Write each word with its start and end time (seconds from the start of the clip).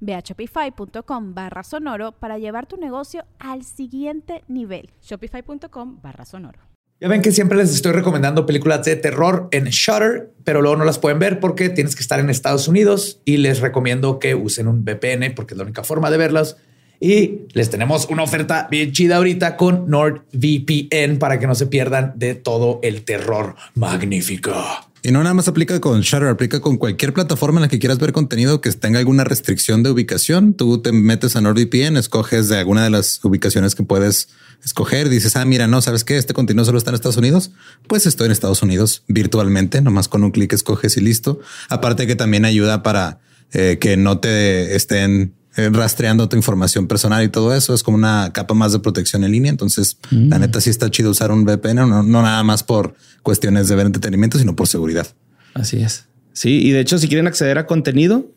Ve 0.00 0.14
a 0.14 0.20
shopify.com 0.20 1.34
barra 1.34 1.62
sonoro 1.62 2.12
para 2.12 2.38
llevar 2.38 2.66
tu 2.66 2.76
negocio 2.76 3.24
al 3.38 3.64
siguiente 3.64 4.44
nivel. 4.48 4.90
Shopify.com 5.02 6.00
barra 6.02 6.24
sonoro. 6.24 6.60
Ya 7.00 7.06
ven 7.06 7.22
que 7.22 7.30
siempre 7.30 7.56
les 7.56 7.72
estoy 7.72 7.92
recomendando 7.92 8.44
películas 8.44 8.84
de 8.84 8.96
terror 8.96 9.48
en 9.52 9.66
Shutter, 9.66 10.32
pero 10.42 10.62
luego 10.62 10.78
no 10.78 10.84
las 10.84 10.98
pueden 10.98 11.20
ver 11.20 11.38
porque 11.38 11.68
tienes 11.68 11.94
que 11.94 12.02
estar 12.02 12.18
en 12.18 12.28
Estados 12.28 12.66
Unidos 12.66 13.20
y 13.24 13.36
les 13.36 13.60
recomiendo 13.60 14.18
que 14.18 14.34
usen 14.34 14.66
un 14.66 14.84
VPN 14.84 15.32
porque 15.36 15.54
es 15.54 15.58
la 15.58 15.64
única 15.64 15.84
forma 15.84 16.10
de 16.10 16.16
verlas. 16.16 16.56
Y 17.00 17.42
les 17.52 17.70
tenemos 17.70 18.08
una 18.10 18.24
oferta 18.24 18.66
bien 18.68 18.90
chida 18.90 19.16
ahorita 19.16 19.56
con 19.56 19.88
NordVPN 19.88 21.18
para 21.20 21.38
que 21.38 21.46
no 21.46 21.54
se 21.54 21.68
pierdan 21.68 22.14
de 22.16 22.34
todo 22.34 22.80
el 22.82 23.04
terror 23.04 23.54
magnífico. 23.74 24.52
Y 25.02 25.12
no 25.12 25.22
nada 25.22 25.34
más 25.34 25.48
aplica 25.48 25.80
con 25.80 26.00
Shutter, 26.00 26.28
aplica 26.28 26.60
con 26.60 26.76
cualquier 26.76 27.12
plataforma 27.12 27.58
en 27.58 27.62
la 27.62 27.68
que 27.68 27.78
quieras 27.78 27.98
ver 27.98 28.12
contenido 28.12 28.60
que 28.60 28.72
tenga 28.72 28.98
alguna 28.98 29.24
restricción 29.24 29.82
de 29.82 29.90
ubicación. 29.90 30.54
Tú 30.54 30.82
te 30.82 30.92
metes 30.92 31.36
a 31.36 31.40
NordVPN, 31.40 31.96
escoges 31.96 32.48
de 32.48 32.58
alguna 32.58 32.84
de 32.84 32.90
las 32.90 33.24
ubicaciones 33.24 33.74
que 33.74 33.84
puedes 33.84 34.28
escoger. 34.64 35.08
Dices, 35.08 35.36
ah, 35.36 35.44
mira, 35.44 35.66
no 35.66 35.80
sabes 35.80 36.04
qué, 36.04 36.16
este 36.16 36.34
contenido 36.34 36.64
solo 36.64 36.78
está 36.78 36.90
en 36.90 36.96
Estados 36.96 37.16
Unidos. 37.16 37.52
Pues 37.86 38.06
estoy 38.06 38.26
en 38.26 38.32
Estados 38.32 38.62
Unidos 38.62 39.04
virtualmente, 39.06 39.80
nomás 39.80 40.08
con 40.08 40.24
un 40.24 40.32
clic 40.32 40.52
escoges 40.52 40.96
y 40.96 41.00
listo. 41.00 41.40
Aparte 41.68 42.06
que 42.06 42.16
también 42.16 42.44
ayuda 42.44 42.82
para 42.82 43.20
eh, 43.52 43.78
que 43.80 43.96
no 43.96 44.18
te 44.18 44.74
estén 44.74 45.37
rastreando 45.72 46.28
tu 46.28 46.36
información 46.36 46.86
personal 46.86 47.24
y 47.24 47.28
todo 47.28 47.54
eso. 47.54 47.74
Es 47.74 47.82
como 47.82 47.96
una 47.96 48.30
capa 48.32 48.54
más 48.54 48.72
de 48.72 48.78
protección 48.78 49.24
en 49.24 49.32
línea. 49.32 49.50
Entonces, 49.50 49.98
la 50.10 50.38
neta 50.38 50.60
sí 50.60 50.70
está 50.70 50.90
chido 50.90 51.10
usar 51.10 51.32
un 51.32 51.44
VPN, 51.44 51.76
no, 51.76 52.02
no 52.02 52.22
nada 52.22 52.42
más 52.44 52.62
por 52.62 52.94
cuestiones 53.22 53.68
de 53.68 53.76
ver 53.76 53.86
entretenimiento, 53.86 54.38
sino 54.38 54.54
por 54.56 54.68
seguridad. 54.68 55.06
Así 55.54 55.78
es. 55.78 56.06
Sí, 56.32 56.60
y 56.64 56.70
de 56.70 56.80
hecho, 56.80 56.98
si 56.98 57.08
quieren 57.08 57.26
acceder 57.26 57.58
a 57.58 57.66
contenido 57.66 58.30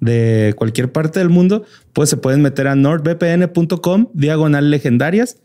de 0.00 0.54
cualquier 0.56 0.90
parte 0.92 1.20
del 1.20 1.28
mundo, 1.28 1.64
pues 1.92 2.10
se 2.10 2.16
pueden 2.16 2.42
meter 2.42 2.66
a 2.66 2.74
nordvpn.com 2.74 4.08
diagonal 4.12 4.70
legendarias 4.70 5.38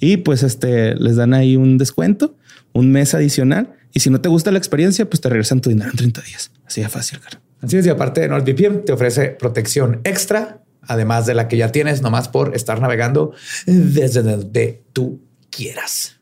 y 0.00 0.18
pues 0.18 0.42
este 0.42 0.96
les 0.96 1.16
dan 1.16 1.32
ahí 1.34 1.56
un 1.56 1.78
descuento, 1.78 2.36
un 2.72 2.90
mes 2.90 3.14
adicional. 3.14 3.74
Y 3.94 4.00
si 4.00 4.10
no 4.10 4.20
te 4.20 4.28
gusta 4.28 4.50
la 4.50 4.58
experiencia, 4.58 5.08
pues 5.08 5.20
te 5.20 5.28
regresan 5.28 5.60
tu 5.60 5.70
dinero 5.70 5.90
en 5.90 5.96
30 5.96 6.22
días. 6.22 6.50
Así 6.66 6.80
de 6.80 6.88
fácil, 6.88 7.20
cara. 7.20 7.40
Así 7.60 7.76
es, 7.76 7.86
y 7.86 7.90
aparte 7.90 8.22
de 8.22 8.28
NordVPN 8.28 8.84
te 8.84 8.92
ofrece 8.92 9.28
protección 9.28 10.00
extra 10.02 10.61
además 10.86 11.26
de 11.26 11.34
la 11.34 11.48
que 11.48 11.56
ya 11.56 11.72
tienes, 11.72 12.02
nomás 12.02 12.28
por 12.28 12.54
estar 12.54 12.80
navegando 12.80 13.32
desde 13.66 14.22
donde 14.22 14.84
tú 14.92 15.22
quieras. 15.50 16.21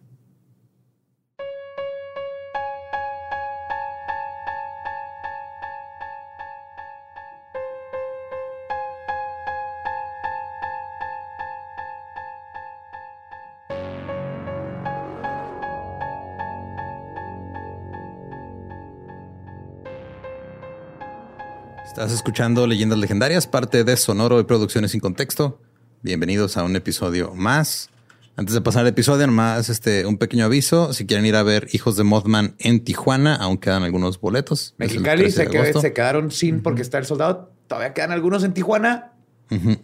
Estás 22.00 22.14
escuchando 22.14 22.66
Leyendas 22.66 22.98
Legendarias, 22.98 23.46
parte 23.46 23.84
de 23.84 23.94
Sonoro 23.94 24.40
y 24.40 24.44
Producciones 24.44 24.92
sin 24.92 25.00
Contexto. 25.00 25.60
Bienvenidos 26.00 26.56
a 26.56 26.64
un 26.64 26.74
episodio 26.74 27.34
más. 27.34 27.90
Antes 28.36 28.54
de 28.54 28.62
pasar 28.62 28.80
al 28.80 28.86
episodio, 28.86 29.26
nomás 29.26 29.68
este, 29.68 30.06
un 30.06 30.16
pequeño 30.16 30.46
aviso. 30.46 30.94
Si 30.94 31.04
quieren 31.04 31.26
ir 31.26 31.36
a 31.36 31.42
ver 31.42 31.68
Hijos 31.74 31.98
de 31.98 32.04
Mothman 32.04 32.54
en 32.58 32.82
Tijuana, 32.82 33.36
aún 33.36 33.58
quedan 33.58 33.82
algunos 33.82 34.18
boletos. 34.18 34.74
Mexicali 34.78 35.30
se, 35.30 35.46
se, 35.78 35.92
quedaron 35.92 36.30
sin 36.30 36.62
porque 36.62 36.80
está 36.80 36.96
el 36.96 37.04
soldado. 37.04 37.52
Todavía 37.66 37.92
quedan 37.92 38.12
algunos 38.12 38.44
en 38.44 38.54
Tijuana. 38.54 39.12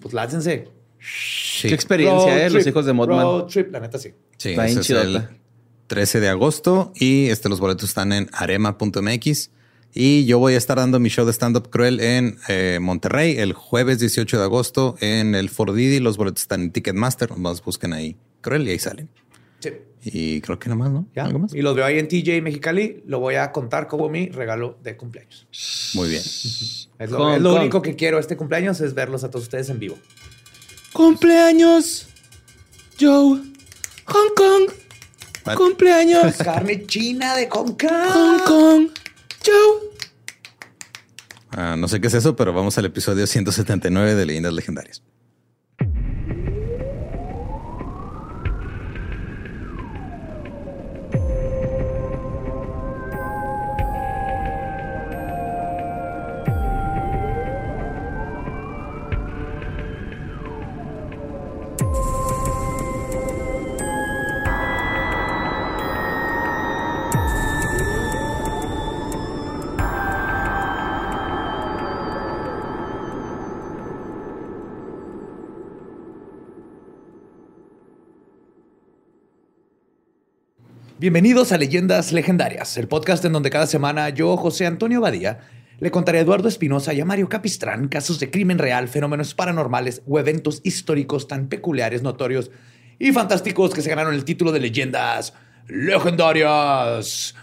Pues 0.00 0.15
láncense. 0.15 0.71
Qué 1.60 1.75
experiencia, 1.75 2.47
¿eh? 2.47 2.49
Los 2.49 2.66
Hijos 2.66 2.87
de 2.87 2.94
Mothman. 2.94 3.47
trip, 3.49 3.71
la 3.71 3.81
neta 3.81 3.99
sí. 3.99 4.15
Sí, 4.38 4.55
es 4.59 4.88
el 4.88 5.28
13 5.88 6.21
de 6.21 6.31
agosto 6.31 6.94
y 6.94 7.26
este, 7.26 7.50
los 7.50 7.60
boletos 7.60 7.91
están 7.91 8.15
en 8.15 8.31
arema.mx. 8.32 9.50
Y 9.99 10.27
yo 10.27 10.39
voy 10.39 10.53
a 10.53 10.59
estar 10.59 10.77
dando 10.77 11.01
mi 11.01 11.09
show 11.09 11.25
de 11.25 11.33
stand-up 11.33 11.71
cruel 11.71 12.01
en 12.01 12.37
eh, 12.49 12.79
Monterrey 12.83 13.39
el 13.39 13.55
jueves 13.55 13.99
18 13.99 14.37
de 14.37 14.45
agosto 14.45 14.95
en 15.01 15.34
el 15.34 15.49
Ford 15.49 15.75
Didi. 15.75 16.01
Los 16.01 16.19
boletos 16.19 16.43
están 16.43 16.61
en 16.61 16.71
Ticketmaster. 16.71 17.34
Más 17.39 17.65
busquen 17.65 17.95
ahí 17.95 18.15
cruel 18.43 18.69
y 18.69 18.73
ahí 18.73 18.79
salen. 18.79 19.09
Sí. 19.61 19.71
Y 20.05 20.43
creo 20.43 20.59
que 20.59 20.69
nada 20.69 20.79
más, 20.79 20.91
¿no? 20.91 21.09
¿Algo 21.17 21.39
más? 21.39 21.55
Y 21.55 21.62
los 21.62 21.75
veo 21.75 21.87
ahí 21.87 21.99
en 21.99 22.09
TJ 22.09 22.43
Mexicali. 22.43 23.05
Lo 23.06 23.21
voy 23.21 23.37
a 23.37 23.51
contar 23.53 23.89
como 23.89 24.11
mi 24.11 24.29
regalo 24.29 24.79
de 24.83 24.99
cumpleaños. 24.99 25.49
Muy 25.95 26.11
bien. 26.11 26.21
es 26.99 27.11
lo, 27.11 27.39
lo 27.39 27.55
único 27.55 27.81
que 27.81 27.97
quiero 27.97 28.19
este 28.19 28.37
cumpleaños 28.37 28.83
es 28.83 28.93
verlos 28.93 29.25
a 29.25 29.31
todos 29.31 29.45
ustedes 29.45 29.71
en 29.71 29.79
vivo. 29.79 29.97
Cumpleaños, 30.93 32.06
Joe. 33.01 33.41
Hong 34.05 34.35
Kong. 34.37 35.56
Cumpleaños. 35.56 36.37
Carne 36.37 36.85
china 36.85 37.35
de 37.35 37.49
Hong 37.49 37.79
Kong. 37.79 38.11
Hong 38.12 38.39
Kong. 38.41 38.89
Ah, 41.51 41.77
no 41.77 41.89
sé 41.89 42.01
qué 42.01 42.09
es 42.09 42.15
eso, 42.15 42.37
pero 42.37 42.53
vamos 42.53 42.77
al 42.79 42.84
episodio 42.84 43.27
179 43.27 44.15
de 44.15 44.27
Leyendas 44.27 44.53
Legendarias. 44.53 45.03
Bienvenidos 81.06 81.53
a 81.53 81.56
Leyendas 81.56 82.11
Legendarias, 82.11 82.76
el 82.79 82.88
podcast 82.88 83.25
en 83.25 83.32
donde 83.32 83.49
cada 83.49 83.69
semana 83.69 84.08
yo, 84.08 84.37
José 84.37 84.67
Antonio 84.67 85.00
Badía, 85.00 85.38
le 85.79 85.93
contaré 85.93 86.19
a 86.19 86.23
Eduardo 86.23 86.49
Espinosa 86.49 86.93
y 86.94 87.00
a 87.00 87.05
Mario 87.05 87.29
Capistrán 87.29 87.87
casos 87.87 88.19
de 88.19 88.29
crimen 88.29 88.58
real, 88.58 88.88
fenómenos 88.88 89.32
paranormales 89.32 90.03
o 90.08 90.19
eventos 90.19 90.61
históricos 90.64 91.29
tan 91.29 91.47
peculiares, 91.47 92.03
notorios 92.03 92.50
y 92.99 93.12
fantásticos 93.12 93.73
que 93.73 93.82
se 93.82 93.88
ganaron 93.88 94.14
el 94.14 94.25
título 94.25 94.50
de 94.50 94.58
Leyendas 94.58 95.32
Legendarias. 95.69 97.37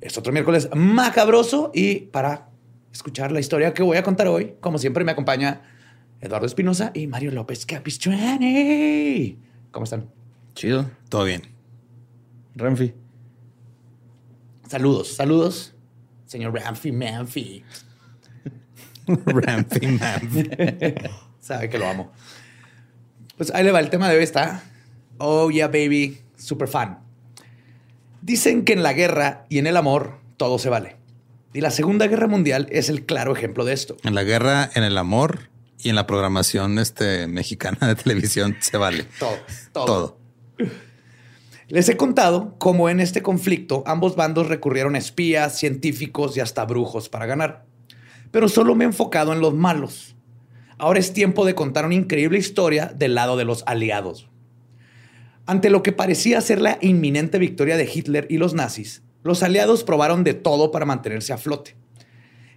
Es 0.00 0.16
otro 0.16 0.32
miércoles 0.32 0.70
macabroso 0.74 1.72
y 1.74 1.96
para 1.96 2.48
escuchar 2.90 3.32
la 3.32 3.40
historia 3.40 3.74
que 3.74 3.82
voy 3.82 3.98
a 3.98 4.02
contar 4.02 4.28
hoy, 4.28 4.54
como 4.60 4.78
siempre 4.78 5.04
me 5.04 5.12
acompaña 5.12 5.60
Eduardo 6.22 6.46
Espinosa 6.46 6.90
y 6.94 7.06
Mario 7.06 7.32
López 7.32 7.66
Capistrán. 7.66 8.40
¿Cómo 9.72 9.84
están? 9.84 10.08
Chido. 10.54 10.90
Todo 11.10 11.24
bien. 11.24 11.42
Renfi. 12.54 12.94
Saludos, 14.70 15.08
saludos, 15.08 15.74
señor 16.26 16.54
Ramfi 16.54 16.92
Manfi. 16.92 17.64
Ramfi 19.26 19.86
Manfi. 19.88 20.48
Sabe 21.40 21.68
que 21.68 21.76
lo 21.76 21.88
amo. 21.88 22.12
Pues 23.36 23.52
ahí 23.52 23.64
le 23.64 23.72
va, 23.72 23.80
el 23.80 23.90
tema 23.90 24.08
de 24.08 24.16
hoy 24.16 24.22
está, 24.22 24.62
oh 25.18 25.50
yeah 25.50 25.66
baby, 25.66 26.20
super 26.36 26.68
fan. 26.68 27.00
Dicen 28.22 28.64
que 28.64 28.72
en 28.72 28.84
la 28.84 28.92
guerra 28.92 29.44
y 29.48 29.58
en 29.58 29.66
el 29.66 29.76
amor 29.76 30.20
todo 30.36 30.56
se 30.60 30.68
vale. 30.68 30.98
Y 31.52 31.62
la 31.62 31.72
Segunda 31.72 32.06
Guerra 32.06 32.28
Mundial 32.28 32.68
es 32.70 32.88
el 32.90 33.04
claro 33.04 33.34
ejemplo 33.34 33.64
de 33.64 33.72
esto. 33.72 33.96
En 34.04 34.14
la 34.14 34.22
guerra, 34.22 34.70
en 34.76 34.84
el 34.84 34.96
amor 34.98 35.50
y 35.78 35.88
en 35.88 35.96
la 35.96 36.06
programación 36.06 36.78
este, 36.78 37.26
mexicana 37.26 37.88
de 37.88 37.96
televisión 37.96 38.56
se 38.60 38.76
vale. 38.76 39.04
Todo, 39.18 39.36
todo. 39.72 39.84
Todo. 39.84 40.18
Les 41.70 41.88
he 41.88 41.96
contado 41.96 42.56
cómo 42.58 42.88
en 42.88 42.98
este 42.98 43.22
conflicto 43.22 43.84
ambos 43.86 44.16
bandos 44.16 44.48
recurrieron 44.48 44.96
a 44.96 44.98
espías, 44.98 45.56
científicos 45.56 46.36
y 46.36 46.40
hasta 46.40 46.64
brujos 46.64 47.08
para 47.08 47.26
ganar. 47.26 47.64
Pero 48.32 48.48
solo 48.48 48.74
me 48.74 48.82
he 48.82 48.88
enfocado 48.88 49.32
en 49.32 49.38
los 49.38 49.54
malos. 49.54 50.16
Ahora 50.78 50.98
es 50.98 51.12
tiempo 51.12 51.44
de 51.44 51.54
contar 51.54 51.86
una 51.86 51.94
increíble 51.94 52.40
historia 52.40 52.86
del 52.86 53.14
lado 53.14 53.36
de 53.36 53.44
los 53.44 53.62
aliados. 53.68 54.28
Ante 55.46 55.70
lo 55.70 55.84
que 55.84 55.92
parecía 55.92 56.40
ser 56.40 56.60
la 56.60 56.76
inminente 56.80 57.38
victoria 57.38 57.76
de 57.76 57.88
Hitler 57.92 58.26
y 58.28 58.38
los 58.38 58.52
nazis, 58.52 59.04
los 59.22 59.44
aliados 59.44 59.84
probaron 59.84 60.24
de 60.24 60.34
todo 60.34 60.72
para 60.72 60.86
mantenerse 60.86 61.32
a 61.32 61.38
flote. 61.38 61.76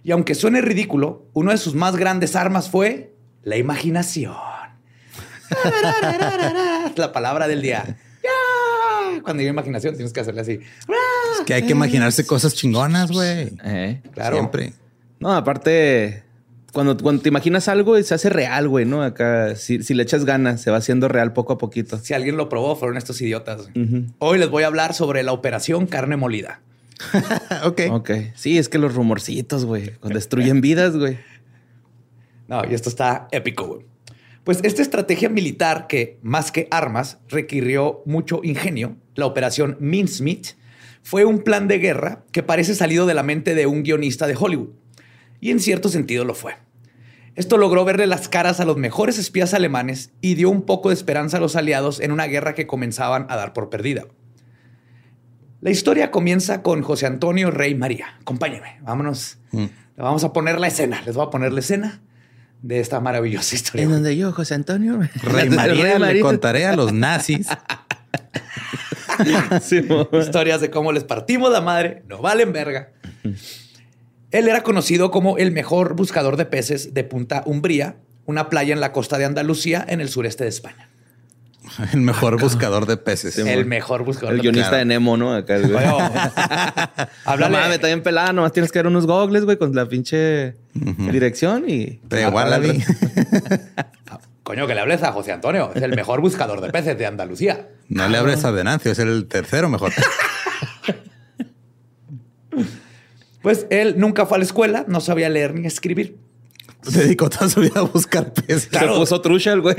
Y 0.02 0.10
aunque 0.10 0.34
suene 0.34 0.60
ridículo, 0.60 1.28
una 1.34 1.52
de 1.52 1.58
sus 1.58 1.76
más 1.76 1.94
grandes 1.94 2.34
armas 2.34 2.68
fue 2.68 3.14
la 3.44 3.58
imaginación. 3.58 4.34
la 6.96 7.12
palabra 7.12 7.46
del 7.46 7.62
día. 7.62 7.96
Cuando 9.24 9.40
hay 9.40 9.48
imaginación 9.48 9.94
tienes 9.94 10.12
que 10.12 10.20
hacerle 10.20 10.42
así. 10.42 10.52
Es 10.52 11.46
que 11.46 11.54
hay 11.54 11.62
que 11.62 11.72
imaginarse 11.72 12.26
cosas 12.26 12.54
chingonas, 12.54 13.10
güey. 13.10 13.52
Eh. 13.64 14.02
Claro. 14.12 14.36
Siempre. 14.36 14.74
No, 15.18 15.32
aparte, 15.32 16.22
cuando, 16.74 16.96
cuando 16.98 17.22
te 17.22 17.30
imaginas 17.30 17.68
algo, 17.68 18.00
se 18.02 18.14
hace 18.14 18.28
real, 18.28 18.68
güey, 18.68 18.84
¿no? 18.84 19.02
Acá, 19.02 19.56
si, 19.56 19.82
si 19.82 19.94
le 19.94 20.02
echas 20.02 20.26
ganas, 20.26 20.60
se 20.60 20.70
va 20.70 20.76
haciendo 20.76 21.08
real 21.08 21.32
poco 21.32 21.54
a 21.54 21.58
poquito. 21.58 21.98
Si 21.98 22.12
alguien 22.12 22.36
lo 22.36 22.50
probó, 22.50 22.76
fueron 22.76 22.98
estos 22.98 23.20
idiotas. 23.22 23.70
Hoy 24.18 24.38
les 24.38 24.50
voy 24.50 24.64
a 24.64 24.66
hablar 24.66 24.92
sobre 24.92 25.22
la 25.22 25.32
operación 25.32 25.86
carne 25.86 26.16
molida. 26.16 26.60
ok. 27.64 27.80
Ok. 27.90 28.10
Sí, 28.34 28.58
es 28.58 28.68
que 28.68 28.78
los 28.78 28.94
rumorcitos, 28.94 29.64
güey, 29.64 29.92
destruyen 30.02 30.60
vidas, 30.60 30.96
güey. 30.96 31.18
No, 32.46 32.62
y 32.68 32.74
esto 32.74 32.90
está 32.90 33.28
épico, 33.30 33.66
güey. 33.66 33.93
Pues 34.44 34.60
esta 34.62 34.82
estrategia 34.82 35.30
militar 35.30 35.86
que, 35.86 36.18
más 36.22 36.52
que 36.52 36.68
armas, 36.70 37.18
requirió 37.28 38.02
mucho 38.04 38.40
ingenio, 38.44 38.96
la 39.14 39.24
operación 39.24 39.78
Mincemeat, 39.80 40.48
fue 41.02 41.24
un 41.24 41.40
plan 41.40 41.66
de 41.66 41.78
guerra 41.78 42.24
que 42.30 42.42
parece 42.42 42.74
salido 42.74 43.06
de 43.06 43.14
la 43.14 43.22
mente 43.22 43.54
de 43.54 43.66
un 43.66 43.82
guionista 43.82 44.26
de 44.26 44.36
Hollywood. 44.38 44.68
Y 45.40 45.50
en 45.50 45.60
cierto 45.60 45.88
sentido 45.88 46.26
lo 46.26 46.34
fue. 46.34 46.56
Esto 47.36 47.56
logró 47.56 47.86
verle 47.86 48.06
las 48.06 48.28
caras 48.28 48.60
a 48.60 48.66
los 48.66 48.76
mejores 48.76 49.18
espías 49.18 49.54
alemanes 49.54 50.12
y 50.20 50.34
dio 50.34 50.50
un 50.50 50.62
poco 50.62 50.90
de 50.90 50.94
esperanza 50.94 51.38
a 51.38 51.40
los 51.40 51.56
aliados 51.56 51.98
en 52.00 52.12
una 52.12 52.26
guerra 52.26 52.54
que 52.54 52.66
comenzaban 52.66 53.26
a 53.30 53.36
dar 53.36 53.54
por 53.54 53.70
perdida. 53.70 54.04
La 55.60 55.70
historia 55.70 56.10
comienza 56.10 56.62
con 56.62 56.82
José 56.82 57.06
Antonio 57.06 57.50
Rey 57.50 57.74
María. 57.74 58.18
Acompáñenme, 58.20 58.78
vámonos. 58.82 59.38
Mm. 59.52 59.64
Vamos 59.96 60.22
a 60.22 60.34
poner 60.34 60.60
la 60.60 60.66
escena. 60.66 61.02
Les 61.06 61.14
voy 61.16 61.26
a 61.26 61.30
poner 61.30 61.52
la 61.52 61.60
escena 61.60 62.02
de 62.64 62.80
esta 62.80 62.98
maravillosa 62.98 63.54
historia. 63.56 63.82
En 63.82 63.90
güey. 63.90 64.00
donde 64.00 64.16
yo, 64.16 64.32
José 64.32 64.54
Antonio. 64.54 64.98
Rey 65.22 65.50
María, 65.50 65.98
le 65.98 66.20
contaré 66.20 66.66
a 66.66 66.74
los 66.74 66.92
nazis. 66.92 67.46
Sí. 69.62 69.80
Historias 70.12 70.60
de 70.60 70.70
cómo 70.70 70.90
les 70.90 71.04
partimos 71.04 71.52
la 71.52 71.60
madre, 71.60 72.02
no 72.08 72.20
valen 72.20 72.52
verga. 72.52 72.90
Él 74.32 74.48
era 74.48 74.64
conocido 74.64 75.12
como 75.12 75.38
el 75.38 75.52
mejor 75.52 75.94
buscador 75.94 76.36
de 76.36 76.46
peces 76.46 76.94
de 76.94 77.04
Punta 77.04 77.44
Umbría, 77.46 77.94
una 78.26 78.48
playa 78.50 78.74
en 78.74 78.80
la 78.80 78.90
costa 78.90 79.16
de 79.16 79.24
Andalucía, 79.24 79.84
en 79.88 80.00
el 80.00 80.08
sureste 80.08 80.42
de 80.42 80.50
España. 80.50 80.88
El 81.92 82.00
mejor 82.00 82.40
buscador 82.40 82.86
de 82.86 82.96
peces. 82.96 83.38
el 83.38 83.64
mejor 83.66 84.04
buscador 84.04 84.32
El 84.32 84.38
de 84.38 84.42
guionista 84.42 84.68
Claro. 84.70 84.78
de 84.80 84.84
Nemo, 84.86 85.16
¿no? 85.16 85.32
Acá, 85.34 85.58
güey. 85.58 85.72
Oye, 85.74 85.86
No 85.86 87.06
háblale. 87.24 87.56
mames, 87.56 87.74
está 87.74 87.86
bien 87.88 88.02
pelada, 88.02 88.32
nomás 88.32 88.52
tienes 88.52 88.70
que 88.70 88.78
dar 88.80 88.86
unos 88.86 89.06
gogles, 89.06 89.44
güey, 89.44 89.56
con 89.56 89.74
la 89.74 89.86
pinche 89.88 90.56
dirección 90.74 91.64
y. 91.68 92.00
De 92.04 92.26
Wallaby. 92.28 92.84
Coño, 94.42 94.66
que 94.66 94.74
le 94.74 94.80
hables 94.82 95.02
a 95.02 95.10
José 95.12 95.32
Antonio. 95.32 95.70
Es 95.74 95.82
el 95.82 95.96
mejor 95.96 96.20
buscador 96.20 96.60
de 96.60 96.70
peces 96.70 96.98
de 96.98 97.06
Andalucía. 97.06 97.66
No 97.88 98.06
le 98.08 98.18
abres 98.18 98.44
a 98.44 98.50
Venancio, 98.50 98.92
es 98.92 98.98
el 98.98 99.26
tercero 99.26 99.70
mejor. 99.70 99.90
Pues 103.42 103.66
él 103.70 103.94
nunca 103.98 104.26
fue 104.26 104.36
a 104.36 104.38
la 104.38 104.44
escuela, 104.44 104.84
no 104.88 105.00
sabía 105.00 105.28
leer 105.28 105.54
ni 105.54 105.66
escribir. 105.66 106.18
Dedicó 106.90 107.30
toda 107.30 107.48
su 107.48 107.60
vida 107.60 107.80
a 107.80 107.82
buscar 107.82 108.32
peces. 108.34 108.68
Se 108.70 108.86
puso 108.86 109.20
trucha 109.22 109.52
el 109.52 109.60
güey. 109.62 109.76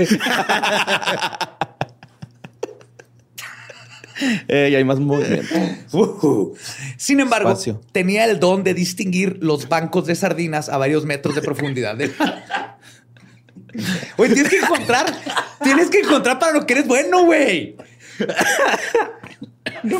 Eh, 4.48 4.70
y 4.72 4.76
hay 4.76 4.84
más 4.84 5.00
movimiento. 5.00 5.54
Ujú. 5.92 6.56
Sin 6.98 7.20
embargo, 7.20 7.50
Espacio. 7.50 7.82
tenía 7.92 8.26
el 8.26 8.40
don 8.40 8.64
de 8.64 8.74
distinguir 8.74 9.38
los 9.42 9.68
bancos 9.70 10.06
de 10.06 10.16
sardinas 10.16 10.70
a 10.70 10.78
varios 10.78 11.06
metros 11.06 11.36
de 11.36 11.42
profundidad. 11.42 11.96
mar. 12.20 12.78
Oye, 14.18 14.34
tienes 14.34 14.50
que 14.52 14.58
encontrar, 14.60 15.06
tienes 15.64 15.90
que 15.90 16.00
encontrar 16.00 16.40
para 16.40 16.54
lo 16.54 16.66
que 16.66 16.74
eres 16.74 16.88
bueno, 16.88 17.26
güey. 17.26 17.76
No. 19.84 20.00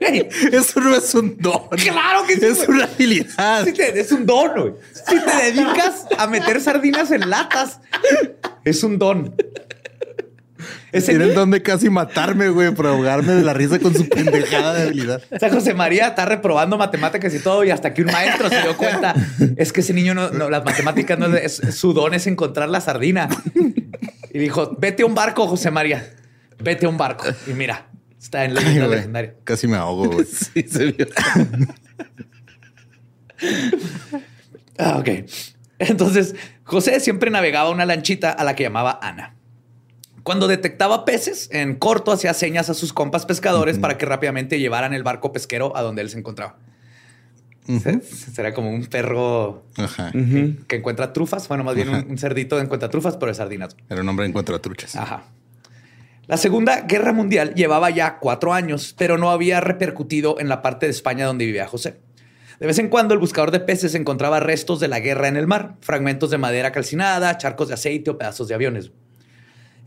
Güey, 0.00 0.28
Eso 0.52 0.80
no 0.80 0.94
es 0.96 1.14
un 1.14 1.36
don. 1.38 1.68
Claro 1.70 2.24
que 2.26 2.36
sí, 2.36 2.44
Es 2.46 2.66
güey. 2.66 2.78
una 2.78 2.84
habilidad. 2.86 3.64
Te- 3.64 4.00
es 4.00 4.12
un 4.12 4.26
don, 4.26 4.50
güey. 4.60 4.72
Si 4.92 5.16
te 5.20 5.52
dedicas 5.52 6.06
a 6.18 6.26
meter 6.26 6.60
sardinas 6.60 7.10
en 7.10 7.28
latas, 7.30 7.80
es 8.64 8.82
un 8.82 8.98
don. 8.98 9.34
Ese 10.90 11.12
Tiene 11.12 11.24
el 11.26 11.34
don 11.34 11.50
de 11.50 11.60
casi 11.62 11.90
matarme, 11.90 12.48
güey, 12.48 12.70
por 12.74 12.86
ahogarme 12.86 13.32
de 13.34 13.42
la 13.42 13.52
risa 13.52 13.78
con 13.78 13.94
su 13.94 14.08
pendejada 14.08 14.72
de 14.74 14.82
habilidad. 14.84 15.22
O 15.30 15.38
sea, 15.38 15.50
José 15.50 15.74
María 15.74 16.08
está 16.08 16.24
reprobando 16.24 16.78
matemáticas 16.78 17.34
y 17.34 17.40
todo, 17.40 17.62
y 17.64 17.70
hasta 17.70 17.92
que 17.92 18.02
un 18.02 18.10
maestro 18.10 18.48
se 18.48 18.62
dio 18.62 18.76
cuenta, 18.76 19.14
es 19.56 19.72
que 19.72 19.80
ese 19.82 19.92
niño 19.92 20.14
no, 20.14 20.30
no, 20.30 20.48
las 20.48 20.64
matemáticas 20.64 21.18
no 21.18 21.26
es, 21.36 21.60
es- 21.60 21.74
su 21.74 21.92
don 21.92 22.14
es 22.14 22.26
encontrar 22.26 22.68
la 22.70 22.80
sardina. 22.80 23.28
Y 24.32 24.38
dijo, 24.38 24.76
vete 24.78 25.02
a 25.02 25.06
un 25.06 25.14
barco, 25.14 25.46
José 25.46 25.70
María, 25.70 26.08
vete 26.62 26.86
a 26.86 26.88
un 26.88 26.96
barco. 26.96 27.26
Y 27.46 27.50
mira, 27.52 27.88
está 28.18 28.44
en 28.46 28.54
la 28.54 28.60
legendaria. 28.60 29.34
Casi 29.44 29.66
me 29.68 29.76
ahogo, 29.76 30.08
güey. 30.10 30.26
Sí, 30.54 30.64
se 30.68 30.86
vio. 30.92 31.06
Ah, 34.78 34.96
ok. 34.98 35.08
Entonces, 35.78 36.34
José 36.64 37.00
siempre 37.00 37.30
navegaba 37.30 37.70
una 37.70 37.84
lanchita 37.86 38.30
a 38.30 38.44
la 38.44 38.54
que 38.54 38.64
llamaba 38.64 38.98
Ana. 39.02 39.34
Cuando 40.28 40.46
detectaba 40.46 41.06
peces, 41.06 41.48
en 41.52 41.74
corto 41.76 42.12
hacía 42.12 42.34
señas 42.34 42.68
a 42.68 42.74
sus 42.74 42.92
compas 42.92 43.24
pescadores 43.24 43.78
para 43.78 43.96
que 43.96 44.04
rápidamente 44.04 44.58
llevaran 44.58 44.92
el 44.92 45.02
barco 45.02 45.32
pesquero 45.32 45.74
a 45.74 45.80
donde 45.80 46.02
él 46.02 46.10
se 46.10 46.18
encontraba. 46.18 46.56
Se- 47.66 48.02
Será 48.02 48.52
como 48.52 48.68
un 48.70 48.84
perro 48.84 49.64
Ajá. 49.78 50.12
Que 50.12 50.76
encuentra 50.76 51.14
trufas. 51.14 51.48
Bueno, 51.48 51.64
más 51.64 51.74
bien 51.76 51.88
un, 51.88 52.10
un 52.10 52.18
cerdito 52.18 52.60
encuentra 52.60 52.90
trufas, 52.90 53.16
pero 53.16 53.28
de 53.30 53.36
sardinas. 53.36 53.74
Era 53.88 54.02
un 54.02 54.08
hombre 54.10 54.26
en 54.26 54.32
cuanto 54.32 54.54
a 54.54 54.58
truchas. 54.60 54.96
Ajá. 54.96 55.22
La 56.26 56.36
Segunda 56.36 56.82
Guerra 56.82 57.14
Mundial 57.14 57.54
llevaba 57.54 57.88
ya 57.88 58.18
cuatro 58.18 58.52
años, 58.52 58.94
pero 58.98 59.16
no 59.16 59.30
había 59.30 59.62
repercutido 59.62 60.38
en 60.40 60.50
la 60.50 60.60
parte 60.60 60.84
de 60.84 60.92
España 60.92 61.24
donde 61.24 61.46
vivía 61.46 61.66
José. 61.66 62.00
De 62.60 62.66
vez 62.66 62.78
en 62.78 62.88
cuando 62.90 63.14
el 63.14 63.18
buscador 63.20 63.50
de 63.50 63.60
peces 63.60 63.94
encontraba 63.94 64.40
restos 64.40 64.78
de 64.78 64.88
la 64.88 65.00
guerra 65.00 65.28
en 65.28 65.38
el 65.38 65.46
mar, 65.46 65.76
fragmentos 65.80 66.28
de 66.28 66.36
madera 66.36 66.70
calcinada, 66.70 67.38
charcos 67.38 67.68
de 67.68 67.74
aceite 67.74 68.10
o 68.10 68.18
pedazos 68.18 68.46
de 68.48 68.54
aviones. 68.54 68.90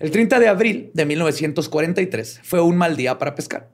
El 0.01 0.09
30 0.09 0.39
de 0.39 0.47
abril 0.47 0.89
de 0.95 1.05
1943 1.05 2.39
fue 2.41 2.59
un 2.59 2.75
mal 2.75 2.97
día 2.97 3.19
para 3.19 3.35
pescar. 3.35 3.69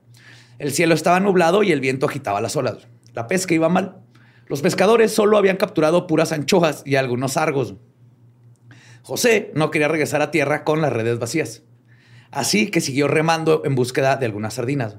El 0.58 0.72
cielo 0.72 0.94
estaba 0.94 1.20
nublado 1.20 1.62
y 1.62 1.72
el 1.72 1.80
viento 1.80 2.04
agitaba 2.04 2.42
las 2.42 2.54
olas. 2.54 2.86
La 3.14 3.26
pesca 3.26 3.54
iba 3.54 3.70
mal. 3.70 4.02
Los 4.46 4.60
pescadores 4.60 5.10
solo 5.10 5.38
habían 5.38 5.56
capturado 5.56 6.06
puras 6.06 6.32
anchoas 6.32 6.82
y 6.84 6.96
algunos 6.96 7.32
sargos. 7.32 7.76
José 9.02 9.52
no 9.54 9.70
quería 9.70 9.88
regresar 9.88 10.20
a 10.20 10.30
tierra 10.30 10.64
con 10.64 10.82
las 10.82 10.92
redes 10.92 11.18
vacías. 11.18 11.62
Así 12.30 12.70
que 12.70 12.82
siguió 12.82 13.08
remando 13.08 13.62
en 13.64 13.74
búsqueda 13.74 14.16
de 14.16 14.26
algunas 14.26 14.52
sardinas. 14.52 14.98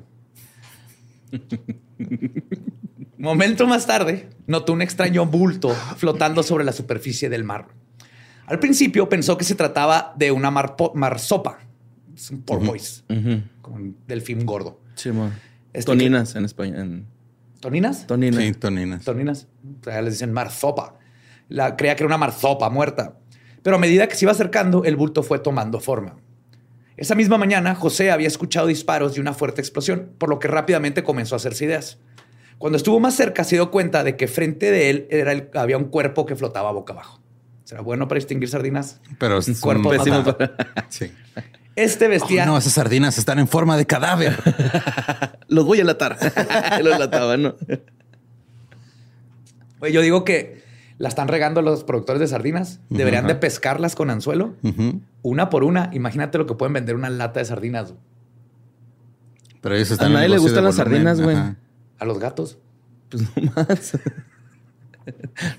Momento 3.19 3.67
más 3.67 3.85
tarde, 3.85 4.29
notó 4.47 4.73
un 4.73 4.81
extraño 4.81 5.27
bulto 5.27 5.75
flotando 5.97 6.41
sobre 6.41 6.63
la 6.63 6.73
superficie 6.73 7.29
del 7.29 7.43
mar. 7.43 7.67
Al 8.49 8.59
principio 8.59 9.07
pensó 9.07 9.37
que 9.37 9.45
se 9.45 9.55
trataba 9.55 10.13
de 10.17 10.31
una 10.31 10.49
marpo- 10.51 10.91
marsopa. 10.95 11.59
Es 12.15 12.31
un 12.31 12.41
porpoise, 12.41 13.03
Ujú. 13.09 13.41
con 13.61 13.95
delfín 14.07 14.45
gordo. 14.45 14.81
Sí. 14.95 15.11
Este 15.71 15.85
Toninas 15.85 16.35
en 16.35 16.45
España. 16.45 16.81
En... 16.81 17.05
¿Toninas? 17.59 18.07
Toninas. 18.07 18.43
Sí, 18.43 18.53
toninas. 18.53 19.05
Toninas. 19.05 19.47
O 19.81 19.83
sea, 19.83 20.01
les 20.01 20.13
dicen 20.15 20.33
marzopa. 20.33 20.95
La, 21.47 21.75
creía 21.75 21.95
que 21.95 22.03
era 22.03 22.07
una 22.07 22.17
marzopa 22.17 22.69
muerta. 22.69 23.17
Pero 23.61 23.75
a 23.75 23.79
medida 23.79 24.07
que 24.07 24.15
se 24.15 24.25
iba 24.25 24.31
acercando, 24.31 24.83
el 24.83 24.95
bulto 24.95 25.21
fue 25.23 25.39
tomando 25.39 25.79
forma. 25.79 26.17
Esa 26.97 27.15
misma 27.15 27.37
mañana, 27.37 27.75
José 27.75 28.11
había 28.11 28.27
escuchado 28.27 28.67
disparos 28.67 29.15
y 29.15 29.21
una 29.21 29.33
fuerte 29.33 29.61
explosión, 29.61 30.11
por 30.17 30.27
lo 30.29 30.39
que 30.39 30.47
rápidamente 30.47 31.03
comenzó 31.03 31.35
a 31.35 31.37
hacerse 31.37 31.65
ideas. 31.65 31.99
Cuando 32.57 32.77
estuvo 32.77 32.99
más 32.99 33.15
cerca, 33.15 33.43
se 33.45 33.55
dio 33.55 33.71
cuenta 33.71 34.03
de 34.03 34.17
que 34.17 34.27
frente 34.27 34.71
de 34.71 34.89
él 34.89 35.07
era 35.09 35.31
el- 35.31 35.49
había 35.53 35.77
un 35.77 35.85
cuerpo 35.85 36.25
que 36.25 36.35
flotaba 36.35 36.71
boca 36.71 36.91
abajo. 36.93 37.21
¿Será 37.69 37.81
bueno 37.81 38.07
para 38.07 38.17
distinguir 38.17 38.49
sardinas? 38.49 38.99
Pero 39.19 39.37
es 39.37 39.59
Cuerpo. 39.61 39.91
Pésimo 39.91 40.23
para- 40.23 40.55
Sí. 40.89 41.11
Este 41.75 42.07
vestía. 42.07 42.45
Oh, 42.45 42.47
no, 42.47 42.57
esas 42.57 42.73
sardinas 42.73 43.19
están 43.19 43.37
en 43.37 43.47
forma 43.47 43.77
de 43.77 43.85
cadáver. 43.85 44.35
Los 45.49 45.65
voy 45.65 45.79
a 45.79 45.83
latar. 45.83 46.17
Los 46.83 46.97
lataban, 46.97 47.43
¿no? 47.43 47.55
Güey, 49.79 49.93
yo 49.93 50.01
digo 50.01 50.23
que 50.25 50.63
la 50.97 51.09
están 51.09 51.27
regando 51.27 51.61
los 51.61 51.83
productores 51.83 52.19
de 52.19 52.27
sardinas. 52.27 52.79
Deberían 52.89 53.27
de 53.27 53.35
pescarlas 53.35 53.95
con 53.95 54.09
anzuelo, 54.09 54.55
una 55.21 55.51
por 55.51 55.63
una. 55.63 55.91
Imagínate 55.93 56.39
lo 56.39 56.47
que 56.47 56.55
pueden 56.55 56.73
vender 56.73 56.95
una 56.95 57.11
lata 57.11 57.39
de 57.39 57.45
sardinas 57.45 57.91
güey, 57.91 58.01
Pero 59.61 59.75
ellos 59.75 59.91
A 59.91 59.93
están 59.93 60.07
en 60.07 60.13
nadie 60.13 60.29
le 60.29 60.39
gustan 60.39 60.63
las 60.63 60.75
volumen, 60.75 61.03
sardinas, 61.05 61.21
güey. 61.21 61.37
a 61.99 62.05
los 62.05 62.17
gatos. 62.17 62.57
Pues 63.09 63.21
no 63.23 63.51
más. 63.55 63.95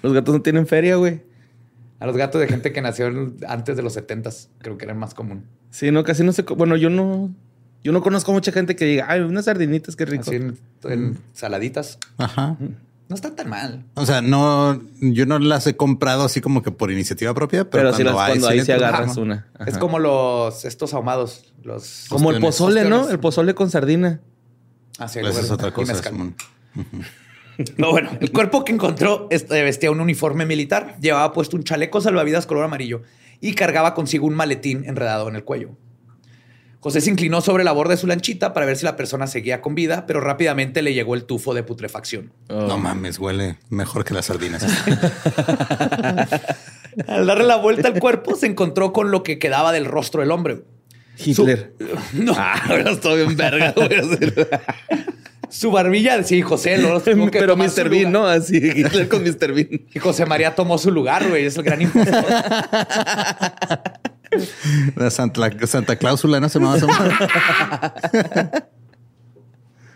Los 0.02 0.12
gatos 0.12 0.34
no 0.34 0.42
tienen 0.42 0.66
feria, 0.66 0.96
güey. 0.96 1.29
A 2.00 2.06
los 2.06 2.16
gatos 2.16 2.40
de 2.40 2.48
gente 2.48 2.72
que 2.72 2.80
nació 2.80 3.06
antes 3.46 3.76
de 3.76 3.82
los 3.82 3.92
70 3.92 4.30
creo 4.58 4.78
que 4.78 4.86
era 4.86 4.94
más 4.94 5.14
común. 5.14 5.44
Sí, 5.70 5.90
no, 5.90 6.02
casi 6.02 6.24
no 6.24 6.32
sé. 6.32 6.42
Bueno, 6.42 6.76
yo 6.76 6.90
no. 6.90 7.32
Yo 7.82 7.92
no 7.92 8.02
conozco 8.02 8.32
mucha 8.32 8.52
gente 8.52 8.76
que 8.76 8.84
diga, 8.84 9.06
ay, 9.08 9.20
unas 9.20 9.46
sardinitas, 9.46 9.96
qué 9.96 10.04
rico. 10.04 10.24
Así 10.26 10.36
en, 10.36 10.58
en 10.84 11.18
saladitas. 11.32 11.98
Ajá. 12.18 12.56
No 13.08 13.14
está 13.14 13.34
tan 13.34 13.48
mal. 13.48 13.84
O 13.94 14.06
sea, 14.06 14.22
no, 14.22 14.80
yo 15.00 15.26
no 15.26 15.38
las 15.38 15.66
he 15.66 15.76
comprado 15.76 16.24
así 16.24 16.40
como 16.40 16.62
que 16.62 16.70
por 16.70 16.92
iniciativa 16.92 17.34
propia, 17.34 17.68
pero, 17.68 17.90
Pero, 17.90 17.96
sí, 17.96 18.04
las, 18.04 18.14
cuando 18.14 18.46
sí 18.46 18.52
ahí 18.52 18.64
se 18.64 18.72
agarras 18.74 19.10
Ajá. 19.10 19.20
una. 19.20 19.48
Es 19.66 19.78
como 19.78 19.98
los 19.98 20.64
estos 20.64 20.94
ahumados. 20.94 21.52
Los 21.62 22.06
Como 22.08 22.30
el 22.30 22.40
pozole, 22.40 22.84
¿no? 22.88 23.08
El 23.10 23.18
pozole 23.18 23.54
con 23.54 23.70
sardina. 23.70 24.20
Ah, 24.98 25.08
sí, 25.08 25.20
Pues 25.20 25.38
es 25.38 25.50
otra 25.50 25.68
y 25.68 25.72
cosa. 25.72 26.00
No, 27.76 27.90
bueno, 27.90 28.10
el 28.20 28.32
cuerpo 28.32 28.64
que 28.64 28.72
encontró 28.72 29.28
este, 29.30 29.62
vestía 29.62 29.90
un 29.90 30.00
uniforme 30.00 30.46
militar, 30.46 30.96
llevaba 31.00 31.32
puesto 31.32 31.56
un 31.56 31.64
chaleco 31.64 32.00
salvavidas 32.00 32.46
color 32.46 32.64
amarillo 32.64 33.02
y 33.40 33.54
cargaba 33.54 33.94
consigo 33.94 34.26
un 34.26 34.34
maletín 34.34 34.84
enredado 34.86 35.28
en 35.28 35.36
el 35.36 35.44
cuello. 35.44 35.76
José 36.80 37.02
se 37.02 37.10
inclinó 37.10 37.42
sobre 37.42 37.62
la 37.62 37.72
borda 37.72 37.90
de 37.92 37.98
su 37.98 38.06
lanchita 38.06 38.54
para 38.54 38.64
ver 38.64 38.78
si 38.78 38.86
la 38.86 38.96
persona 38.96 39.26
seguía 39.26 39.60
con 39.60 39.74
vida, 39.74 40.06
pero 40.06 40.22
rápidamente 40.22 40.80
le 40.80 40.94
llegó 40.94 41.14
el 41.14 41.24
tufo 41.24 41.52
de 41.52 41.62
putrefacción. 41.62 42.32
Oh. 42.48 42.62
No 42.62 42.78
mames, 42.78 43.18
huele 43.18 43.58
mejor 43.68 44.02
que 44.04 44.14
las 44.14 44.24
sardinas. 44.26 44.64
Al 47.06 47.26
darle 47.26 47.44
la 47.44 47.56
vuelta 47.56 47.88
al 47.88 48.00
cuerpo, 48.00 48.34
se 48.34 48.46
encontró 48.46 48.92
con 48.92 49.10
lo 49.12 49.22
que 49.22 49.38
quedaba 49.38 49.70
del 49.72 49.84
rostro 49.84 50.22
del 50.22 50.32
hombre. 50.32 50.64
Hitler. 51.16 51.74
No, 52.14 52.34
Ah, 52.36 52.60
ahora 52.68 52.90
estoy 52.92 53.20
en 53.22 53.36
verga. 53.36 53.74
Su 55.50 55.70
barbilla, 55.70 56.22
sí, 56.22 56.42
José, 56.42 56.78
lo 56.78 57.00
tuvo 57.00 57.26
que 57.30 57.38
Pero 57.38 57.56
Mr. 57.56 57.88
Bean. 57.88 58.12
¿no? 58.12 58.26
Así, 58.26 58.56
Hitler 58.76 59.08
con 59.08 59.22
Mr. 59.22 59.52
Bean. 59.52 59.86
Y 59.92 59.98
José 59.98 60.26
María 60.26 60.54
tomó 60.54 60.78
su 60.78 60.90
lugar, 60.90 61.28
güey, 61.28 61.46
es 61.46 61.56
el 61.56 61.64
gran 61.64 61.82
impostor. 61.82 62.24
La 64.96 65.10
Santa, 65.10 65.50
Santa 65.66 65.96
Cláusula, 65.96 66.40
¿no? 66.40 66.48
Se 66.48 66.58
llamaba 66.58 66.76
esa 66.76 66.86
madre? 66.86 67.14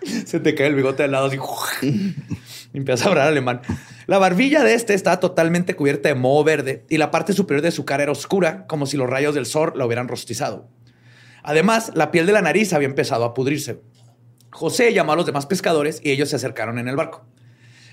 Se 0.26 0.38
te 0.38 0.54
cae 0.54 0.66
el 0.66 0.74
bigote 0.74 1.04
de 1.04 1.08
lado 1.08 1.26
así. 1.26 1.38
y 2.74 2.76
empieza 2.76 3.06
a 3.06 3.08
hablar 3.08 3.28
alemán. 3.28 3.62
La 4.06 4.18
barbilla 4.18 4.62
de 4.62 4.74
este 4.74 4.92
estaba 4.92 5.18
totalmente 5.18 5.74
cubierta 5.76 6.10
de 6.10 6.14
moho 6.14 6.44
verde 6.44 6.84
y 6.90 6.98
la 6.98 7.10
parte 7.10 7.32
superior 7.32 7.62
de 7.62 7.70
su 7.70 7.86
cara 7.86 8.02
era 8.02 8.12
oscura, 8.12 8.66
como 8.66 8.84
si 8.84 8.98
los 8.98 9.08
rayos 9.08 9.34
del 9.34 9.46
sol 9.46 9.72
la 9.76 9.86
hubieran 9.86 10.08
rostizado. 10.08 10.68
Además, 11.42 11.92
la 11.94 12.10
piel 12.10 12.26
de 12.26 12.32
la 12.32 12.42
nariz 12.42 12.74
había 12.74 12.88
empezado 12.88 13.24
a 13.24 13.32
pudrirse. 13.32 13.80
José 14.54 14.92
llamó 14.92 15.12
a 15.12 15.16
los 15.16 15.26
demás 15.26 15.46
pescadores 15.46 16.00
y 16.00 16.12
ellos 16.12 16.28
se 16.28 16.36
acercaron 16.36 16.78
en 16.78 16.86
el 16.86 16.94
barco. 16.94 17.24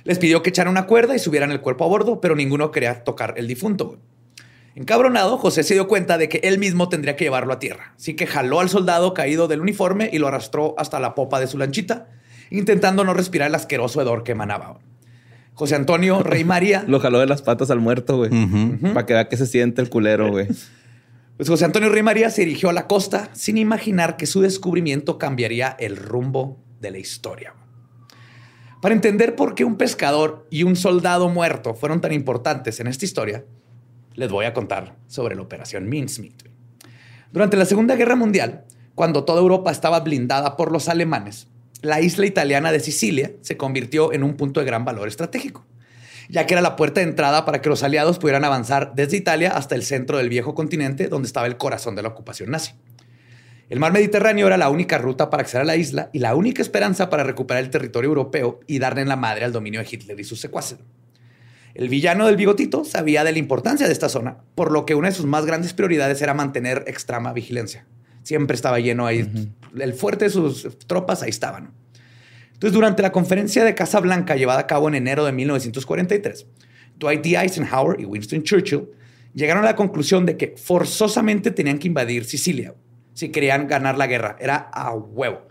Les 0.04 0.20
pidió 0.20 0.44
que 0.44 0.52
echaran 0.52 0.70
una 0.70 0.86
cuerda 0.86 1.16
y 1.16 1.20
subieran 1.20 1.50
el 1.52 1.60
cuerpo 1.60 1.86
a 1.86 1.88
bordo, 1.88 2.22
pero 2.22 2.36
ninguno 2.36 2.70
quería 2.70 3.04
tocar 3.04 3.34
el 3.38 3.48
difunto. 3.48 3.98
Encabronado, 4.76 5.40
José 5.40 5.64
se 5.64 5.74
dio 5.74 5.88
cuenta 5.88 6.20
de 6.20 6.30
que 6.30 6.40
él 6.44 6.60
mismo 6.60 6.88
tendría 6.88 7.16
que 7.16 7.24
llevarlo 7.24 7.52
a 7.52 7.58
tierra. 7.58 7.94
Así 7.98 8.16
que 8.16 8.28
jaló 8.28 8.60
al 8.60 8.70
soldado 8.70 9.16
caído 9.16 9.48
del 9.48 9.60
uniforme 9.60 10.12
y 10.14 10.20
lo 10.20 10.28
arrastró 10.28 10.76
hasta 10.78 11.00
la 11.00 11.16
popa 11.16 11.40
de 11.40 11.48
su 11.48 11.58
lanchita, 11.58 12.10
intentando 12.52 13.04
no 13.04 13.16
respirar 13.16 13.50
el 13.50 13.56
asqueroso 13.56 14.00
hedor 14.00 14.24
que 14.24 14.34
emanaba. 14.34 14.78
José 15.56 15.74
Antonio, 15.74 16.22
Rey 16.22 16.44
María. 16.44 16.84
Lo 16.88 17.00
jaló 17.00 17.20
de 17.20 17.26
las 17.26 17.42
patas 17.42 17.72
al 17.72 17.80
muerto, 17.80 18.18
güey. 18.18 18.30
Para 18.94 19.06
que 19.08 19.14
vea 19.14 19.28
que 19.30 19.38
se 19.38 19.48
siente 19.48 19.82
el 19.82 19.90
culero, 19.90 20.30
güey. 20.30 20.48
Pues 21.42 21.50
José 21.50 21.66
Antonio 21.66 21.90
Rey 21.90 22.04
María 22.04 22.30
se 22.30 22.46
dirigió 22.46 22.70
a 22.70 22.74
la 22.74 22.86
costa 22.86 23.32
sin 23.34 23.58
imaginar 23.58 24.16
que 24.16 24.28
su 24.28 24.42
descubrimiento 24.42 25.18
cambiaría 25.18 25.76
el 25.80 25.98
rumbo 25.98 26.60
de 26.80 26.92
la 26.92 27.00
historia. 27.00 27.56
Para 28.80 28.94
entender 28.94 29.36
por 29.36 29.56
qué 29.56 29.66
un 29.66 29.76
pescador 29.76 30.46
y 30.52 30.62
un 30.62 30.76
soldado 30.76 31.30
muerto 31.30 31.74
fueron 31.74 32.00
tan 32.00 32.14
importantes 32.14 32.80
en 32.80 32.86
esta 32.86 33.06
historia, 33.06 33.44
les 34.14 34.30
voy 34.30 34.46
a 34.46 34.54
contar 34.54 34.98
sobre 35.08 35.36
la 35.36 35.42
operación 35.42 35.90
Mincemeat. 35.90 36.44
Durante 37.32 37.58
la 37.58 37.66
Segunda 37.66 37.96
Guerra 37.96 38.16
Mundial, 38.16 38.66
cuando 38.94 39.24
toda 39.24 39.42
Europa 39.42 39.72
estaba 39.72 40.02
blindada 40.02 40.56
por 40.56 40.72
los 40.72 40.90
alemanes, 40.90 41.48
la 41.82 42.02
isla 42.02 42.28
italiana 42.28 42.72
de 42.72 42.82
Sicilia 42.82 43.32
se 43.42 43.58
convirtió 43.58 44.14
en 44.14 44.24
un 44.24 44.36
punto 44.36 44.60
de 44.60 44.68
gran 44.68 44.86
valor 44.86 45.08
estratégico, 45.08 45.66
ya 46.32 46.46
que 46.46 46.54
era 46.54 46.62
la 46.62 46.78
puerta 46.78 47.02
de 47.02 47.08
entrada 47.08 47.44
para 47.44 47.62
que 47.62 47.68
los 47.68 47.84
aliados 47.84 48.18
pudieran 48.18 48.46
avanzar 48.46 48.94
desde 48.96 49.18
Italia 49.18 49.52
hasta 49.52 49.76
el 49.76 49.84
centro 49.84 50.18
del 50.18 50.30
viejo 50.30 50.56
continente, 50.56 51.10
donde 51.10 51.28
estaba 51.28 51.46
el 51.46 51.58
corazón 51.58 51.94
de 51.96 52.04
la 52.04 52.08
ocupación 52.08 52.52
nazi. 52.52 52.72
El 53.70 53.80
mar 53.80 53.92
Mediterráneo 53.92 54.48
era 54.48 54.58
la 54.58 54.70
única 54.70 54.98
ruta 54.98 55.30
para 55.30 55.44
acceder 55.44 55.64
a 55.64 55.66
la 55.66 55.76
isla 55.76 56.10
y 56.14 56.20
la 56.20 56.34
única 56.36 56.62
esperanza 56.62 57.10
para 57.10 57.26
recuperar 57.26 57.62
el 57.62 57.70
territorio 57.70 58.08
europeo 58.08 58.62
y 58.66 58.80
darle 58.80 59.02
en 59.02 59.10
la 59.10 59.18
madre 59.18 59.44
al 59.44 59.52
dominio 59.52 59.82
de 59.82 59.88
Hitler 59.92 60.18
y 60.20 60.24
sus 60.24 60.40
secuaces. 60.40 60.80
El 61.74 61.90
villano 61.90 62.26
del 62.26 62.38
bigotito 62.38 62.86
sabía 62.86 63.26
de 63.26 63.34
la 63.34 63.40
importancia 63.40 63.88
de 63.88 63.94
esta 63.94 64.10
zona, 64.10 64.38
por 64.56 64.72
lo 64.72 64.86
que 64.86 64.96
una 64.96 65.10
de 65.10 65.16
sus 65.16 65.26
más 65.26 65.46
grandes 65.46 65.74
prioridades 65.74 66.22
era 66.22 66.34
mantener 66.34 66.86
extrema 66.88 67.34
vigilancia. 67.34 67.86
Siempre 68.24 68.56
estaba 68.56 68.80
lleno 68.80 69.06
ahí. 69.06 69.30
El 69.78 69.94
fuerte 69.94 70.26
de 70.26 70.32
sus 70.32 70.78
tropas 70.88 71.24
ahí 71.24 71.30
estaban. 71.30 71.72
Entonces, 72.62 72.76
durante 72.76 73.02
la 73.02 73.12
conferencia 73.12 73.64
de 73.64 73.74
Casablanca 73.74 74.36
llevada 74.36 74.60
a 74.60 74.68
cabo 74.68 74.88
en 74.88 74.94
enero 74.94 75.26
de 75.26 75.32
1943, 75.32 76.46
Dwight 76.96 77.24
D. 77.24 77.36
Eisenhower 77.36 78.00
y 78.00 78.06
Winston 78.06 78.44
Churchill 78.44 78.88
llegaron 79.34 79.64
a 79.64 79.66
la 79.66 79.76
conclusión 79.76 80.28
de 80.28 80.38
que 80.38 80.54
forzosamente 80.64 81.50
tenían 81.50 81.80
que 81.80 81.88
invadir 81.88 82.24
Sicilia 82.24 82.76
si 83.16 83.30
querían 83.30 83.68
ganar 83.68 83.98
la 83.98 84.06
guerra. 84.06 84.38
Era 84.40 84.58
a 84.58 84.94
huevo. 84.94 85.48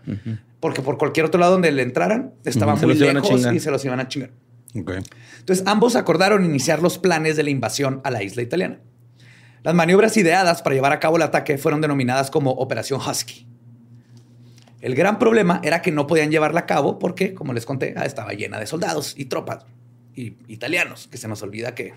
Porque 0.61 0.81
por 0.81 0.97
cualquier 0.97 1.25
otro 1.25 1.37
lado 1.37 1.51
donde 1.51 1.69
le 1.73 1.81
entraran, 1.81 2.33
estaban 2.45 2.79
muy 2.79 2.87
los 2.87 3.01
iban 3.01 3.17
a 3.17 3.19
lejos 3.19 3.45
y 3.53 3.59
se 3.59 3.71
los 3.71 3.83
iban 3.83 3.99
a 3.99 4.07
chingar. 4.07 4.31
Ok. 4.79 4.91
Entonces, 5.39 5.67
ambos 5.67 5.97
acordaron 5.97 6.45
iniciar 6.45 6.81
los 6.81 6.97
planes 6.97 7.35
de 7.35 7.43
la 7.43 7.49
invasión 7.49 7.99
a 8.05 8.11
la 8.11 8.23
isla 8.23 8.41
italiana. 8.41 8.79
Las 9.63 9.75
maniobras 9.75 10.15
ideadas 10.15 10.61
para 10.61 10.75
llevar 10.75 10.93
a 10.93 11.01
cabo 11.01 11.17
el 11.17 11.23
ataque 11.23 11.57
fueron 11.57 11.81
denominadas 11.81 12.31
como 12.31 12.51
Operación 12.51 13.01
Husky. 13.01 13.50
El 14.81 14.95
gran 14.95 15.19
problema 15.19 15.61
era 15.63 15.81
que 15.81 15.91
no 15.91 16.07
podían 16.07 16.31
llevarla 16.31 16.61
a 16.61 16.65
cabo 16.65 16.99
porque, 16.99 17.33
como 17.33 17.53
les 17.53 17.65
conté, 17.65 17.93
ah, 17.95 18.05
estaba 18.05 18.33
llena 18.33 18.59
de 18.59 18.65
soldados 18.65 19.13
y 19.17 19.25
tropas 19.25 19.65
y 20.15 20.35
italianos, 20.47 21.07
que 21.07 21.17
se 21.17 21.27
nos 21.27 21.41
olvida 21.41 21.75
que 21.75 21.93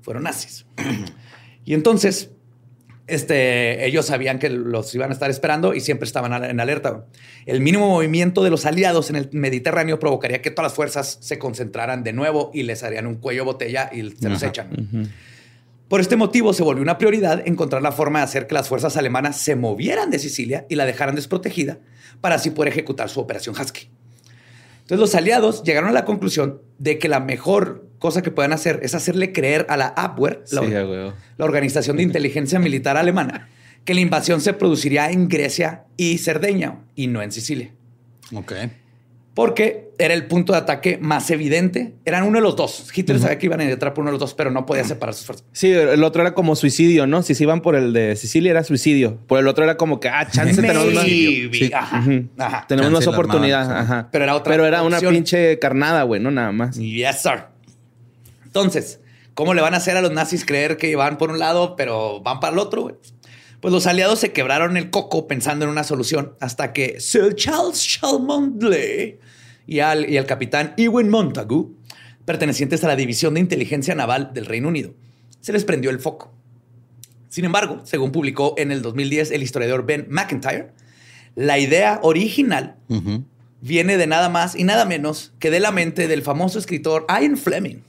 fueron 0.00 0.22
nazis. 0.22 0.66
y 1.64 1.74
entonces, 1.74 2.30
este, 3.06 3.84
ellos 3.84 4.06
sabían 4.06 4.38
que 4.38 4.48
los 4.48 4.94
iban 4.94 5.10
a 5.10 5.12
estar 5.12 5.28
esperando 5.30 5.74
y 5.74 5.80
siempre 5.80 6.06
estaban 6.06 6.44
en 6.44 6.60
alerta. 6.60 7.06
El 7.44 7.60
mínimo 7.60 7.88
movimiento 7.88 8.44
de 8.44 8.50
los 8.50 8.66
aliados 8.66 9.10
en 9.10 9.16
el 9.16 9.28
Mediterráneo 9.32 9.98
provocaría 9.98 10.40
que 10.40 10.50
todas 10.50 10.70
las 10.70 10.76
fuerzas 10.76 11.18
se 11.20 11.38
concentraran 11.38 12.04
de 12.04 12.12
nuevo 12.12 12.52
y 12.54 12.62
les 12.62 12.84
harían 12.84 13.06
un 13.06 13.16
cuello 13.16 13.44
botella 13.44 13.90
y 13.92 14.08
se 14.12 14.28
los 14.28 14.42
Ajá. 14.42 14.46
echan. 14.46 15.10
Por 15.90 16.00
este 16.00 16.14
motivo 16.14 16.52
se 16.52 16.62
volvió 16.62 16.84
una 16.84 16.98
prioridad 16.98 17.42
encontrar 17.48 17.82
la 17.82 17.90
forma 17.90 18.20
de 18.20 18.26
hacer 18.26 18.46
que 18.46 18.54
las 18.54 18.68
fuerzas 18.68 18.96
alemanas 18.96 19.38
se 19.38 19.56
movieran 19.56 20.08
de 20.12 20.20
Sicilia 20.20 20.64
y 20.68 20.76
la 20.76 20.86
dejaran 20.86 21.16
desprotegida 21.16 21.80
para 22.20 22.36
así 22.36 22.50
poder 22.50 22.72
ejecutar 22.72 23.08
su 23.08 23.18
operación 23.18 23.56
Husky. 23.60 23.88
Entonces 24.82 25.00
los 25.00 25.16
aliados 25.16 25.64
llegaron 25.64 25.90
a 25.90 25.92
la 25.92 26.04
conclusión 26.04 26.62
de 26.78 27.00
que 27.00 27.08
la 27.08 27.18
mejor 27.18 27.88
cosa 27.98 28.22
que 28.22 28.30
puedan 28.30 28.52
hacer 28.52 28.78
es 28.84 28.94
hacerle 28.94 29.32
creer 29.32 29.66
a 29.68 29.76
la 29.76 29.88
Abwehr, 29.88 30.44
la, 30.52 30.60
Sí, 30.60 30.70
la 30.70 31.44
Organización 31.44 31.96
de 31.96 32.04
Inteligencia 32.04 32.60
Militar 32.60 32.96
Alemana, 32.96 33.48
que 33.84 33.92
la 33.92 34.00
invasión 34.00 34.40
se 34.40 34.52
produciría 34.52 35.10
en 35.10 35.26
Grecia 35.26 35.86
y 35.96 36.18
Cerdeña 36.18 36.84
y 36.94 37.08
no 37.08 37.20
en 37.20 37.32
Sicilia. 37.32 37.72
Ok. 38.32 38.52
Porque 39.34 39.89
era 40.00 40.14
el 40.14 40.26
punto 40.26 40.52
de 40.54 40.58
ataque 40.58 40.98
más 41.00 41.30
evidente. 41.30 41.94
Eran 42.04 42.24
uno 42.24 42.38
de 42.38 42.42
los 42.42 42.56
dos. 42.56 42.90
Hitler 42.94 43.20
sabía 43.20 43.38
que 43.38 43.46
iban 43.46 43.60
a 43.60 43.70
entrar 43.70 43.92
por 43.92 44.02
uno 44.02 44.10
de 44.10 44.12
los 44.12 44.20
dos, 44.20 44.34
pero 44.34 44.50
no 44.50 44.64
podía 44.64 44.82
separar 44.82 45.14
sus 45.14 45.26
fuerzas. 45.26 45.46
Sí, 45.52 45.70
el 45.70 46.02
otro 46.02 46.22
era 46.22 46.32
como 46.32 46.56
suicidio, 46.56 47.06
¿no? 47.06 47.22
Si 47.22 47.34
se 47.34 47.44
iban 47.44 47.60
por 47.60 47.76
el 47.76 47.92
de 47.92 48.16
Sicilia 48.16 48.50
era 48.50 48.64
suicidio. 48.64 49.18
Por 49.26 49.38
el 49.38 49.46
otro 49.46 49.62
era 49.62 49.76
como 49.76 50.00
que, 50.00 50.08
ah, 50.08 50.26
chance 50.28 50.60
tenemos 50.60 50.92
más. 50.94 51.04
Sí. 51.04 51.70
Ajá. 51.72 52.04
Ajá. 52.38 52.64
Tenemos 52.66 52.90
más 52.90 53.06
oportunidad. 53.06 53.70
Ajá. 53.70 54.08
Pero 54.10 54.24
era 54.24 54.34
otra 54.34 54.50
Pero 54.52 54.66
era 54.66 54.82
una 54.82 54.98
pinche 55.00 55.58
carnada, 55.58 56.02
güey, 56.04 56.20
no 56.20 56.30
nada 56.30 56.50
más. 56.50 56.76
Yes, 56.76 57.22
sir. 57.22 57.44
Entonces, 58.44 59.00
¿cómo 59.34 59.54
le 59.54 59.60
van 59.60 59.74
a 59.74 59.76
hacer 59.76 59.96
a 59.96 60.00
los 60.02 60.12
nazis 60.12 60.44
creer 60.46 60.76
que 60.78 60.96
van 60.96 61.18
por 61.18 61.30
un 61.30 61.38
lado, 61.38 61.76
pero 61.76 62.20
van 62.22 62.40
para 62.40 62.54
el 62.54 62.58
otro? 62.58 62.82
güey? 62.82 62.94
Pues 63.60 63.72
los 63.72 63.86
aliados 63.86 64.18
se 64.18 64.32
quebraron 64.32 64.78
el 64.78 64.88
coco 64.88 65.28
pensando 65.28 65.66
en 65.66 65.70
una 65.70 65.84
solución 65.84 66.32
hasta 66.40 66.72
que 66.72 66.98
Sir 67.00 67.34
Charles 67.34 67.86
Chalmondley 67.86 69.18
y 69.66 69.80
al, 69.80 70.08
y 70.08 70.16
el 70.16 70.26
capitán 70.26 70.74
Ewan 70.76 71.08
Montagu, 71.08 71.76
pertenecientes 72.24 72.84
a 72.84 72.88
la 72.88 72.96
División 72.96 73.34
de 73.34 73.40
Inteligencia 73.40 73.94
Naval 73.94 74.32
del 74.34 74.46
Reino 74.46 74.68
Unido, 74.68 74.94
se 75.40 75.52
les 75.52 75.64
prendió 75.64 75.90
el 75.90 76.00
foco. 76.00 76.32
Sin 77.28 77.44
embargo, 77.44 77.80
según 77.84 78.12
publicó 78.12 78.54
en 78.58 78.72
el 78.72 78.82
2010 78.82 79.30
el 79.30 79.42
historiador 79.42 79.86
Ben 79.86 80.06
McIntyre, 80.10 80.72
la 81.36 81.58
idea 81.58 82.00
original 82.02 82.76
viene 83.60 83.96
de 83.96 84.06
nada 84.06 84.28
más 84.28 84.56
y 84.56 84.64
nada 84.64 84.84
menos 84.84 85.32
que 85.38 85.50
de 85.50 85.60
la 85.60 85.70
mente 85.70 86.08
del 86.08 86.22
famoso 86.22 86.58
escritor 86.58 87.06
Ian 87.08 87.36
Fleming, 87.36 87.82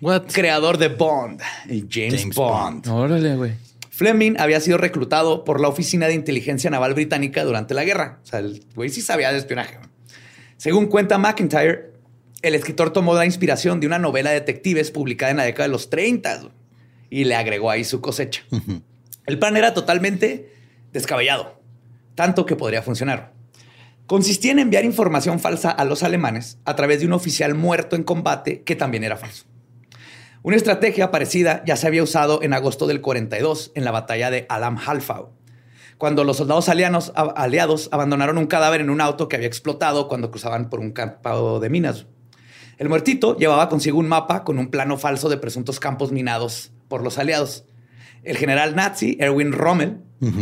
What? 0.00 0.24
creador 0.32 0.78
de 0.78 0.88
Bond 0.88 1.40
y 1.68 1.84
James, 1.88 2.20
James 2.20 2.34
Bond. 2.36 2.88
Órale, 2.88 3.36
güey. 3.36 3.52
Fleming 3.90 4.36
había 4.38 4.60
sido 4.60 4.78
reclutado 4.78 5.44
por 5.44 5.60
la 5.60 5.68
Oficina 5.68 6.06
de 6.06 6.14
Inteligencia 6.14 6.70
Naval 6.70 6.94
Británica 6.94 7.44
durante 7.44 7.74
la 7.74 7.84
guerra. 7.84 8.18
O 8.22 8.26
sea, 8.26 8.38
el 8.38 8.64
güey 8.74 8.88
sí 8.88 9.02
sabía 9.02 9.30
de 9.30 9.38
espionaje. 9.38 9.78
Según 10.60 10.88
cuenta 10.88 11.16
McIntyre, 11.16 11.94
el 12.42 12.54
escritor 12.54 12.92
tomó 12.92 13.14
la 13.14 13.24
inspiración 13.24 13.80
de 13.80 13.86
una 13.86 13.98
novela 13.98 14.28
de 14.28 14.40
detectives 14.40 14.90
publicada 14.90 15.30
en 15.30 15.38
la 15.38 15.44
década 15.44 15.68
de 15.68 15.72
los 15.72 15.88
30 15.88 16.50
y 17.08 17.24
le 17.24 17.34
agregó 17.34 17.70
ahí 17.70 17.82
su 17.82 18.02
cosecha. 18.02 18.42
El 19.24 19.38
plan 19.38 19.56
era 19.56 19.72
totalmente 19.72 20.52
descabellado, 20.92 21.58
tanto 22.14 22.44
que 22.44 22.56
podría 22.56 22.82
funcionar. 22.82 23.32
Consistía 24.04 24.52
en 24.52 24.58
enviar 24.58 24.84
información 24.84 25.40
falsa 25.40 25.70
a 25.70 25.86
los 25.86 26.02
alemanes 26.02 26.58
a 26.66 26.76
través 26.76 27.00
de 27.00 27.06
un 27.06 27.14
oficial 27.14 27.54
muerto 27.54 27.96
en 27.96 28.02
combate 28.02 28.60
que 28.60 28.76
también 28.76 29.02
era 29.02 29.16
falso. 29.16 29.46
Una 30.42 30.56
estrategia 30.56 31.10
parecida 31.10 31.62
ya 31.64 31.76
se 31.76 31.86
había 31.86 32.02
usado 32.02 32.42
en 32.42 32.52
agosto 32.52 32.86
del 32.86 33.00
42 33.00 33.72
en 33.74 33.86
la 33.86 33.92
batalla 33.92 34.30
de 34.30 34.44
Alam 34.50 34.76
Halfau, 34.76 35.30
cuando 36.00 36.24
los 36.24 36.38
soldados 36.38 36.70
alianos- 36.70 37.12
aliados 37.14 37.90
abandonaron 37.92 38.38
un 38.38 38.46
cadáver 38.46 38.80
en 38.80 38.88
un 38.88 39.02
auto 39.02 39.28
que 39.28 39.36
había 39.36 39.46
explotado 39.46 40.08
cuando 40.08 40.30
cruzaban 40.30 40.70
por 40.70 40.80
un 40.80 40.92
campo 40.92 41.60
de 41.60 41.68
minas. 41.68 42.06
El 42.78 42.88
muertito 42.88 43.36
llevaba 43.36 43.68
consigo 43.68 43.98
un 43.98 44.08
mapa 44.08 44.42
con 44.42 44.58
un 44.58 44.70
plano 44.70 44.96
falso 44.96 45.28
de 45.28 45.36
presuntos 45.36 45.78
campos 45.78 46.10
minados 46.10 46.72
por 46.88 47.02
los 47.02 47.18
aliados. 47.18 47.64
El 48.22 48.38
general 48.38 48.74
nazi 48.74 49.18
Erwin 49.20 49.52
Rommel 49.52 49.98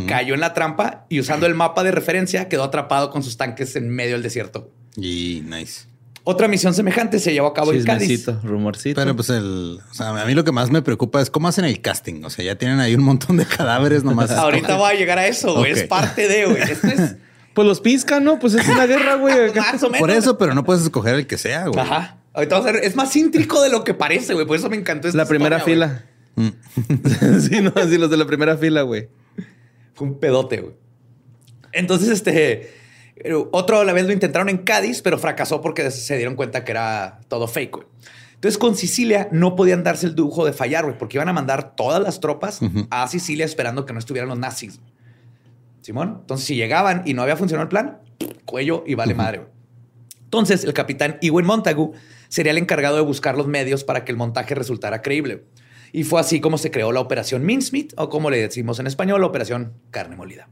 cayó 0.06 0.34
en 0.34 0.40
la 0.40 0.54
trampa 0.54 1.06
y 1.08 1.18
usando 1.18 1.46
el 1.46 1.56
mapa 1.56 1.82
de 1.82 1.90
referencia 1.90 2.48
quedó 2.48 2.62
atrapado 2.62 3.10
con 3.10 3.24
sus 3.24 3.36
tanques 3.36 3.74
en 3.74 3.88
medio 3.88 4.12
del 4.12 4.22
desierto. 4.22 4.70
Y 4.96 5.42
nice. 5.44 5.87
Otra 6.30 6.46
misión 6.46 6.74
semejante 6.74 7.20
se 7.20 7.32
llevó 7.32 7.46
a 7.46 7.54
cabo 7.54 7.72
en 7.72 7.82
Cádiz. 7.84 8.06
Chismecito, 8.06 8.46
rumorcito. 8.46 9.00
Pero 9.00 9.16
pues 9.16 9.30
el, 9.30 9.80
o 9.90 9.94
sea, 9.94 10.10
a 10.10 10.26
mí 10.26 10.34
lo 10.34 10.44
que 10.44 10.52
más 10.52 10.70
me 10.70 10.82
preocupa 10.82 11.22
es 11.22 11.30
cómo 11.30 11.48
hacen 11.48 11.64
el 11.64 11.80
casting. 11.80 12.22
O 12.22 12.28
sea, 12.28 12.44
ya 12.44 12.54
tienen 12.56 12.80
ahí 12.80 12.94
un 12.94 13.02
montón 13.02 13.38
de 13.38 13.46
cadáveres 13.46 14.04
nomás. 14.04 14.30
Ahorita 14.32 14.76
voy 14.76 14.90
a 14.90 14.94
llegar 14.94 15.18
a 15.18 15.26
eso, 15.26 15.54
güey. 15.54 15.72
Es 15.72 15.84
parte 15.84 16.28
de, 16.28 16.44
güey. 16.44 16.62
Esto 16.70 16.86
es 16.86 17.16
Pues 17.54 17.66
los 17.66 17.80
piscan, 17.80 18.24
¿no? 18.24 18.38
Pues 18.38 18.52
es 18.52 18.68
una 18.68 18.84
guerra, 18.84 19.14
güey. 19.14 19.48
acá. 19.48 19.68
más 19.72 19.82
o 19.82 19.86
menos. 19.86 20.00
Por 20.00 20.10
eso, 20.10 20.36
pero 20.36 20.52
no 20.54 20.64
puedes 20.64 20.82
escoger 20.82 21.14
el 21.14 21.26
que 21.26 21.38
sea, 21.38 21.66
güey. 21.68 21.80
Ajá. 21.80 22.18
Ahorita 22.34 22.56
vamos 22.56 22.68
a 22.68 22.72
ver. 22.74 22.84
Es 22.84 22.94
más 22.94 23.10
cíntrico 23.10 23.62
de 23.62 23.70
lo 23.70 23.82
que 23.82 23.94
parece, 23.94 24.34
güey. 24.34 24.46
Por 24.46 24.56
eso 24.56 24.68
me 24.68 24.76
encantó 24.76 25.08
esta 25.08 25.16
La 25.16 25.24
primera 25.24 25.56
historia, 25.56 26.04
fila. 26.36 26.50
Mm. 26.50 27.40
sí, 27.40 27.62
no, 27.62 27.72
sí, 27.88 27.96
los 27.96 28.10
de 28.10 28.16
la 28.18 28.26
primera 28.26 28.58
fila, 28.58 28.82
güey. 28.82 29.08
Fue 29.94 30.06
un 30.06 30.20
pedote, 30.20 30.60
güey. 30.60 30.74
Entonces, 31.72 32.10
este. 32.10 32.77
Otro 33.50 33.80
a 33.80 33.84
la 33.84 33.92
vez 33.92 34.06
lo 34.06 34.12
intentaron 34.12 34.48
en 34.48 34.58
Cádiz, 34.58 35.02
pero 35.02 35.18
fracasó 35.18 35.60
porque 35.60 35.90
se 35.90 36.16
dieron 36.16 36.36
cuenta 36.36 36.64
que 36.64 36.72
era 36.72 37.20
todo 37.28 37.48
fake, 37.48 37.72
güey. 37.72 37.86
Entonces, 38.34 38.58
con 38.58 38.76
Sicilia 38.76 39.28
no 39.32 39.56
podían 39.56 39.82
darse 39.82 40.06
el 40.06 40.14
lujo 40.14 40.44
de 40.44 40.52
fallar, 40.52 40.84
güey, 40.84 40.96
porque 40.96 41.16
iban 41.16 41.28
a 41.28 41.32
mandar 41.32 41.74
todas 41.74 42.00
las 42.00 42.20
tropas 42.20 42.60
a 42.90 43.08
Sicilia 43.08 43.44
esperando 43.44 43.84
que 43.84 43.92
no 43.92 43.98
estuvieran 43.98 44.28
los 44.28 44.38
nazis. 44.38 44.78
Simón. 45.80 46.18
Entonces, 46.20 46.46
si 46.46 46.54
llegaban 46.54 47.02
y 47.04 47.14
no 47.14 47.22
había 47.22 47.36
funcionado 47.36 47.64
el 47.64 47.68
plan, 47.68 47.98
cuello 48.44 48.84
y 48.86 48.94
vale 48.94 49.14
madre, 49.14 49.38
güey. 49.38 49.50
Entonces, 50.22 50.62
el 50.62 50.72
capitán 50.74 51.18
Ewan 51.22 51.46
Montagu 51.46 51.94
sería 52.28 52.52
el 52.52 52.58
encargado 52.58 52.96
de 52.96 53.02
buscar 53.02 53.36
los 53.36 53.48
medios 53.48 53.82
para 53.82 54.04
que 54.04 54.12
el 54.12 54.18
montaje 54.18 54.54
resultara 54.54 55.02
creíble. 55.02 55.44
Y 55.90 56.04
fue 56.04 56.20
así 56.20 56.40
como 56.40 56.58
se 56.58 56.70
creó 56.70 56.92
la 56.92 57.00
operación 57.00 57.44
Mincemeat, 57.44 57.94
o 57.96 58.08
como 58.08 58.30
le 58.30 58.36
decimos 58.36 58.78
en 58.78 58.86
español, 58.86 59.22
la 59.22 59.26
operación 59.26 59.72
carne 59.90 60.14
molida. 60.16 60.48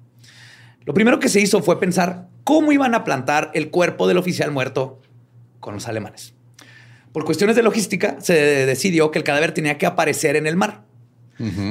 Lo 0.86 0.94
primero 0.94 1.18
que 1.18 1.28
se 1.28 1.40
hizo 1.40 1.62
fue 1.62 1.80
pensar 1.80 2.28
cómo 2.44 2.70
iban 2.70 2.94
a 2.94 3.02
plantar 3.02 3.50
el 3.54 3.70
cuerpo 3.70 4.06
del 4.06 4.18
oficial 4.18 4.52
muerto 4.52 5.00
con 5.58 5.74
los 5.74 5.88
alemanes. 5.88 6.32
Por 7.12 7.24
cuestiones 7.24 7.56
de 7.56 7.64
logística, 7.64 8.20
se 8.20 8.34
decidió 8.66 9.10
que 9.10 9.18
el 9.18 9.24
cadáver 9.24 9.52
tenía 9.52 9.78
que 9.78 9.86
aparecer 9.86 10.36
en 10.36 10.46
el 10.46 10.54
mar, 10.54 10.84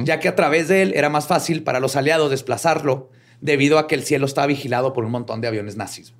ya 0.04 0.20
que 0.20 0.28
a 0.28 0.36
través 0.36 0.68
de 0.68 0.82
él 0.82 0.92
era 0.94 1.08
más 1.08 1.26
fácil 1.26 1.62
para 1.62 1.80
los 1.80 1.96
aliados 1.96 2.30
desplazarlo 2.30 3.10
debido 3.40 3.78
a 3.78 3.86
que 3.86 3.94
el 3.94 4.02
cielo 4.02 4.26
estaba 4.26 4.46
vigilado 4.48 4.92
por 4.92 5.06
un 5.06 5.12
montón 5.12 5.40
de 5.40 5.48
aviones 5.48 5.76
nazis. 5.76 6.12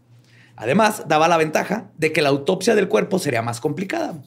Además, 0.57 1.05
daba 1.07 1.29
la 1.29 1.37
ventaja 1.37 1.90
de 1.99 2.12
que 2.12 2.23
la 2.23 2.31
autopsia 2.31 2.75
del 2.75 2.88
cuerpo 2.88 3.18
sería 3.18 3.42
más 3.42 3.61
complicada. 3.61 4.23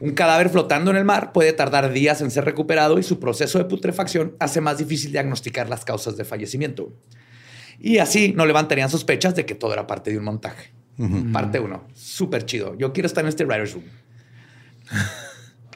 Un 0.00 0.10
cadáver 0.10 0.48
flotando 0.48 0.90
en 0.90 0.96
el 0.96 1.04
mar 1.04 1.30
puede 1.32 1.52
tardar 1.52 1.92
días 1.92 2.20
en 2.20 2.32
ser 2.32 2.44
recuperado 2.44 2.98
y 2.98 3.04
su 3.04 3.20
proceso 3.20 3.58
de 3.58 3.66
putrefacción 3.66 4.34
hace 4.40 4.60
más 4.60 4.78
difícil 4.78 5.12
diagnosticar 5.12 5.68
las 5.68 5.84
causas 5.84 6.16
de 6.16 6.24
fallecimiento. 6.24 6.92
Y 7.84 7.98
así 7.98 8.32
no 8.32 8.46
levantarían 8.46 8.88
sospechas 8.88 9.34
de 9.34 9.44
que 9.44 9.56
todo 9.56 9.72
era 9.72 9.88
parte 9.88 10.12
de 10.12 10.18
un 10.18 10.24
montaje. 10.24 10.70
Parte 11.32 11.58
uno. 11.58 11.82
Súper 11.94 12.46
chido. 12.46 12.76
Yo 12.78 12.92
quiero 12.92 13.08
estar 13.08 13.24
en 13.24 13.28
este 13.28 13.44
writer's 13.44 13.72
room. 13.72 13.84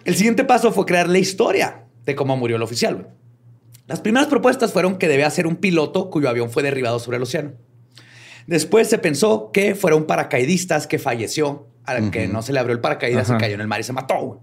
El 0.04 0.14
siguiente 0.14 0.44
paso 0.44 0.70
fue 0.70 0.86
crear 0.86 1.08
la 1.08 1.18
historia 1.18 1.82
de 2.04 2.14
cómo 2.14 2.36
murió 2.36 2.56
el 2.56 2.62
oficial. 2.62 3.08
Las 3.88 4.00
primeras 4.00 4.28
propuestas 4.28 4.72
fueron 4.72 4.98
que 4.98 5.08
debía 5.08 5.28
ser 5.30 5.48
un 5.48 5.56
piloto 5.56 6.08
cuyo 6.08 6.28
avión 6.28 6.48
fue 6.48 6.62
derribado 6.62 7.00
sobre 7.00 7.16
el 7.16 7.24
océano. 7.24 7.54
Después 8.46 8.88
se 8.88 8.98
pensó 8.98 9.50
que 9.52 9.74
fuera 9.74 9.96
un 9.96 10.06
paracaidista 10.06 10.80
que 10.86 11.00
falleció, 11.00 11.66
al 11.84 12.12
que 12.12 12.28
no 12.28 12.40
se 12.40 12.52
le 12.52 12.60
abrió 12.60 12.72
el 12.74 12.80
paracaídas 12.80 13.30
Ajá. 13.30 13.38
y 13.38 13.40
cayó 13.40 13.54
en 13.56 13.62
el 13.62 13.66
mar 13.66 13.80
y 13.80 13.84
se 13.84 13.92
mató. 13.92 14.42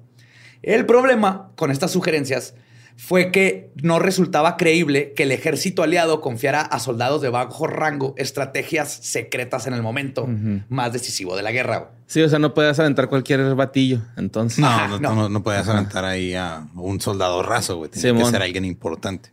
El 0.61 0.85
problema 0.85 1.53
con 1.55 1.71
estas 1.71 1.91
sugerencias 1.91 2.55
fue 2.97 3.31
que 3.31 3.71
no 3.81 3.99
resultaba 3.99 4.55
creíble 4.57 5.13
que 5.13 5.23
el 5.23 5.31
ejército 5.31 5.83
aliado 5.83 6.21
confiara 6.21 6.61
a 6.61 6.79
soldados 6.79 7.21
de 7.21 7.29
bajo 7.29 7.67
rango 7.67 8.13
estrategias 8.17 8.91
secretas 8.91 9.67
en 9.67 9.73
el 9.73 9.81
momento 9.81 10.27
más 10.69 10.93
decisivo 10.93 11.35
de 11.35 11.43
la 11.43 11.51
guerra. 11.51 11.91
Sí, 12.07 12.21
o 12.21 12.29
sea, 12.29 12.39
no 12.39 12.53
puedes 12.53 12.79
aventar 12.79 13.09
cualquier 13.09 13.55
batillo. 13.55 13.99
Entonces, 14.17 14.59
No, 14.59 14.67
Ajá, 14.67 14.87
no, 14.87 14.99
no. 14.99 15.15
no, 15.15 15.29
no 15.29 15.43
puedes 15.43 15.67
aventar 15.67 16.05
ahí 16.05 16.33
a 16.35 16.67
un 16.75 17.01
soldado 17.01 17.41
raso, 17.43 17.77
güey. 17.77 17.89
Tiene 17.91 18.09
que 18.11 18.17
Simón. 18.19 18.31
ser 18.31 18.41
alguien 18.41 18.65
importante. 18.65 19.31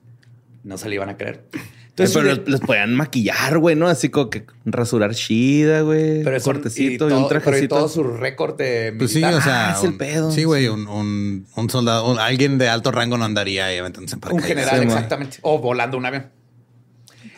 No 0.65 0.77
se 0.79 0.89
le 0.89 0.95
iban 0.97 1.09
a 1.11 1.17
creer. 1.17 1.45
Entonces, 1.91 2.17
Entonces, 2.17 2.35
pero 2.39 2.45
les, 2.47 2.61
les 2.61 2.61
podían 2.67 2.95
maquillar, 2.95 3.59
güey, 3.59 3.77
¿no? 3.77 3.87
Así 3.89 4.09
como 4.09 4.31
que 4.31 4.47
rasurar 4.65 5.15
chida, 5.15 5.83
güey. 5.83 6.23
pero 6.23 6.37
es 6.37 6.47
un- 6.47 6.53
cortecito 6.55 6.93
y, 6.93 6.97
todo- 6.99 7.19
un 7.23 7.29
pero 7.29 7.41
y 7.41 7.43
trajecito. 7.43 7.77
todo 7.77 7.89
su 7.89 8.03
récord 8.05 8.57
de 8.57 8.95
Pues 8.97 9.11
sí, 9.11 9.19
militar. 9.19 9.35
o 9.35 9.43
sea. 9.43 9.71
Ah, 9.71 9.77
es 9.77 9.85
el 9.85 9.91
un- 9.91 9.99
pedo. 9.99 10.31
Sí, 10.33 10.45
güey, 10.45 10.69
un, 10.69 10.87
un, 10.89 11.47
un 11.55 11.71
soldado, 11.71 12.11
un- 12.11 12.19
alguien 12.19 12.57
de 12.59 12.69
alto 12.69 12.91
rango 12.93 13.19
no 13.19 13.25
andaría 13.25 13.67
ahí 13.67 13.79
aventándose 13.79 14.17
en 14.17 14.33
Un 14.33 14.43
general, 14.43 14.79
Sí, 14.81 14.87
exactamente. 14.87 15.39
O 15.43 15.59
volando 15.59 15.99
un 15.99 16.07
avión. 16.07 16.31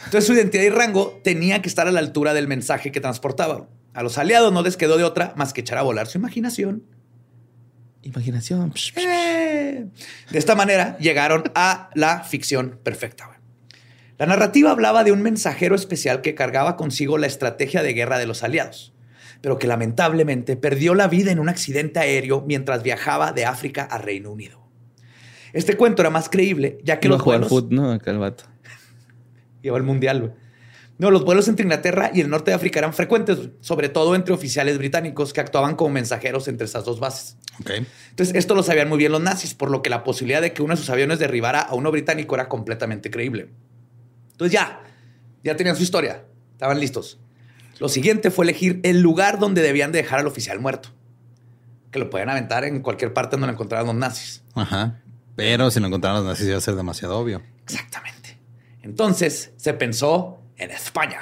Entonces 0.04 0.26
su 0.26 0.34
identidad 0.34 0.62
y 0.64 0.68
rango 0.70 1.20
tenía 1.24 1.62
que 1.62 1.68
estar 1.68 1.88
a 1.88 1.90
la 1.92 2.00
altura 2.00 2.34
del 2.34 2.46
mensaje 2.46 2.92
que 2.92 3.00
transportaba. 3.00 3.68
A 3.94 4.02
los 4.02 4.18
aliados 4.18 4.52
no 4.52 4.62
les 4.62 4.76
quedó 4.76 4.96
de 4.96 5.04
otra 5.04 5.32
más 5.36 5.52
que 5.52 5.62
echar 5.62 5.78
a 5.78 5.82
volar 5.82 6.06
su 6.06 6.18
imaginación. 6.18 6.82
Imaginación. 8.02 8.72
Psh, 8.72 8.92
psh. 8.94 8.98
Eh. 8.98 9.86
De 10.30 10.38
esta 10.38 10.54
manera 10.54 10.98
llegaron 10.98 11.44
a 11.54 11.88
la 11.94 12.20
ficción 12.24 12.78
perfecta. 12.82 13.31
La 14.18 14.27
narrativa 14.27 14.70
hablaba 14.70 15.05
de 15.05 15.12
un 15.12 15.22
mensajero 15.22 15.75
especial 15.75 16.20
que 16.20 16.35
cargaba 16.35 16.77
consigo 16.77 17.18
la 17.18 17.27
estrategia 17.27 17.83
de 17.83 17.94
guerra 17.94 18.18
de 18.18 18.27
los 18.27 18.42
aliados, 18.42 18.92
pero 19.40 19.59
que 19.59 19.66
lamentablemente 19.66 20.57
perdió 20.57 20.94
la 20.94 21.09
vida 21.09 21.33
en 21.33 21.38
un 21.38 21.48
accidente 21.48 21.98
aéreo 21.98 22.44
mientras 22.46 22.83
viajaba 22.83 23.33
de 23.33 23.44
África 23.44 23.83
a 23.85 23.98
Reino 23.98 24.31
Unido. 24.31 24.61
Este 25.53 25.77
cuento 25.77 26.03
era 26.03 26.11
más 26.11 26.29
creíble, 26.29 26.79
ya 26.83 26.98
que 26.98 27.09
los 27.09 27.22
vuelos... 27.22 27.48
foot, 27.48 27.70
¿no? 27.70 27.90
Acá 27.92 28.11
el 28.11 28.18
vato. 28.18 28.44
Llevó 29.62 29.77
el 29.77 29.83
mundial, 29.83 30.20
güey. 30.20 30.33
No, 30.98 31.11
los 31.11 31.25
vuelos 31.25 31.48
entre 31.48 31.64
Inglaterra 31.64 32.12
y 32.14 32.20
el 32.20 32.31
norte 32.31 32.53
de 32.53 32.55
África 32.55 32.79
eran 32.79 32.92
frecuentes, 32.92 33.51
sobre 33.61 33.88
todo 33.88 34.14
entre 34.14 34.33
oficiales 34.33 34.79
británicos 34.79 35.33
que 35.33 35.40
actuaban 35.40 35.75
como 35.75 35.90
mensajeros 35.90 36.46
entre 36.46 36.66
esas 36.66 36.85
dos 36.85 37.01
bases. 37.01 37.37
Ok. 37.61 37.70
Entonces, 38.11 38.37
esto 38.37 38.55
lo 38.55 38.62
sabían 38.62 38.88
muy 38.88 38.98
bien 38.98 39.11
los 39.11 39.20
nazis, 39.20 39.55
por 39.55 39.70
lo 39.70 39.83
que 39.83 39.90
la 39.90 40.05
posibilidad 40.05 40.40
de 40.40 40.53
que 40.53 40.62
uno 40.62 40.75
de 40.75 40.81
sus 40.81 40.90
aviones 40.90 41.18
derribara 41.18 41.61
a 41.61 41.75
uno 41.75 41.90
británico 41.90 42.37
era 42.37 42.48
completamente 42.48 43.11
creíble. 43.11 43.48
Entonces 44.42 44.59
ya, 44.59 44.81
ya 45.44 45.57
tenían 45.57 45.76
su 45.76 45.85
historia, 45.85 46.24
estaban 46.50 46.81
listos. 46.81 47.20
Lo 47.78 47.88
siguiente 47.88 48.33
fue 48.33 48.44
elegir 48.44 48.81
el 48.83 49.00
lugar 49.00 49.38
donde 49.38 49.62
debían 49.62 49.92
de 49.92 49.98
dejar 49.98 50.18
al 50.18 50.26
oficial 50.26 50.59
muerto, 50.59 50.88
que 51.92 52.00
lo 52.00 52.11
podían 52.11 52.28
aventar 52.28 52.64
en 52.64 52.81
cualquier 52.81 53.12
parte 53.12 53.37
donde 53.37 53.46
lo 53.46 53.52
encontraran 53.52 53.87
los 53.87 53.94
nazis. 53.94 54.42
Ajá. 54.55 55.00
Pero 55.37 55.70
si 55.70 55.78
lo 55.78 55.87
encontraran 55.87 56.24
los 56.24 56.26
nazis 56.26 56.48
iba 56.48 56.59
a 56.59 56.61
ser 56.61 56.74
demasiado 56.74 57.16
obvio. 57.16 57.40
Exactamente. 57.62 58.37
Entonces 58.83 59.52
se 59.57 59.74
pensó 59.74 60.40
en 60.57 60.72
España, 60.72 61.20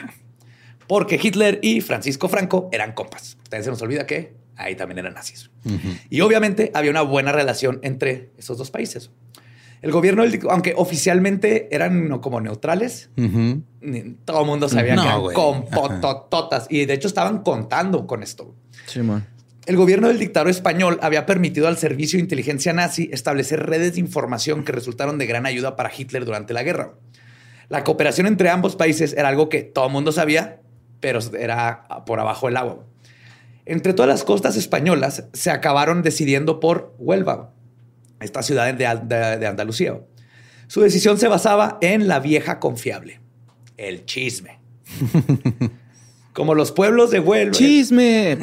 porque 0.87 1.21
Hitler 1.23 1.59
y 1.63 1.83
Francisco 1.83 2.27
Franco 2.27 2.71
eran 2.73 2.93
compas. 2.93 3.37
Ustedes 3.43 3.67
se 3.67 3.71
nos 3.71 3.83
olvida 3.83 4.07
que 4.07 4.35
ahí 4.57 4.77
también 4.77 4.99
eran 4.99 5.13
nazis. 5.13 5.51
Y 6.09 6.23
obviamente 6.23 6.71
había 6.73 6.91
una 6.91 7.03
buena 7.03 7.33
relación 7.33 7.81
entre 7.83 8.31
esos 8.39 8.57
dos 8.57 8.71
países. 8.71 9.11
El 9.83 9.93
gobierno, 9.93 10.23
del- 10.23 10.41
aunque 10.51 10.75
oficialmente 10.77 11.75
eran 11.75 12.19
como 12.19 12.41
neutrales, 12.41 13.11
todo 14.25 14.41
el 14.41 14.47
mundo 14.47 14.69
sabía 14.69 14.95
No, 14.95 15.03
que 15.03 15.09
eran 15.09 15.33
compotototas. 15.33 16.67
Y 16.69 16.85
de 16.87 16.95
hecho 16.95 17.09
estaban 17.09 17.43
contando 17.43 18.07
con 18.07 18.23
esto. 18.23 18.55
El 19.67 19.77
gobierno 19.77 20.09
del 20.09 20.19
dictador 20.19 20.49
español 20.51 20.99
había 21.03 21.27
permitido 21.27 21.69
al 21.69 21.77
servicio 21.79 22.17
de 22.19 22.23
inteligencia 22.23 22.73
nazi 22.73 23.09
establecer 23.13 23.65
redes 23.67 23.95
de 23.95 24.01
información 24.01 24.65
que 24.65 24.73
resultaron 24.73 25.17
de 25.19 25.27
gran 25.27 25.47
ayuda 25.47 25.77
para 25.77 25.91
Hitler 25.97 26.25
durante 26.25 26.53
la 26.55 26.63
guerra. 26.63 26.95
La 27.69 27.85
cooperación 27.85 28.27
entre 28.27 28.51
ambos 28.51 28.75
países 28.77 29.13
era 29.13 29.29
algo 29.29 29.49
que 29.49 29.63
todo 29.63 29.87
el 29.87 29.93
mundo 29.93 30.13
sabía, 30.13 30.61
pero 30.99 31.21
era 31.39 31.85
por 32.05 32.19
abajo 32.21 32.47
del 32.49 32.57
agua. 32.57 32.85
Entre 33.65 33.93
todas 33.95 34.09
las 34.09 34.25
costas 34.25 34.57
españolas 34.57 35.25
se 35.33 35.51
acabaron 35.51 36.03
decidiendo 36.03 36.59
por 36.59 36.95
Huelva, 36.99 37.53
esta 38.21 38.43
ciudad 38.43 38.73
de, 38.75 39.47
Andalucía. 39.47 39.99
Su 40.67 40.83
decisión 40.83 41.19
se 41.19 41.29
basaba 41.29 41.79
en 41.81 42.07
la 42.07 42.21
vieja 42.21 42.61
confiable, 42.61 43.21
el 43.77 44.05
chisme. 44.05 44.61
Como 46.33 46.55
los 46.55 46.73
pueblos 46.73 47.11
de 47.11 47.21
Huelva. 47.21 47.53
¡Chisme! 47.53 48.39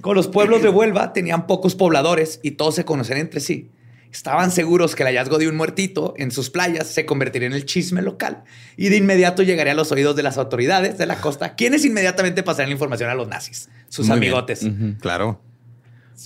Como 0.00 0.14
los 0.14 0.28
pueblos 0.28 0.62
de 0.62 0.68
Huelva 0.68 1.12
tenían 1.12 1.46
pocos 1.46 1.74
pobladores 1.74 2.40
y 2.42 2.52
todos 2.52 2.74
se 2.74 2.84
conocían 2.84 3.18
entre 3.18 3.40
sí. 3.40 3.70
Estaban 4.12 4.50
seguros 4.50 4.94
que 4.94 5.02
el 5.02 5.08
hallazgo 5.08 5.38
de 5.38 5.48
un 5.48 5.56
muertito 5.56 6.14
en 6.16 6.30
sus 6.30 6.50
playas 6.50 6.86
se 6.86 7.04
convertiría 7.04 7.46
en 7.46 7.54
el 7.54 7.66
chisme 7.66 8.00
local 8.00 8.44
y 8.76 8.88
de 8.88 8.96
inmediato 8.96 9.42
llegaría 9.42 9.72
a 9.72 9.76
los 9.76 9.92
oídos 9.92 10.16
de 10.16 10.22
las 10.22 10.38
autoridades 10.38 10.96
de 10.96 11.06
la 11.06 11.20
costa, 11.20 11.56
quienes 11.56 11.84
inmediatamente 11.84 12.42
pasarían 12.42 12.70
la 12.70 12.74
información 12.74 13.10
a 13.10 13.14
los 13.14 13.28
nazis, 13.28 13.68
sus 13.88 14.08
amigotes. 14.08 14.66
Claro. 15.00 15.42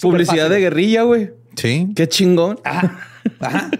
Publicidad 0.00 0.48
de 0.50 0.60
guerrilla, 0.60 1.02
güey. 1.02 1.32
Sí. 1.56 1.88
Qué 1.94 2.08
chingón. 2.08 2.58
Ajá. 2.64 3.70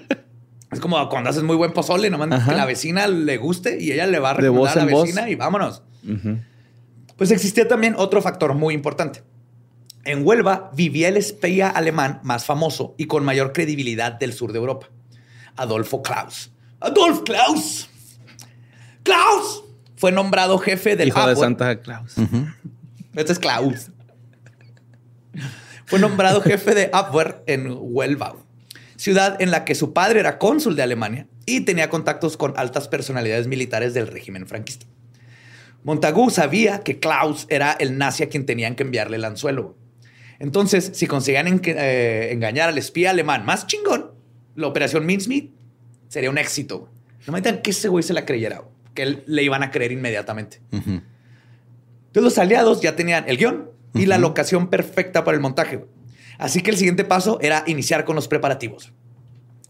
Es 0.71 0.81
como 0.81 1.09
cuando 1.09 1.31
haces 1.31 1.43
muy 1.43 1.57
buen 1.57 1.73
pozole, 1.73 2.11
nomás 2.11 2.45
que 2.45 2.55
la 2.55 2.65
vecina 2.65 3.07
le 3.07 3.37
guste 3.37 3.81
y 3.81 3.93
ella 3.93 4.07
le 4.07 4.19
va 4.19 4.31
a 4.31 4.35
recomendar 4.35 4.79
a 4.79 4.85
la 4.85 5.01
vecina 5.03 5.29
y 5.29 5.35
vámonos. 5.35 5.83
Pues 7.17 7.31
existía 7.31 7.69
también 7.69 7.95
otro 7.97 8.23
factor 8.23 8.55
muy 8.55 8.75
importante. 8.75 9.23
En 10.05 10.27
Huelva 10.27 10.71
vivía 10.75 11.09
el 11.09 11.17
espía 11.17 11.69
alemán 11.69 12.21
más 12.25 12.45
famoso 12.45 12.95
y 12.99 13.07
con 13.07 13.25
mayor 13.25 13.53
credibilidad 13.53 14.13
del 14.13 14.33
sur 14.33 14.53
de 14.53 14.59
Europa, 14.59 14.89
Adolfo 15.55 16.03
Klaus. 16.03 16.51
¡Adolf 16.81 17.21
Klaus! 17.25 17.89
¡Klaus! 19.05 19.63
Fue 19.97 20.11
nombrado 20.11 20.59
jefe 20.59 20.97
del 20.97 21.09
Hijo 21.09 21.25
de 21.29 21.37
Santa 21.37 21.81
Claus. 21.81 22.17
Este 23.15 23.33
es 23.33 23.39
Klaus. 23.39 23.91
Fue 25.93 26.01
nombrado 26.01 26.41
jefe 26.41 26.75
de 26.75 26.89
Abwehr 26.91 27.43
en 27.47 27.69
Huelva, 27.79 28.35
ciudad 28.97 29.37
en 29.43 29.51
la 29.51 29.67
que 29.67 29.75
su 29.75 29.93
padre 29.93 30.21
era 30.21 30.39
cónsul 30.39 30.75
de 30.75 30.83
Alemania 30.83 31.27
y 31.45 31.67
tenía 31.67 31.91
contactos 31.91 32.39
con 32.39 32.55
altas 32.57 32.89
personalidades 32.89 33.47
militares 33.47 33.93
del 33.93 34.07
régimen 34.07 34.47
franquista. 34.47 34.87
Montagu 35.85 36.31
sabía 36.31 36.79
que 36.83 36.99
Klaus 36.99 37.47
era 37.51 37.73
el 37.73 37.99
nazi 37.99 38.23
a 38.23 38.31
quien 38.31 38.47
tenían 38.47 38.75
que 38.75 38.85
enviarle 38.85 39.19
el 39.19 39.25
anzuelo. 39.27 39.77
Entonces, 40.39 40.93
si 40.95 41.07
conseguían 41.07 41.61
eh, 41.63 42.31
engañar 42.33 42.71
al 42.71 42.79
espía 42.79 43.11
alemán 43.11 43.45
más 43.45 43.67
chingón, 43.67 44.13
la 44.57 44.69
operación 44.69 45.05
Mincemeat 45.05 45.51
sería 46.09 46.31
un 46.31 46.39
éxito. 46.39 46.89
No 47.27 47.35
me 47.35 47.43
digan 47.43 47.61
que 47.61 47.73
ese 47.73 47.89
güey 47.89 48.03
se 48.03 48.15
la 48.15 48.25
creyera, 48.25 48.63
que 48.95 49.03
él, 49.03 49.25
le 49.27 49.43
iban 49.43 49.63
a 49.63 49.71
creer 49.71 49.93
inmediatamente. 49.93 50.63
Entonces, 50.71 51.03
los 52.15 52.39
aliados 52.39 52.81
ya 52.81 52.97
tenían 52.97 53.29
el 53.29 53.37
guion 53.37 53.73
y 53.95 54.07
la 54.07 54.19
locación 54.19 54.69
perfecta 54.69 55.25
para 55.25 55.37
el 55.37 55.43
montaje. 55.43 55.85
Así 56.39 56.63
que 56.63 56.71
el 56.71 56.77
siguiente 56.77 57.05
paso 57.05 57.39
era 57.41 57.65
iniciar 57.67 58.05
con 58.05 58.17
los 58.17 58.29
preparativos. 58.29 58.93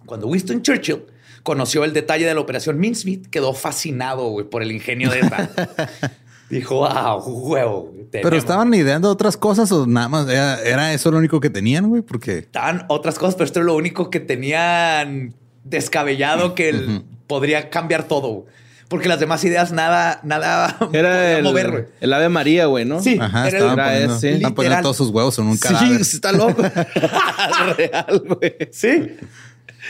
Cuando 0.07 0.27
Winston 0.27 0.63
Churchill 0.63 1.05
conoció 1.43 1.85
el 1.85 1.93
detalle 1.93 2.27
de 2.27 2.35
la 2.35 2.41
operación 2.41 2.79
Mincemeat, 2.79 3.27
quedó 3.27 3.53
fascinado 3.55 4.49
por 4.51 4.63
el 4.63 4.73
ingenio 4.73 5.11
de 5.11 5.21
esta. 5.21 5.51
Dijo, 6.51 6.77
wow, 6.77 7.23
huevo. 7.25 7.93
Pero 8.11 8.37
estaban 8.37 8.73
ideando 8.75 9.11
otras 9.11 9.39
cosas 9.39 9.73
o 9.73 9.87
nada 9.87 10.09
más 10.09 10.29
era, 10.29 10.93
eso 10.93 11.11
lo 11.11 11.17
único 11.17 11.41
que 11.41 11.49
tenían, 11.49 11.89
güey, 11.89 12.03
porque 12.03 12.39
estaban 12.39 12.85
otras 12.89 13.19
cosas, 13.19 13.37
pero 13.37 13.47
esto 13.47 13.61
es 13.61 13.67
lo 13.67 13.75
único 13.75 14.11
que 14.11 14.21
tenían 14.21 15.35
descabellado 15.65 16.55
que 16.55 17.03
podría 17.27 17.71
cambiar 17.71 18.07
todo. 18.07 18.45
Porque 18.93 19.09
las 19.09 19.19
demás 19.19 19.43
ideas 19.45 19.73
nada, 19.73 20.21
nada 20.23 20.77
era 20.93 21.39
el, 21.39 21.45
mover, 21.45 21.95
El 21.99 22.13
Ave 22.13 22.29
María, 22.29 22.67
güey, 22.67 22.85
¿no? 22.85 23.03
Sí, 23.03 23.17
Ajá, 23.19 23.49
era 23.49 23.59
estaban, 23.59 24.11
poniendo, 24.19 24.55
poniendo 24.55 24.83
todos 24.83 24.99
sus 24.99 25.09
huevos 25.09 25.39
en 25.39 25.47
un 25.47 25.57
cadáver. 25.57 26.05
Sí, 26.05 26.17
está 26.17 26.31
loco. 26.31 26.63
Real, 27.79 28.23
güey. 28.27 28.57
Sí. 28.71 29.17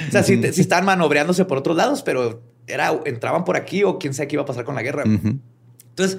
O 0.09 0.13
sea, 0.13 0.23
sí, 0.23 0.41
estaban 0.45 0.85
manobreándose 0.85 1.45
por 1.45 1.59
otros 1.59 1.77
lados, 1.77 2.05
pero 2.05 2.45
era, 2.69 2.97
entraban 3.05 3.45
por 3.45 3.57
aquí 3.57 3.83
o 3.83 3.99
quién 3.99 4.15
sabe 4.15 4.29
qué 4.29 4.37
iba 4.37 4.45
a 4.45 4.47
pasar 4.47 4.63
con 4.63 4.77
la 4.77 4.83
guerra. 4.83 5.03
Entonces, 5.03 6.19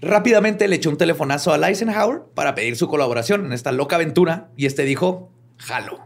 Rápidamente 0.00 0.68
le 0.68 0.76
echó 0.76 0.90
un 0.90 0.98
telefonazo 0.98 1.52
a 1.52 1.68
Eisenhower 1.68 2.22
para 2.34 2.56
pedir 2.56 2.76
su 2.76 2.88
colaboración 2.88 3.46
en 3.46 3.52
esta 3.52 3.70
loca 3.70 3.96
aventura 3.96 4.50
y 4.56 4.66
este 4.66 4.82
dijo, 4.82 5.30
jalo. 5.58 6.00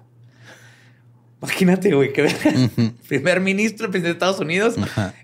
Imagínate, 1.42 1.94
güey, 1.94 2.12
que 2.12 2.28
primer 3.08 3.40
ministro, 3.40 3.90
presidente 3.90 4.08
de 4.08 4.12
Estados 4.12 4.40
Unidos, 4.40 4.74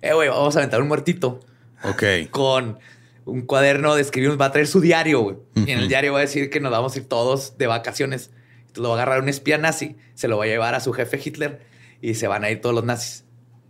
eh, 0.01 0.15
güey, 0.15 0.29
vamos 0.29 0.57
a 0.57 0.61
aventar 0.61 0.81
un 0.81 0.89
muertito. 0.89 1.41
Ok. 1.83 2.03
Con 2.31 2.79
un 3.27 3.43
cuaderno 3.43 3.95
de 3.95 4.03
escribir, 4.03 4.41
va 4.41 4.47
a 4.47 4.53
traer 4.53 4.67
su 4.67 4.81
diario, 4.81 5.21
güey. 5.21 5.37
Y 5.55 5.73
en 5.73 5.81
el 5.81 5.89
diario 5.89 6.13
va 6.13 6.19
a 6.19 6.23
decir 6.23 6.49
que 6.49 6.61
nos 6.61 6.73
vamos 6.73 6.95
a 6.95 6.99
ir 6.99 7.07
todos 7.07 7.59
de 7.59 7.67
vacaciones. 7.67 8.31
Entonces 8.61 8.83
lo 8.83 8.89
va 8.91 8.95
a 8.95 9.03
agarrar 9.03 9.23
un 9.23 9.29
espía 9.29 9.59
nazi, 9.59 9.97
se 10.15 10.29
lo 10.29 10.39
va 10.39 10.45
a 10.45 10.47
llevar 10.47 10.75
a 10.75 10.81
su 10.81 10.93
jefe 10.93 11.21
Hitler 11.23 11.61
y 12.01 12.15
se 12.15 12.29
van 12.29 12.45
a 12.45 12.51
ir 12.51 12.61
todos 12.61 12.75
los 12.75 12.85
nazis. 12.85 13.25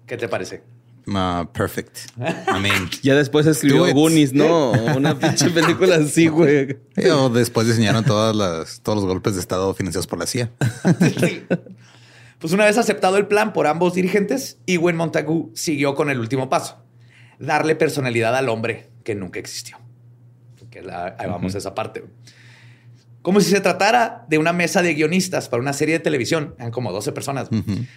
¿Qué 0.07 0.17
te 0.17 0.29
parece? 0.29 0.63
Uh, 1.09 1.47
perfect. 1.53 1.99
I 2.19 2.61
mean, 2.61 2.91
ya 3.03 3.15
después 3.15 3.47
escribió 3.47 3.93
Goonies, 3.93 4.33
¿no? 4.33 4.73
Una 4.97 5.19
pinche 5.19 5.51
película 5.51 5.97
así, 5.97 6.27
güey. 6.27 6.77
O 7.13 7.29
después 7.29 7.67
diseñaron 7.67 8.05
todas 8.05 8.35
las, 8.35 8.81
todos 8.81 8.99
los 8.99 9.07
golpes 9.07 9.35
de 9.35 9.41
Estado 9.41 9.73
financiados 9.75 10.07
por 10.07 10.19
la 10.19 10.27
CIA. 10.27 10.51
Pues 12.47 12.55
una 12.55 12.67
vez 12.67 12.79
aceptado 12.79 13.17
el 13.17 13.27
plan 13.27 13.53
por 13.53 13.67
ambos 13.67 13.95
dirigentes, 13.95 14.61
Ewen 14.69 14.95
Montagu 14.95 15.51
siguió 15.57 15.97
con 15.97 16.11
el 16.11 16.21
último 16.21 16.49
paso. 16.49 16.81
Darle 17.41 17.75
personalidad 17.75 18.37
al 18.37 18.49
hombre 18.49 18.89
que 19.03 19.17
nunca 19.17 19.41
existió. 19.41 19.79
Porque 20.57 20.79
ahí 20.79 21.27
vamos 21.27 21.57
a 21.57 21.59
esa 21.59 21.75
parte 21.75 22.05
como 23.21 23.41
si 23.41 23.51
se 23.51 23.61
tratara 23.61 24.25
de 24.29 24.39
una 24.39 24.53
mesa 24.53 24.81
de 24.81 24.95
guionistas 24.95 25.49
para 25.49 25.61
una 25.61 25.73
serie 25.73 25.95
de 25.95 25.99
televisión, 25.99 26.55
eran 26.59 26.71
como 26.71 26.93
12 26.93 27.11
personas. 27.11 27.49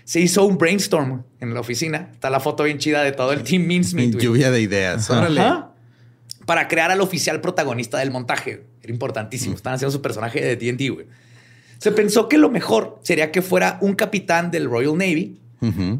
Se 0.03 0.19
hizo 0.19 0.43
un 0.47 0.57
brainstorm 0.57 1.25
en 1.39 1.53
la 1.53 1.59
oficina. 1.59 2.09
Está 2.11 2.31
la 2.31 2.39
foto 2.39 2.63
bien 2.63 2.79
chida 2.79 3.03
de 3.03 3.11
todo 3.11 3.33
el 3.33 3.43
team 3.43 3.67
Mincemeat. 3.67 4.15
Lluvia 4.15 4.49
de 4.49 4.61
ideas. 4.61 5.07
Para 6.47 6.67
crear 6.67 6.89
al 6.89 7.01
oficial 7.01 7.39
protagonista 7.39 7.99
del 7.99 8.09
montaje. 8.09 8.63
Era 8.81 8.91
importantísimo. 8.91 9.53
Están 9.53 9.75
haciendo 9.75 9.91
su 9.91 10.01
personaje 10.01 10.41
de 10.41 10.55
D&D, 10.55 10.89
güey. 10.89 11.05
Se 11.79 11.91
pensó 11.91 12.27
que 12.27 12.37
lo 12.37 12.49
mejor 12.49 12.99
sería 13.01 13.31
que 13.31 13.41
fuera 13.41 13.77
un 13.81 13.95
capitán 13.95 14.51
del 14.51 14.69
Royal 14.69 14.97
Navy 14.97 15.39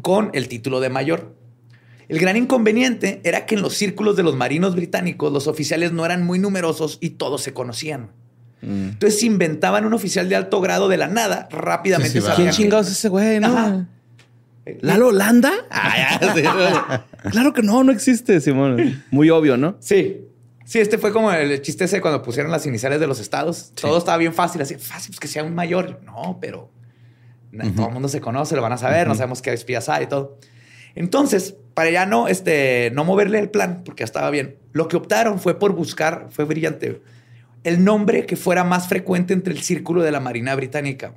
con 0.02 0.30
el 0.32 0.48
título 0.48 0.80
de 0.80 0.90
mayor. 0.90 1.34
El 2.08 2.18
gran 2.18 2.36
inconveniente 2.36 3.20
era 3.24 3.46
que 3.46 3.54
en 3.54 3.62
los 3.62 3.74
círculos 3.74 4.16
de 4.16 4.22
los 4.22 4.36
marinos 4.36 4.74
británicos 4.74 5.32
los 5.32 5.46
oficiales 5.46 5.92
no 5.92 6.04
eran 6.04 6.24
muy 6.24 6.38
numerosos 6.38 6.98
y 7.00 7.10
todos 7.10 7.42
se 7.42 7.52
conocían. 7.52 8.10
Entonces 8.62 9.22
inventaban 9.22 9.86
un 9.86 9.94
oficial 9.94 10.28
de 10.28 10.36
alto 10.36 10.60
grado 10.60 10.88
de 10.88 10.98
la 10.98 11.08
nada, 11.08 11.48
rápidamente. 11.50 12.20
¿Quién 12.36 12.50
chingados 12.50 12.88
es 12.88 12.98
ese 12.98 13.08
güey? 13.08 13.40
No. 13.40 13.86
¿Lalo 14.82 15.08
Holanda? 15.08 15.52
Ah, 15.70 17.04
claro 17.30 17.52
que 17.54 17.62
no, 17.62 17.82
no 17.82 17.90
existe, 17.90 18.40
Simón. 18.40 19.02
Muy 19.10 19.30
obvio, 19.30 19.56
¿no? 19.56 19.76
Sí. 19.80 20.26
Sí, 20.64 20.78
este 20.78 20.98
fue 20.98 21.12
como 21.12 21.32
el 21.32 21.60
chiste 21.62 21.84
ese 21.84 22.00
cuando 22.00 22.22
pusieron 22.22 22.52
las 22.52 22.66
iniciales 22.66 23.00
de 23.00 23.06
los 23.06 23.18
estados. 23.18 23.72
Todo 23.80 23.98
estaba 23.98 24.16
bien 24.18 24.34
fácil, 24.34 24.62
así 24.62 24.76
fácil, 24.76 25.10
pues 25.10 25.20
que 25.20 25.28
sea 25.28 25.42
un 25.42 25.54
mayor. 25.54 26.00
No, 26.04 26.38
pero 26.40 26.70
todo 27.74 27.88
el 27.88 27.92
mundo 27.92 28.08
se 28.08 28.20
conoce, 28.20 28.54
lo 28.54 28.62
van 28.62 28.72
a 28.72 28.78
saber, 28.78 29.08
no 29.08 29.14
sabemos 29.14 29.42
qué 29.42 29.52
espías 29.52 29.88
hay 29.88 30.04
y 30.04 30.06
todo. 30.06 30.38
Entonces, 30.94 31.56
para 31.74 31.90
ya 31.90 32.06
no, 32.06 32.28
este, 32.28 32.90
no 32.94 33.04
moverle 33.04 33.38
el 33.38 33.50
plan, 33.50 33.82
porque 33.84 34.00
ya 34.00 34.04
estaba 34.04 34.30
bien, 34.30 34.56
lo 34.72 34.88
que 34.88 34.96
optaron 34.96 35.40
fue 35.40 35.58
por 35.58 35.72
buscar, 35.72 36.28
fue 36.30 36.44
brillante 36.44 37.00
el 37.64 37.84
nombre 37.84 38.26
que 38.26 38.36
fuera 38.36 38.64
más 38.64 38.88
frecuente 38.88 39.34
entre 39.34 39.52
el 39.52 39.62
círculo 39.62 40.02
de 40.02 40.10
la 40.10 40.20
Marina 40.20 40.54
Británica. 40.54 41.14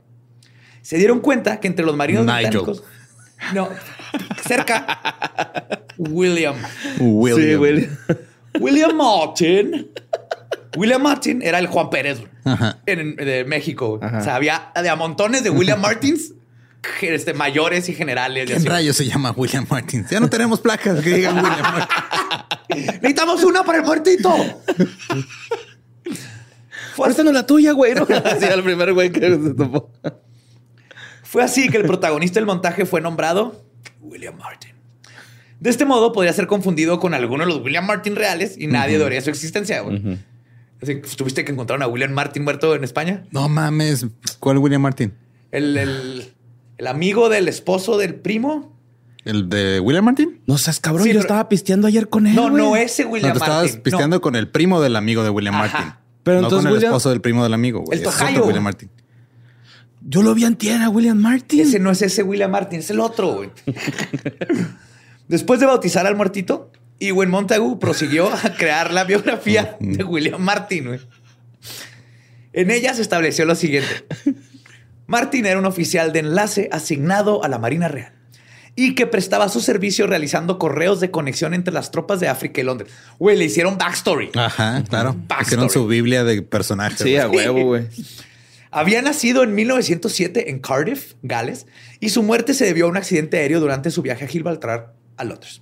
Se 0.81 0.97
dieron 0.97 1.21
cuenta 1.21 1.59
que 1.59 1.67
entre 1.67 1.85
los 1.85 1.95
marinos 1.95 2.25
británicos. 2.25 2.83
No, 3.53 3.69
cerca. 4.45 5.85
William. 5.97 6.55
William. 6.99 7.61
William. 7.61 7.97
Martin. 8.95 9.91
William 10.75 11.01
Martin 11.01 11.41
era 11.41 11.59
el 11.59 11.67
Juan 11.67 11.89
Pérez 11.89 12.19
en, 12.85 13.15
de 13.15 13.45
México. 13.45 13.99
O 14.01 14.23
sea, 14.23 14.35
había 14.35 14.71
de 14.81 14.89
a 14.89 14.95
montones 14.95 15.43
de 15.43 15.49
William 15.49 15.79
Martins 15.81 16.33
este, 17.01 17.33
mayores 17.33 17.87
y 17.89 17.93
generales. 17.93 18.49
¿Qué 18.49 18.59
rayos 18.69 18.97
se 18.97 19.05
llama 19.05 19.31
William 19.31 19.65
Martins? 19.69 20.09
Ya 20.09 20.19
no 20.19 20.29
tenemos 20.29 20.59
placas 20.59 21.01
que 21.01 21.11
digan 21.11 21.35
William 21.37 21.61
Martins. 21.61 22.85
Necesitamos 23.01 23.43
una 23.43 23.63
para 23.63 23.79
el 23.79 23.85
muertito. 23.85 24.33
Fue 26.95 27.23
no 27.23 27.31
la 27.31 27.45
tuya, 27.45 27.71
güey. 27.71 27.95
¿no? 27.95 28.01
Así 28.25 28.45
el 28.45 28.63
primer 28.63 28.93
güey 28.93 29.11
que 29.11 29.21
se 29.21 29.53
topó. 29.55 29.91
Fue 31.23 31.43
así 31.43 31.67
que 31.67 31.77
el 31.77 31.85
protagonista 31.85 32.39
del 32.39 32.45
montaje 32.45 32.85
fue 32.85 33.01
nombrado 33.01 33.65
William 34.01 34.37
Martin. 34.37 34.72
De 35.63 35.69
este 35.69 35.85
modo 35.85 36.11
podría 36.11 36.33
ser 36.33 36.45
confundido 36.45 36.99
con 36.99 37.13
alguno 37.13 37.45
de 37.45 37.49
los 37.53 37.63
William 37.63 37.85
Martin 37.85 38.17
reales 38.17 38.55
y 38.57 38.67
nadie 38.67 38.97
uh 38.97 39.21
su 39.21 39.29
existencia. 39.29 39.81
Así 40.81 40.95
que 40.95 41.07
¿Tuviste 41.15 41.45
que 41.45 41.53
encontrar 41.53 41.81
a 41.81 41.87
William 41.87 42.11
Martin 42.11 42.43
muerto 42.43 42.75
en 42.75 42.83
España? 42.83 43.23
No 43.31 43.47
mames. 43.47 44.05
¿Cuál 44.39 44.57
William 44.57 44.81
Martin? 44.81 45.13
El, 45.51 45.77
el- 45.77 46.33
el 46.77 46.87
amigo 46.87 47.29
del 47.29 47.47
esposo 47.47 47.97
del 47.97 48.15
primo. 48.15 48.75
¿El 49.23 49.47
de 49.47 49.79
William 49.79 50.03
Martin? 50.03 50.41
No 50.47 50.57
seas 50.57 50.81
cabrón, 50.81 51.03
Sí, 51.05 51.09
yo 51.11 51.13
pero- 51.13 51.21
estaba 51.21 51.47
pisteando 51.47 51.87
ayer 51.87 52.09
con 52.09 52.27
él. 52.27 52.35
No, 52.35 52.49
güey. 52.49 52.61
no 52.61 52.75
ese 52.75 53.03
No, 53.05 53.11
William 53.11 53.31
te 53.31 53.37
estabas 53.39 53.63
Martin. 53.63 53.81
pisteando 53.83 54.17
No. 54.17 54.21
con 54.21 54.35
el 54.35 54.49
primo 54.49 54.81
del 54.81 54.97
amigo 54.97 55.23
de 55.23 55.29
William 55.29 55.55
Ajá. 55.55 55.63
Martin. 55.77 55.93
Pero 56.23 56.41
no 56.41 56.47
entonces 56.47 56.65
con 56.65 56.67
el 56.67 56.73
William- 56.79 56.91
esposo 56.91 57.09
del 57.09 57.21
primo 57.21 57.41
del 57.43 57.53
amigo, 57.53 57.79
güey. 57.85 57.99
El 57.99 58.03
tocayo. 58.03 58.43
William 58.45 58.63
Martin. 58.65 58.89
Yo 60.05 60.21
lo 60.23 60.35
vi 60.35 60.43
antier 60.43 60.81
a 60.81 60.89
William 60.89 61.17
Martin. 61.17 61.61
Ese 61.61 61.79
no 61.79 61.89
es 61.91 62.01
ese 62.01 62.21
William 62.23 62.51
Martin, 62.51 62.79
es 62.79 62.89
el 62.89 62.99
otro, 62.99 63.35
güey. 63.35 63.49
Después 65.27 65.59
de 65.59 65.65
bautizar 65.65 66.05
al 66.05 66.15
muertito, 66.15 66.71
Ewan 66.99 67.29
Montagu 67.29 67.79
prosiguió 67.79 68.31
a 68.31 68.53
crear 68.57 68.93
la 68.93 69.03
biografía 69.03 69.77
de 69.79 70.03
William 70.03 70.41
Martin. 70.41 70.99
En 72.53 72.71
ella 72.71 72.93
se 72.93 73.01
estableció 73.01 73.45
lo 73.45 73.55
siguiente. 73.55 74.05
Martin 75.07 75.45
era 75.45 75.59
un 75.59 75.65
oficial 75.65 76.13
de 76.13 76.19
enlace 76.19 76.69
asignado 76.71 77.43
a 77.43 77.47
la 77.47 77.57
Marina 77.59 77.87
Real 77.87 78.13
y 78.75 78.95
que 78.95 79.05
prestaba 79.05 79.49
su 79.49 79.59
servicio 79.59 80.07
realizando 80.07 80.57
correos 80.57 80.99
de 80.99 81.11
conexión 81.11 81.53
entre 81.53 81.73
las 81.73 81.91
tropas 81.91 82.19
de 82.19 82.27
África 82.27 82.61
y 82.61 82.63
Londres. 82.63 82.91
Güey, 83.19 83.37
le 83.37 83.45
hicieron 83.45 83.77
backstory. 83.77 84.31
Ajá, 84.35 84.83
claro. 84.87 85.13
Backstory. 85.13 85.43
Hicieron 85.43 85.69
su 85.69 85.87
Biblia 85.87 86.23
de 86.23 86.41
personajes. 86.41 86.99
Sí, 86.99 87.17
a 87.17 87.27
huevo, 87.29 87.63
güey. 87.65 87.87
Había 88.71 89.03
nacido 89.03 89.43
en 89.43 89.53
1907 89.53 90.49
en 90.49 90.59
Cardiff, 90.59 91.13
Gales, 91.21 91.67
y 91.99 92.09
su 92.09 92.23
muerte 92.23 92.55
se 92.55 92.65
debió 92.65 92.85
a 92.85 92.89
un 92.89 92.97
accidente 92.97 93.37
aéreo 93.37 93.59
durante 93.59 93.91
su 93.91 94.01
viaje 94.01 94.25
a 94.25 94.27
Gibraltar 94.27 94.93
a 95.17 95.23
Londres. 95.23 95.61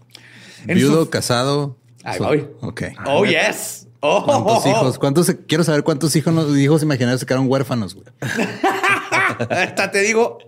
En 0.68 0.78
Viudo, 0.78 1.06
su- 1.06 1.10
Ahí 1.12 1.76
Ahí 2.04 2.20
voy. 2.20 2.48
Ok. 2.62 2.82
Oh, 3.06 3.26
yes. 3.26 3.88
Oh, 4.00 4.24
¿Cuántos 4.26 4.66
hijos? 4.66 4.98
¿Cuántos? 5.00 5.32
Quiero 5.48 5.64
saber 5.64 5.84
cuántos 5.84 6.16
hijos, 6.16 6.58
hijos 6.58 6.82
imaginarios 6.82 7.20
se 7.20 7.26
quedaron 7.26 7.48
huérfanos, 7.48 7.94
güey. 7.94 8.08
Hasta 9.50 9.92
te 9.92 10.00
digo, 10.02 10.40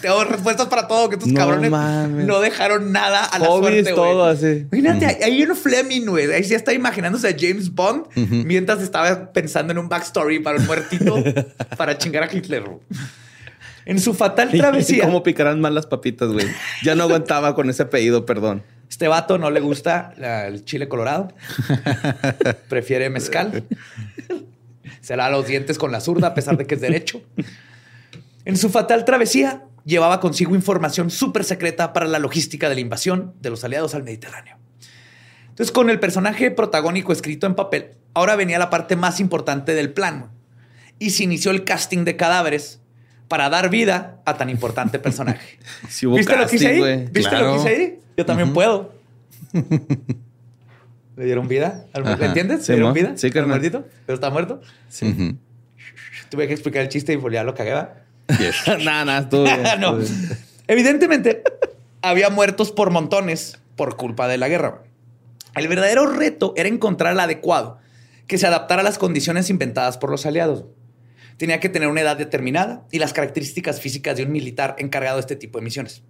tengo 0.00 0.24
respuestas 0.24 0.66
para 0.66 0.88
todo, 0.88 1.08
que 1.08 1.16
estos 1.16 1.30
No 1.30 1.38
cabrones 1.38 1.70
mames. 1.70 2.26
no 2.26 2.40
dejaron 2.40 2.92
nada 2.92 3.24
a 3.24 3.38
la 3.38 3.46
Hobbies, 3.46 3.84
suerte, 3.84 3.92
güey. 3.92 3.94
todo 4.12 4.24
así. 4.24 4.66
Imagínate, 4.72 5.06
ahí 5.24 5.32
hay 5.34 5.42
un 5.44 5.56
Fleming, 5.56 6.06
güey. 6.06 6.32
Ahí 6.32 6.44
sí 6.44 6.54
está 6.54 6.72
imaginándose 6.72 7.28
a 7.28 7.36
James 7.38 7.72
Bond 7.72 8.06
mientras 8.44 8.82
estaba 8.82 9.32
pensando 9.32 9.72
en 9.72 9.78
un 9.78 9.88
backstory 9.88 10.40
para 10.40 10.58
un 10.58 10.66
muertito 10.66 11.22
para 11.76 11.96
chingar 11.98 12.24
a 12.24 12.32
Hitler. 12.32 12.64
En 13.84 13.98
su 13.98 14.14
fatal 14.14 14.50
travesía. 14.52 15.04
cómo 15.04 15.22
picarán 15.22 15.60
mal 15.60 15.74
las 15.74 15.86
papitas, 15.86 16.30
güey. 16.30 16.46
Ya 16.82 16.94
no 16.94 17.04
aguantaba 17.04 17.54
con 17.54 17.68
ese 17.70 17.84
apellido, 17.84 18.26
perdón. 18.26 18.62
Este 18.88 19.08
vato 19.08 19.38
no 19.38 19.50
le 19.50 19.60
gusta 19.60 20.12
el 20.46 20.64
chile 20.64 20.88
colorado. 20.88 21.32
Prefiere 22.68 23.08
mezcal. 23.08 23.64
Se 25.00 25.16
lava 25.16 25.30
los 25.30 25.46
dientes 25.46 25.78
con 25.78 25.90
la 25.92 26.00
zurda 26.00 26.28
a 26.28 26.34
pesar 26.34 26.58
de 26.58 26.66
que 26.66 26.74
es 26.74 26.80
derecho. 26.82 27.22
En 28.44 28.56
su 28.56 28.68
fatal 28.68 29.04
travesía 29.06 29.64
llevaba 29.84 30.20
consigo 30.20 30.54
información 30.54 31.10
súper 31.10 31.42
secreta 31.44 31.92
para 31.94 32.06
la 32.06 32.18
logística 32.18 32.68
de 32.68 32.74
la 32.74 32.82
invasión 32.82 33.34
de 33.40 33.50
los 33.50 33.64
aliados 33.64 33.94
al 33.94 34.02
Mediterráneo. 34.02 34.58
Entonces, 35.48 35.72
con 35.72 35.88
el 35.88 35.98
personaje 35.98 36.50
protagónico 36.50 37.12
escrito 37.12 37.46
en 37.46 37.54
papel, 37.54 37.92
ahora 38.12 38.36
venía 38.36 38.58
la 38.58 38.70
parte 38.70 38.94
más 38.96 39.20
importante 39.20 39.74
del 39.74 39.92
plan. 39.92 40.30
Y 40.98 41.10
se 41.10 41.24
inició 41.24 41.50
el 41.50 41.64
casting 41.64 42.04
de 42.04 42.16
cadáveres 42.16 42.81
para 43.32 43.48
dar 43.48 43.70
vida 43.70 44.20
a 44.26 44.36
tan 44.36 44.50
importante 44.50 44.98
personaje. 44.98 45.58
Sí 45.88 46.06
hubo 46.06 46.16
¿Viste 46.16 46.36
lo 46.36 46.46
que 46.46 46.56
hice 46.56 46.66
casting, 46.66 46.82
ahí? 46.84 47.08
¿Viste 47.10 47.38
lo 47.38 47.52
que 47.52 47.56
hice 47.56 47.68
ahí? 47.68 47.98
Yo 48.14 48.26
también 48.26 48.52
puedo. 48.52 48.92
¿Le 51.16 51.24
dieron 51.24 51.48
vida? 51.48 51.86
¿Le 51.94 52.26
entiendes? 52.26 52.66
Sí, 52.66 52.72
¿Le 52.72 52.76
dieron 52.76 52.92
vida? 52.92 53.12
Sí, 53.16 53.28
¿Al 53.28 53.32
carnal. 53.32 53.48
muertito? 53.48 53.86
¿Pero 54.04 54.16
está 54.16 54.28
muerto? 54.28 54.60
Ujú. 55.00 55.36
Tuve 56.28 56.46
que 56.46 56.52
explicar 56.52 56.82
el 56.82 56.90
chiste 56.90 57.14
y 57.14 57.32
ya 57.32 57.42
lo 57.42 57.54
cagué. 57.54 57.72
¿va? 57.72 57.94
Nah, 58.84 59.06
nah, 59.06 59.20
estuvo 59.20 59.44
bien, 59.44 59.62
no. 59.80 59.96
bien. 59.96 60.38
Evidentemente, 60.68 61.42
había 62.02 62.28
muertos 62.28 62.70
por 62.70 62.90
montones 62.90 63.58
por 63.76 63.96
culpa 63.96 64.28
de 64.28 64.36
la 64.36 64.48
guerra. 64.48 64.82
El 65.54 65.68
verdadero 65.68 66.04
reto 66.04 66.52
era 66.54 66.68
encontrar 66.68 67.14
el 67.14 67.20
adecuado 67.20 67.78
que 68.26 68.36
se 68.36 68.46
adaptara 68.46 68.82
a 68.82 68.84
las 68.84 68.98
condiciones 68.98 69.48
inventadas 69.48 69.96
por 69.96 70.10
los 70.10 70.26
aliados. 70.26 70.66
Tenía 71.42 71.58
que 71.58 71.68
tener 71.68 71.88
una 71.88 72.02
edad 72.02 72.16
determinada 72.16 72.86
y 72.92 73.00
las 73.00 73.12
características 73.12 73.80
físicas 73.80 74.16
de 74.16 74.22
un 74.22 74.30
militar 74.30 74.76
encargado 74.78 75.16
de 75.16 75.22
este 75.22 75.34
tipo 75.34 75.58
de 75.58 75.64
misiones. 75.64 76.04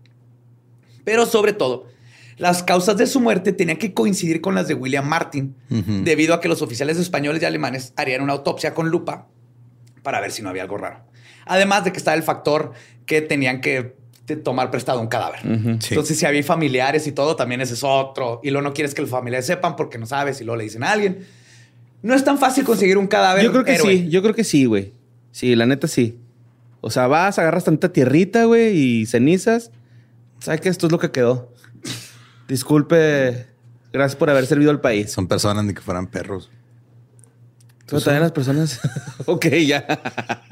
Pero 1.05 1.25
sobre 1.25 1.55
todo, 1.55 1.87
las 2.37 2.63
causas 2.63 2.99
de 2.99 3.07
su 3.07 3.19
muerte 3.19 3.55
tenían 3.55 3.79
que 3.79 3.95
coincidir 3.95 4.43
con 4.43 4.55
las 4.55 4.69
de 4.69 4.75
William 4.75 5.09
Martin, 5.09 5.57
debido 6.05 6.35
a 6.35 6.41
que 6.43 6.49
los 6.49 6.61
oficiales 6.61 6.99
españoles 6.99 7.41
y 7.41 7.47
alemanes 7.47 7.95
harían 7.97 8.21
una 8.21 8.35
autopsia 8.35 8.75
con 8.75 8.91
lupa 8.91 9.27
para 10.03 10.21
ver 10.21 10.33
si 10.33 10.43
no 10.43 10.51
había 10.51 10.65
algo 10.65 10.77
raro. 10.77 11.01
Además 11.47 11.85
de 11.85 11.93
que 11.93 11.97
estaba 11.97 12.15
el 12.15 12.25
factor 12.25 12.73
que 13.07 13.23
tenían 13.23 13.63
que 13.63 13.97
tomar 14.45 14.71
prestado 14.71 15.01
un 15.01 15.07
cadáver. 15.07 15.41
Sí. 15.81 15.95
Entonces, 15.95 16.19
si 16.19 16.27
había 16.27 16.43
familiares 16.43 17.07
y 17.07 17.13
todo, 17.13 17.37
también 17.37 17.63
ese 17.63 17.73
es 17.73 17.83
otro. 17.83 18.41
Y 18.43 18.51
luego 18.51 18.69
no 18.69 18.75
quieres 18.75 18.93
que 18.95 19.01
los 19.01 19.11
familiares 19.11 19.47
sepan 19.47 19.77
porque 19.77 19.97
no 19.97 20.05
sabes 20.05 20.43
y 20.43 20.45
luego 20.45 20.59
le 20.59 20.65
dicen 20.65 20.85
a 20.85 20.93
alguien. 20.93 21.21
No 22.03 22.13
es 22.13 22.23
tan 22.23 22.37
fácil 22.37 22.65
conseguir 22.65 22.99
un 22.99 23.07
cadáver. 23.07 23.43
Yo 23.43 23.51
creo 23.51 23.65
que 23.65 23.77
héroe. 23.77 23.93
sí, 23.93 24.09
yo 24.11 24.21
creo 24.21 24.35
que 24.35 24.45
sí, 24.45 24.67
güey. 24.67 24.93
Sí, 25.33 25.57
la 25.57 25.67
neta 25.67 25.89
sí. 25.89 26.19
O 26.81 26.91
sea, 26.91 27.07
vas, 27.07 27.39
agarras 27.39 27.65
tanta 27.65 27.93
tierrita, 27.93 28.45
güey, 28.45 28.77
y 28.77 29.07
cenizas. 29.07 29.71
¿Sabes 30.39 30.61
que 30.61 30.69
esto 30.69 30.87
es 30.87 30.93
lo 30.93 30.99
que 30.99 31.11
quedó? 31.11 31.53
Disculpe, 32.49 33.47
gracias 33.93 34.17
por 34.17 34.31
haber 34.31 34.47
servido 34.47 34.71
al 34.71 34.81
país. 34.81 35.11
Son 35.11 35.27
personas 35.27 35.65
ni 35.65 35.75
que 35.75 35.81
fueran 35.81 36.07
perros. 36.07 36.51
Pero 37.87 38.01
también 38.01 38.23
las 38.23 38.33
personas. 38.33 38.81
ok, 39.27 39.47
ya. 39.67 39.87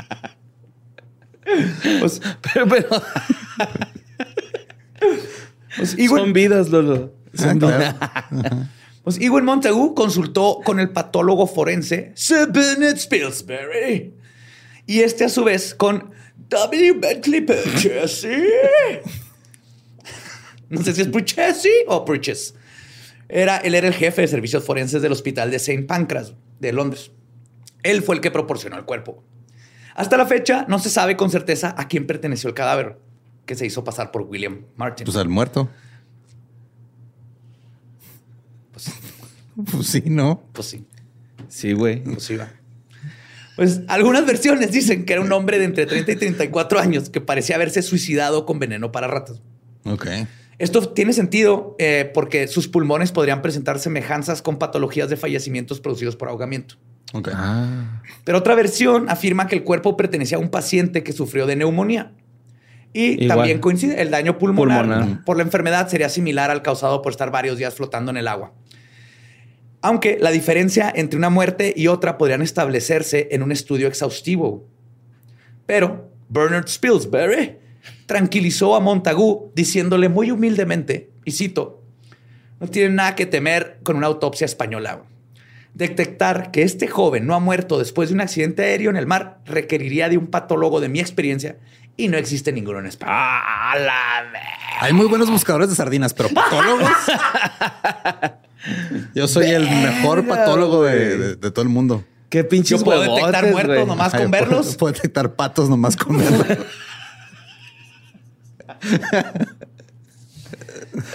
Pues, 1.98 2.20
pero, 2.42 2.68
pero 2.68 2.88
pues, 5.76 5.98
Ewan, 5.98 6.20
son 6.20 6.32
vidas, 6.32 6.68
Lolo. 6.68 7.12
Ah, 7.38 7.54
claro. 7.58 8.68
pues, 9.02 9.20
Ewan 9.20 9.44
Montagu 9.44 9.94
consultó 9.94 10.60
con 10.64 10.78
el 10.78 10.90
patólogo 10.90 11.48
forense 11.48 12.12
Sir 12.14 12.46
Bernard 12.52 12.98
Spilsbury. 12.98 14.14
Y 14.90 15.03
este, 15.03 15.22
a 15.24 15.29
su 15.29 15.44
vez, 15.44 15.72
con 15.72 16.11
W. 16.48 16.94
Bentley 16.94 17.42
Purchase. 17.42 19.03
No 20.68 20.83
sé 20.83 20.92
si 20.94 21.03
es 21.03 21.07
Purchase 21.07 21.68
o 21.87 22.05
Purchase. 22.05 22.55
Era, 23.29 23.59
él 23.59 23.76
era 23.76 23.87
el 23.87 23.94
jefe 23.94 24.22
de 24.22 24.26
servicios 24.26 24.64
forenses 24.64 25.00
del 25.00 25.12
hospital 25.12 25.53
de 25.53 25.59
St. 25.59 25.85
Pancras 25.85 26.35
de 26.59 26.72
Londres. 26.72 27.12
Él 27.85 28.03
fue 28.03 28.16
el 28.16 28.20
que 28.20 28.33
proporcionó 28.33 28.76
el 28.79 28.85
cuerpo. 28.85 29.22
Hasta 29.94 30.16
la 30.16 30.26
fecha 30.26 30.66
no 30.68 30.81
se 30.81 30.90
sabe 30.90 31.16
con 31.16 31.31
certeza 31.31 31.72
a 31.79 31.87
quién 31.87 32.09
perteneció 32.09 32.48
el 32.48 32.55
cadáver 32.55 32.98
que 33.46 33.55
se 33.55 33.66
hizo 33.66 33.85
pasar 33.85 34.11
por 34.11 34.22
William 34.22 34.64
Martin. 34.74 35.05
Pues 35.05 35.16
al 35.16 35.29
muerto. 35.29 35.70
Pues, 38.72 38.90
Pues 39.70 39.87
sí, 39.87 40.03
¿no? 40.07 40.42
pues 40.53 40.66
sí, 40.66 40.85
Sí, 41.48 41.74
güey. 41.74 42.03
pues 42.03 42.24
sí 42.24 42.35
va. 42.35 42.50
Pues 43.61 43.83
algunas 43.88 44.25
versiones 44.25 44.73
dicen 44.73 45.05
que 45.05 45.12
era 45.12 45.20
un 45.20 45.31
hombre 45.33 45.59
de 45.59 45.66
entre 45.66 45.85
30 45.85 46.12
y 46.12 46.16
34 46.16 46.81
años 46.81 47.11
que 47.11 47.20
parecía 47.20 47.57
haberse 47.57 47.83
suicidado 47.83 48.46
con 48.46 48.59
veneno 48.59 48.90
para 48.90 49.07
ratas. 49.07 49.42
Ok. 49.85 50.07
Esto 50.57 50.88
tiene 50.88 51.12
sentido 51.12 51.77
eh, 51.79 52.11
porque 52.14 52.49
sus 52.49 52.68
pulmones 52.68 53.12
podrían 53.12 53.42
presentar 53.42 53.79
semejanzas 53.79 54.40
con 54.40 54.59
patologías 54.59 55.11
de 55.11 55.18
fallecimientos 55.18 55.79
producidos 55.79 56.16
por 56.16 56.31
ahogamiento. 56.31 56.77
Ok. 57.12 57.29
Ah. 57.35 58.01
Pero 58.25 58.38
otra 58.38 58.55
versión 58.55 59.11
afirma 59.11 59.46
que 59.46 59.57
el 59.57 59.62
cuerpo 59.62 59.94
pertenecía 59.94 60.38
a 60.38 60.40
un 60.40 60.49
paciente 60.49 61.03
que 61.03 61.12
sufrió 61.12 61.44
de 61.44 61.57
neumonía. 61.57 62.12
Y 62.94 63.25
Igual. 63.25 63.29
también 63.29 63.59
coincide, 63.59 64.01
el 64.01 64.11
daño 64.11 64.38
pulmonar, 64.38 64.87
Pulmonar. 64.87 65.25
por 65.27 65.37
la 65.37 65.42
enfermedad 65.42 65.87
sería 65.88 66.09
similar 66.09 66.51
al 66.51 66.62
causado 66.62 67.03
por 67.03 67.12
estar 67.12 67.31
varios 67.31 67.59
días 67.59 67.75
flotando 67.75 68.11
en 68.11 68.16
el 68.16 68.27
agua. 68.27 68.55
Aunque 69.82 70.18
la 70.20 70.30
diferencia 70.30 70.92
entre 70.94 71.18
una 71.18 71.30
muerte 71.30 71.72
y 71.74 71.86
otra 71.86 72.18
podrían 72.18 72.42
establecerse 72.42 73.28
en 73.30 73.42
un 73.42 73.52
estudio 73.52 73.88
exhaustivo. 73.88 74.66
Pero 75.66 76.10
Bernard 76.28 76.68
Spilsbury 76.68 77.56
tranquilizó 78.06 78.74
a 78.74 78.80
Montagu 78.80 79.52
diciéndole 79.54 80.08
muy 80.08 80.30
humildemente, 80.30 81.10
y 81.24 81.32
cito, 81.32 81.82
no 82.58 82.68
tiene 82.68 82.94
nada 82.94 83.14
que 83.14 83.26
temer 83.26 83.78
con 83.82 83.96
una 83.96 84.06
autopsia 84.06 84.44
española. 84.44 85.02
Detectar 85.72 86.50
que 86.50 86.62
este 86.62 86.88
joven 86.88 87.26
no 87.26 87.34
ha 87.34 87.38
muerto 87.38 87.78
después 87.78 88.08
de 88.08 88.16
un 88.16 88.20
accidente 88.20 88.64
aéreo 88.64 88.90
en 88.90 88.96
el 88.96 89.06
mar 89.06 89.40
requeriría 89.46 90.08
de 90.08 90.18
un 90.18 90.26
patólogo 90.26 90.80
de 90.80 90.88
mi 90.88 91.00
experiencia 91.00 91.58
y 91.96 92.08
no 92.08 92.18
existe 92.18 92.52
ninguno 92.52 92.80
en 92.80 92.86
España. 92.86 93.12
¡Ah, 93.14 93.74
la 93.78 94.32
Hay 94.80 94.92
muy 94.92 95.06
buenos 95.06 95.30
buscadores 95.30 95.68
de 95.68 95.76
sardinas, 95.76 96.12
pero 96.12 96.28
patólogos. 96.30 96.90
Yo 99.14 99.27
soy 99.29 99.46
el 99.51 99.62
mejor 99.64 100.27
patólogo 100.27 100.83
de, 100.85 100.92
güey. 100.94 101.18
de- 101.18 101.37
de 101.37 101.51
todo 101.51 101.62
el 101.62 101.68
mundo. 101.68 102.05
Qué 102.29 102.44
pinches 102.44 102.79
Yo 102.81 102.85
puedo 102.85 103.01
huevotes, 103.01 103.27
detectar 103.27 103.51
muertos 103.53 103.87
nomás 103.88 104.14
Ay, 104.14 104.23
con 104.23 104.31
puedo- 104.31 104.42
verlos. 104.44 104.77
Puedo 104.77 104.92
detectar 104.92 105.35
patos 105.35 105.68
nomás 105.68 105.96
con 105.96 106.18
verlos. 106.18 106.46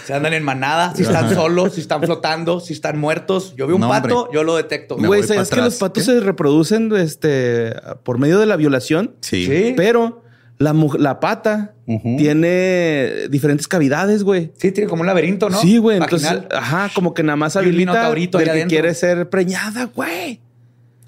Si 0.06 0.14
andan 0.14 0.34
en 0.34 0.44
manada, 0.44 0.94
si 0.96 1.04
están 1.04 1.34
solos, 1.34 1.74
si 1.74 1.82
están 1.82 2.02
flotando, 2.02 2.60
si 2.60 2.74
están 2.74 2.98
muertos. 3.00 3.54
Yo 3.58 3.68
vi 3.68 3.74
un 3.74 3.82
No, 3.82 3.90
pato, 3.90 4.20
hombre. 4.22 4.34
yo 4.36 4.44
lo 4.44 4.56
detecto. 4.56 4.96
Güey, 4.98 5.24
¿sabes 5.24 5.50
que 5.50 5.58
los 5.62 5.76
patos 5.76 6.06
¿Qué? 6.06 6.12
se 6.14 6.20
reproducen 6.22 6.94
este, 6.96 7.74
por 8.04 8.18
medio 8.18 8.40
de 8.40 8.46
la 8.46 8.56
violación? 8.56 9.16
Sí. 9.22 9.46
Sí. 9.46 9.74
Pero 9.76 10.24
la, 10.58 10.74
mu- 10.74 10.94
la 10.98 11.20
pata 11.20 11.74
tiene 12.18 13.28
diferentes 13.30 13.68
cavidades, 13.68 14.24
güey. 14.24 14.52
Sí, 14.58 14.72
tiene 14.72 14.90
como 14.90 15.02
un 15.02 15.08
laberinto, 15.08 15.50
¿no? 15.50 15.60
Sí, 15.60 15.78
güey. 15.78 15.98
Entonces, 15.98 16.32
ajá, 16.52 16.90
como 16.94 17.14
que 17.14 17.24
nada 17.24 17.36
más 17.36 17.56
habilita 17.56 18.10
del 18.12 18.30
que 18.30 18.50
adentro. 18.50 18.70
quiere 18.70 18.94
ser 18.94 19.30
preñada, 19.30 19.86
güey. 19.86 20.40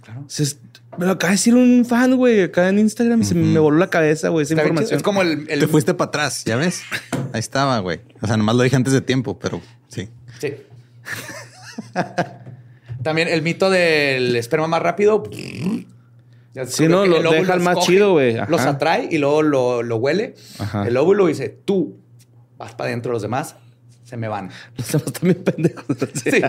Claro. 0.03 0.25
Me 0.97 1.05
lo 1.05 1.12
acaba 1.12 1.29
de 1.29 1.36
decir 1.38 1.53
un 1.53 1.86
fan, 1.88 2.15
güey, 2.15 2.41
acá 2.41 2.69
en 2.69 2.79
Instagram 2.79 3.21
y 3.21 3.25
se 3.25 3.36
me 3.36 3.60
voló 3.60 3.77
la 3.77 3.89
cabeza, 3.89 4.29
güey, 4.29 4.43
esa 4.43 4.55
información. 4.55 4.97
Es 4.97 5.03
como 5.03 5.21
el... 5.21 5.45
el- 5.49 5.60
Te 5.60 5.67
fuiste 5.67 5.93
para 5.93 6.07
atrás, 6.10 6.43
¿ya 6.43 6.55
ves? 6.55 6.81
Ahí 7.33 7.39
estaba, 7.39 7.77
güey. 7.79 7.99
O 8.21 8.25
sea, 8.27 8.36
nomás 8.36 8.55
lo 8.55 8.63
dije 8.63 8.75
antes 8.75 8.93
de 8.93 9.01
tiempo, 9.01 9.38
pero 9.38 9.62
sí. 9.89 10.10
Sí. 10.39 10.53
También 13.03 13.27
el 13.27 13.41
mito 13.41 13.69
del 13.69 14.36
esperma 14.36 14.67
más 14.67 14.81
rápido. 14.81 15.23
Sí, 16.65 16.87
no, 16.87 17.05
lo 17.05 17.31
deja 17.31 17.53
el 17.53 17.59
más 17.59 17.79
chido, 17.79 18.13
güey. 18.13 18.35
Los 18.47 18.61
atrae 18.61 19.07
y 19.11 19.17
luego 19.17 19.41
lo, 19.43 19.83
lo 19.83 19.97
huele. 19.97 20.35
Ajá. 20.59 20.87
El 20.87 20.97
óvulo 20.97 21.27
dice, 21.27 21.49
tú 21.49 21.99
vas 22.57 22.73
para 22.73 22.89
adentro, 22.89 23.11
los 23.11 23.21
demás 23.21 23.55
se 24.03 24.17
me 24.17 24.27
van. 24.27 24.49
Los 24.77 24.91
demás 24.91 25.13
también 25.13 25.43
pendejos. 25.43 25.85
Sí. 26.23 26.41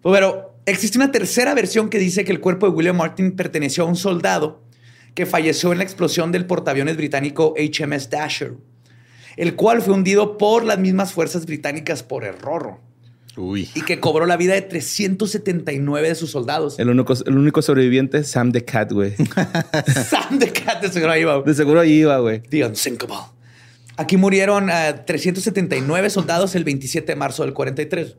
Pues, 0.00 0.20
pero 0.20 0.54
existe 0.66 0.98
una 0.98 1.10
tercera 1.10 1.54
versión 1.54 1.88
que 1.88 1.98
dice 1.98 2.24
que 2.24 2.32
el 2.32 2.40
cuerpo 2.40 2.66
de 2.66 2.72
William 2.72 2.96
Martin 2.96 3.32
perteneció 3.32 3.84
a 3.84 3.86
un 3.86 3.96
soldado 3.96 4.62
que 5.14 5.26
falleció 5.26 5.72
en 5.72 5.78
la 5.78 5.84
explosión 5.84 6.30
del 6.32 6.46
portaaviones 6.46 6.96
británico 6.96 7.54
HMS 7.56 8.08
Dasher, 8.08 8.54
el 9.36 9.56
cual 9.56 9.82
fue 9.82 9.94
hundido 9.94 10.38
por 10.38 10.64
las 10.64 10.78
mismas 10.78 11.12
fuerzas 11.12 11.44
británicas 11.46 12.02
por 12.02 12.24
error 12.24 12.80
Uy. 13.38 13.70
y 13.74 13.82
que 13.82 14.00
cobró 14.00 14.26
la 14.26 14.36
vida 14.36 14.54
de 14.54 14.62
379 14.62 16.08
de 16.08 16.14
sus 16.14 16.30
soldados. 16.30 16.78
El 16.78 16.90
único, 16.90 17.14
el 17.24 17.38
único 17.38 17.62
sobreviviente 17.62 18.18
es 18.18 18.28
Sam 18.28 18.52
the 18.52 18.64
Cat, 18.64 18.92
güey. 18.92 19.14
Sam 20.08 20.38
de 20.38 20.52
Cat 20.52 20.82
de 20.82 20.90
seguro 20.90 21.12
ahí 21.12 21.24
va. 21.24 21.40
De 21.42 21.54
seguro 21.54 21.80
ahí 21.80 21.92
iba, 22.00 22.18
güey. 22.18 22.40
The 22.40 22.66
Unsinkable. 22.66 23.16
Aquí 23.96 24.16
murieron 24.16 24.70
eh, 24.70 24.94
379 25.06 26.10
soldados 26.10 26.54
el 26.54 26.64
27 26.64 27.12
de 27.12 27.16
marzo 27.16 27.44
del 27.44 27.52
43. 27.52 28.16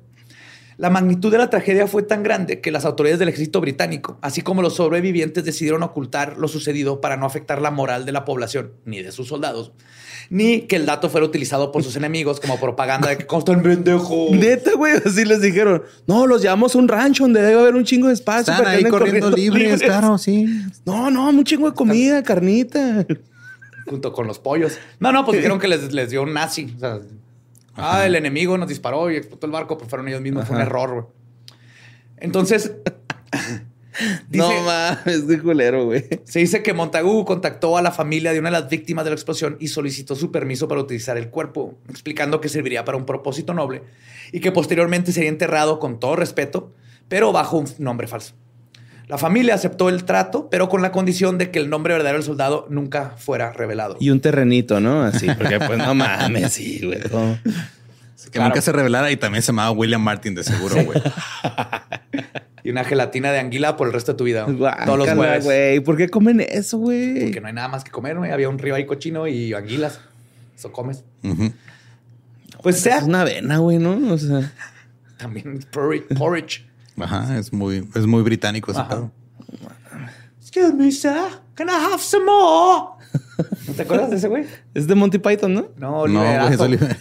La 0.79 0.89
magnitud 0.89 1.29
de 1.29 1.37
la 1.37 1.49
tragedia 1.49 1.87
fue 1.87 2.03
tan 2.03 2.23
grande 2.23 2.61
que 2.61 2.71
las 2.71 2.85
autoridades 2.85 3.19
del 3.19 3.27
ejército 3.27 3.59
británico, 3.59 4.17
así 4.21 4.41
como 4.41 4.61
los 4.61 4.75
sobrevivientes, 4.75 5.43
decidieron 5.43 5.83
ocultar 5.83 6.37
lo 6.37 6.47
sucedido 6.47 7.01
para 7.01 7.17
no 7.17 7.25
afectar 7.25 7.61
la 7.61 7.69
moral 7.69 8.05
de 8.05 8.13
la 8.13 8.23
población, 8.23 8.71
ni 8.85 9.01
de 9.01 9.11
sus 9.11 9.27
soldados, 9.27 9.73
ni 10.29 10.61
que 10.61 10.75
el 10.75 10.85
dato 10.85 11.09
fuera 11.09 11.25
utilizado 11.25 11.71
por 11.71 11.83
sus 11.83 11.95
enemigos 11.95 12.39
como 12.39 12.59
propaganda 12.59 13.09
de 13.09 13.17
que 13.17 13.25
consta 13.25 13.51
el 13.53 13.61
pendejo. 13.61 14.27
Neta, 14.31 14.73
güey, 14.75 14.93
así 15.05 15.25
les 15.25 15.41
dijeron. 15.41 15.83
No, 16.05 16.27
los 16.27 16.41
llevamos 16.41 16.75
a 16.75 16.77
un 16.77 16.87
rancho 16.87 17.23
donde 17.23 17.41
debe 17.41 17.59
haber 17.59 17.75
un 17.75 17.83
chingo 17.83 18.07
de 18.07 18.13
espacio. 18.13 18.53
Están 18.53 18.67
ahí 18.67 18.77
anden 18.77 18.91
corriendo 18.91 19.31
libres, 19.31 19.81
claro, 19.81 20.17
sí. 20.17 20.45
No, 20.85 21.09
no, 21.09 21.29
un 21.29 21.43
chingo 21.43 21.69
de 21.69 21.75
comida, 21.75 22.23
carnita. 22.23 23.05
junto 23.87 24.13
con 24.13 24.27
los 24.27 24.39
pollos. 24.39 24.77
No, 24.99 25.11
no, 25.11 25.25
pues 25.25 25.37
dijeron 25.37 25.59
que 25.59 25.67
les, 25.67 25.91
les 25.91 26.11
dio 26.11 26.21
un 26.21 26.33
nazi. 26.33 26.71
O 26.75 26.79
sea, 26.79 26.99
ah, 27.75 28.05
el 28.05 28.15
enemigo 28.15 28.57
nos 28.57 28.69
disparó 28.69 29.09
y 29.09 29.15
explotó 29.15 29.47
el 29.47 29.51
barco, 29.51 29.77
pues 29.77 29.89
fueron 29.89 30.07
ellos 30.07 30.21
mismos. 30.21 30.45
Fue 30.45 30.55
un 30.55 30.61
error, 30.61 30.91
güey. 30.91 31.05
Entonces, 32.17 32.73
dice, 34.29 34.47
no 34.47 34.63
mames, 34.63 35.23
qué 35.27 35.39
culero, 35.39 35.85
güey. 35.85 36.05
se 36.23 36.39
dice 36.39 36.63
que 36.63 36.73
Montagu 36.73 37.25
contactó 37.25 37.77
a 37.77 37.81
la 37.81 37.91
familia 37.91 38.33
de 38.33 38.39
una 38.39 38.49
de 38.49 38.59
las 38.59 38.69
víctimas 38.69 39.05
de 39.05 39.11
la 39.11 39.15
explosión 39.15 39.57
y 39.59 39.67
solicitó 39.67 40.15
su 40.15 40.31
permiso 40.31 40.67
para 40.67 40.81
utilizar 40.81 41.17
el 41.17 41.29
cuerpo, 41.29 41.77
explicando 41.89 42.41
que 42.41 42.49
serviría 42.49 42.85
para 42.85 42.97
un 42.97 43.05
propósito 43.05 43.53
noble 43.53 43.83
y 44.31 44.39
que 44.39 44.51
posteriormente 44.51 45.11
sería 45.11 45.29
enterrado 45.29 45.79
con 45.79 45.99
todo 45.99 46.15
respeto, 46.15 46.73
pero 47.07 47.31
bajo 47.31 47.57
un 47.57 47.67
nombre 47.77 48.07
falso. 48.07 48.35
La 49.07 49.17
familia 49.17 49.55
aceptó 49.55 49.89
el 49.89 50.03
trato, 50.03 50.49
pero 50.51 50.69
con 50.69 50.83
la 50.83 50.91
condición 50.91 51.39
de 51.39 51.49
que 51.49 51.57
el 51.57 51.67
nombre 51.67 51.93
verdadero 51.93 52.19
del 52.19 52.25
soldado 52.25 52.67
nunca 52.69 53.15
fuera 53.17 53.51
revelado. 53.51 53.97
Y 53.99 54.11
un 54.11 54.19
terrenito, 54.19 54.79
¿no? 54.79 55.01
Así, 55.01 55.25
porque 55.35 55.59
pues 55.59 55.79
no 55.79 55.95
mames, 55.95 56.53
sí, 56.53 56.81
güey. 56.85 56.99
Que 58.31 58.37
Claro. 58.37 58.49
nunca 58.49 58.61
se 58.61 58.71
revelara 58.71 59.11
y 59.11 59.17
también 59.17 59.41
se 59.41 59.47
llamaba 59.47 59.71
William 59.71 60.01
Martin, 60.01 60.35
de 60.35 60.43
seguro, 60.43 60.75
güey. 60.83 61.01
Y 62.61 62.71
una 62.71 62.83
gelatina 62.83 63.31
de 63.31 63.39
anguila 63.39 63.77
por 63.77 63.87
el 63.87 63.93
resto 63.93 64.11
de 64.11 64.17
tu 64.17 64.25
vida. 64.25 64.41
Todos 64.45 64.57
los 64.59 64.59
Guácala, 64.59 65.15
jueves. 65.15 65.43
güey. 65.45 65.79
¿Por 65.79 65.95
qué 65.95 66.09
comen 66.09 66.41
eso, 66.41 66.77
güey? 66.77 67.21
Porque 67.23 67.39
no 67.41 67.47
hay 67.47 67.53
nada 67.53 67.69
más 67.69 67.85
que 67.85 67.89
comer, 67.89 68.17
güey. 68.17 68.31
Había 68.31 68.49
un 68.49 68.59
río 68.59 68.75
ahí 68.75 68.85
cochino 68.85 69.27
y 69.27 69.53
anguilas. 69.53 70.01
Eso 70.57 70.69
comes. 70.73 71.03
Pues 72.61 72.79
sea 72.81 72.97
Es 72.97 73.03
una 73.05 73.21
avena, 73.21 73.57
güey, 73.59 73.77
¿no? 73.77 74.13
O 74.13 74.17
sea, 74.17 74.51
también 75.17 75.65
porridge. 75.71 76.05
porridge. 76.17 76.65
Ajá, 76.99 77.37
es 77.39 77.53
muy, 77.53 77.87
es 77.95 78.05
muy 78.05 78.21
británico 78.23 78.73
ese 78.73 78.83
pedo. 78.83 79.09
Excuse 80.41 80.73
me, 80.73 80.91
sir. 80.91 81.13
Can 81.55 81.69
I 81.69 81.71
have 81.71 81.99
some 82.01 82.25
more? 82.25 82.98
¿No 83.67 83.73
te 83.75 83.81
acuerdas 83.81 84.09
de 84.09 84.17
ese 84.17 84.27
güey? 84.27 84.45
es 84.73 84.87
de 84.87 84.95
Monty 84.95 85.17
Python, 85.19 85.53
¿no? 85.53 85.69
No, 85.77 85.91
No, 85.91 85.99
Oliver 86.01 86.23
güey, 86.41 86.53
es 86.53 86.53
Atom. 86.53 86.65
Oliver. 86.65 86.97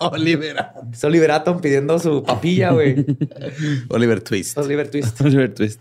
Oliver. 0.00 0.66
Es 0.92 1.04
Oliver 1.04 1.30
Atom 1.30 1.60
pidiendo 1.60 1.98
su 1.98 2.22
papilla, 2.22 2.70
güey. 2.70 3.04
Oliver 3.88 4.20
Twist. 4.20 4.56
Oliver 4.58 4.90
Twist. 4.90 5.20
Oliver 5.20 5.52
Twist. 5.54 5.80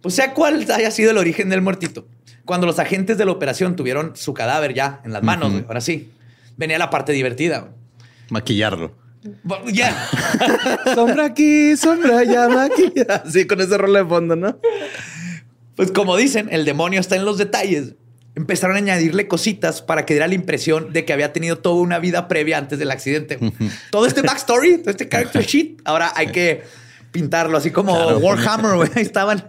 Pues 0.00 0.14
sea 0.14 0.32
cuál 0.34 0.66
haya 0.70 0.90
sido 0.90 1.10
el 1.10 1.18
origen 1.18 1.48
del 1.48 1.60
muertito. 1.62 2.06
Cuando 2.44 2.66
los 2.66 2.78
agentes 2.78 3.18
de 3.18 3.24
la 3.24 3.32
operación 3.32 3.76
tuvieron 3.76 4.12
su 4.16 4.32
cadáver 4.32 4.72
ya 4.72 5.00
en 5.04 5.12
las 5.12 5.22
manos, 5.22 5.52
güey, 5.52 5.64
ahora 5.66 5.80
sí, 5.80 6.10
venía 6.56 6.78
la 6.78 6.88
parte 6.88 7.12
divertida. 7.12 7.68
Maquillarlo. 8.30 8.92
Ya. 9.72 10.08
sombra 10.94 11.26
aquí, 11.26 11.76
sombra 11.76 12.18
allá, 12.20 12.48
maquilla. 12.48 13.24
Sí, 13.30 13.46
con 13.46 13.60
ese 13.60 13.76
rol 13.76 13.92
de 13.92 14.04
fondo, 14.04 14.36
¿no? 14.36 14.58
Pues 15.74 15.92
como 15.92 16.16
dicen, 16.16 16.48
el 16.50 16.64
demonio 16.64 17.00
está 17.00 17.16
en 17.16 17.24
los 17.24 17.36
detalles. 17.36 17.94
Empezaron 18.38 18.76
a 18.76 18.78
añadirle 18.78 19.26
cositas 19.26 19.82
para 19.82 20.06
que 20.06 20.14
diera 20.14 20.28
la 20.28 20.34
impresión 20.34 20.92
de 20.92 21.04
que 21.04 21.12
había 21.12 21.32
tenido 21.32 21.58
toda 21.58 21.82
una 21.82 21.98
vida 21.98 22.28
previa 22.28 22.56
antes 22.56 22.78
del 22.78 22.92
accidente. 22.92 23.36
todo 23.90 24.06
este 24.06 24.22
backstory, 24.22 24.78
todo 24.78 24.90
este 24.90 25.08
character 25.08 25.44
sheet, 25.44 25.80
ahora 25.84 26.12
hay 26.14 26.28
que 26.28 26.62
pintarlo 27.10 27.58
así 27.58 27.72
como 27.72 27.94
Claro, 27.94 28.18
Warhammer, 28.18 28.76
güey. 28.76 28.90
Ahí 28.94 29.02
estaban. 29.02 29.44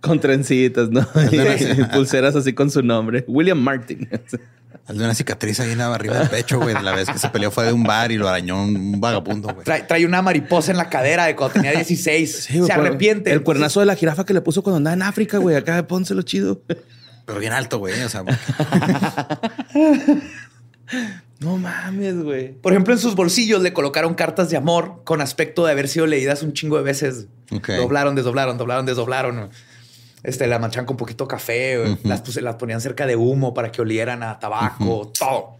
Con 0.00 0.18
trencitas, 0.18 0.88
¿no? 0.88 1.06
Y 1.30 1.84
pulseras 1.92 2.34
así 2.34 2.54
con 2.54 2.70
su 2.70 2.82
nombre. 2.82 3.22
William 3.28 3.58
Martin. 3.58 4.08
Hazle 4.86 5.04
una 5.04 5.14
cicatriz 5.14 5.60
ahí 5.60 5.72
en 5.72 5.78
la 5.78 5.94
arriba 5.94 6.18
del 6.18 6.30
pecho, 6.30 6.58
güey. 6.58 6.74
La 6.82 6.92
vez 6.92 7.08
que 7.08 7.18
se 7.18 7.28
peleó 7.28 7.50
fue 7.50 7.66
de 7.66 7.72
un 7.72 7.84
bar 7.84 8.10
y 8.12 8.16
lo 8.16 8.28
arañó 8.28 8.64
un 8.64 8.98
vagabundo, 8.98 9.52
güey. 9.52 9.64
Trae, 9.64 9.82
trae 9.82 10.06
una 10.06 10.22
mariposa 10.22 10.72
en 10.72 10.78
la 10.78 10.88
cadera 10.88 11.26
de 11.26 11.36
cuando 11.36 11.52
tenía 11.52 11.72
16. 11.72 12.36
Sí, 12.36 12.58
güey, 12.58 12.66
Se 12.66 12.72
arrepiente. 12.72 13.30
El 13.30 13.42
cuernazo 13.42 13.80
de 13.80 13.86
la 13.86 13.94
jirafa 13.94 14.24
que 14.24 14.32
le 14.32 14.40
puso 14.40 14.62
cuando 14.62 14.78
andaba 14.78 14.94
en 14.94 15.02
África, 15.02 15.36
güey. 15.36 15.54
Acá 15.54 15.86
pónselo 15.86 16.22
chido. 16.22 16.62
Pero 17.24 17.38
bien 17.38 17.52
alto, 17.52 17.78
güey. 17.78 18.00
O 18.02 18.08
sea, 18.08 18.24
No 21.40 21.56
mames, 21.56 22.22
güey. 22.22 22.52
Por 22.52 22.72
ejemplo, 22.72 22.94
en 22.94 23.00
sus 23.00 23.14
bolsillos 23.16 23.62
le 23.62 23.72
colocaron 23.72 24.14
cartas 24.14 24.48
de 24.50 24.56
amor 24.56 25.00
con 25.04 25.20
aspecto 25.20 25.64
de 25.66 25.72
haber 25.72 25.88
sido 25.88 26.06
leídas 26.06 26.42
un 26.42 26.52
chingo 26.52 26.76
de 26.76 26.84
veces. 26.84 27.26
Doblaron, 27.50 28.14
desdoblaron, 28.14 28.58
doblaron, 28.58 28.86
desdoblaron. 28.86 29.50
Este, 30.22 30.46
la 30.46 30.60
manchan 30.60 30.86
con 30.86 30.96
poquito 30.96 31.26
café, 31.26 31.98
las, 32.04 32.36
las 32.36 32.54
ponían 32.54 32.80
cerca 32.80 33.06
de 33.06 33.16
humo 33.16 33.54
para 33.54 33.72
que 33.72 33.82
olieran 33.82 34.22
a 34.22 34.38
tabaco, 34.38 35.10
todo. 35.18 35.56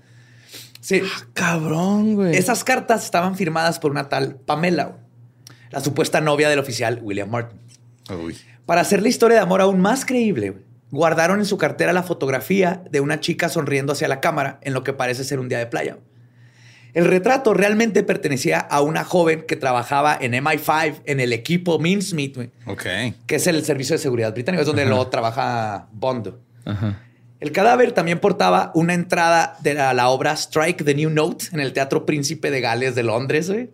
Sí, 0.81 1.03
Cabrón, 1.33 2.14
güey. 2.14 2.37
esas 2.37 2.62
cartas 2.64 3.05
estaban 3.05 3.37
firmadas 3.37 3.79
por 3.79 3.90
una 3.90 4.09
tal 4.09 4.37
Pamela, 4.37 4.98
la 5.70 5.81
supuesta 5.81 6.20
novia 6.20 6.48
del 6.48 6.59
oficial 6.61 7.01
William 7.03 7.29
Martin. 7.31 7.59
uy. 8.11 8.37
Para 8.66 8.81
hacer 8.83 9.03
la 9.03 9.09
historia 9.09 9.37
de 9.38 9.42
amor 9.42 9.61
aún 9.61 9.81
más 9.81 10.05
creíble, 10.05 10.51
güey, 10.51 10.62
guardaron 10.92 11.40
en 11.40 11.46
su 11.46 11.59
cartera 11.59 11.92
la 11.92 12.05
fotografía 12.05 12.85
de 12.90 13.00
una 13.00 13.18
chica 13.18 13.48
sonriendo 13.48 13.94
hacia 13.94 14.07
la 14.07 14.20
cámara 14.20 14.61
en 14.62 14.74
lo 14.74 14.85
que 14.85 14.92
parece 14.92 15.24
ser 15.24 15.40
un 15.40 15.48
día 15.48 15.59
de 15.59 15.66
playa. 15.66 15.98
El 16.94 17.07
retrato 17.07 17.55
realmente 17.55 18.02
pertenecía 18.02 18.59
a 18.61 18.83
una 18.83 19.02
joven 19.02 19.44
que 19.48 19.57
trabajaba 19.57 20.16
en 20.20 20.33
MI5 20.35 21.00
en 21.07 21.20
el 21.20 21.33
equipo 21.33 21.78
Mincemeat, 21.78 22.35
güey, 22.37 22.50
Ok. 22.66 22.83
que 23.26 23.37
es 23.37 23.46
el 23.46 23.64
servicio 23.64 23.94
de 23.94 23.98
seguridad 23.98 24.33
británico, 24.33 24.61
es 24.61 24.66
donde 24.66 24.85
lo 24.85 25.07
trabaja 25.09 25.88
Bond. 25.92 26.35
Ajá. 26.66 27.00
El 27.40 27.50
cadáver 27.50 27.92
también 27.92 28.20
portaba 28.20 28.70
una 28.74 28.92
entrada 28.94 29.57
de 29.62 29.74
la, 29.74 29.94
la 29.94 30.11
obra 30.11 30.33
Strike 30.37 30.85
the 30.85 30.94
New 30.94 31.11
Note 31.11 31.46
en 31.52 31.61
el 31.61 31.72
Teatro 31.72 32.05
Príncipe 32.07 32.50
de 32.50 32.61
Gales 32.61 32.94
de 32.94 33.02
Londres, 33.02 33.48
en 33.48 33.71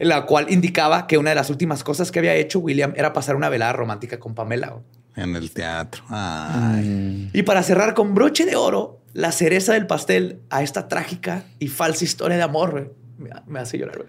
la 0.00 0.26
cual 0.26 0.46
indicaba 0.50 1.06
que 1.06 1.16
una 1.16 1.30
de 1.30 1.36
las 1.36 1.48
últimas 1.48 1.84
cosas 1.84 2.10
que 2.10 2.18
había 2.18 2.34
hecho 2.34 2.58
William 2.58 2.92
era 2.96 3.12
pasar 3.12 3.36
una 3.36 3.48
velada 3.48 3.72
romántica 3.72 4.18
con 4.18 4.34
Pamela. 4.34 4.74
En 5.16 5.36
el 5.36 5.50
teatro. 5.50 6.02
Ay. 6.08 7.30
Y 7.32 7.42
para 7.42 7.62
cerrar 7.62 7.94
con 7.94 8.14
broche 8.14 8.44
de 8.44 8.56
oro, 8.56 9.00
la 9.12 9.32
cereza 9.32 9.72
del 9.72 9.86
pastel 9.86 10.40
a 10.50 10.62
esta 10.62 10.88
trágica 10.88 11.44
y 11.58 11.68
falsa 11.68 12.04
historia 12.04 12.36
de 12.36 12.42
amor, 12.42 12.70
güey. 12.70 12.84
Me, 13.18 13.30
me 13.46 13.60
hace 13.60 13.78
llorar, 13.78 13.98
güey. 13.98 14.08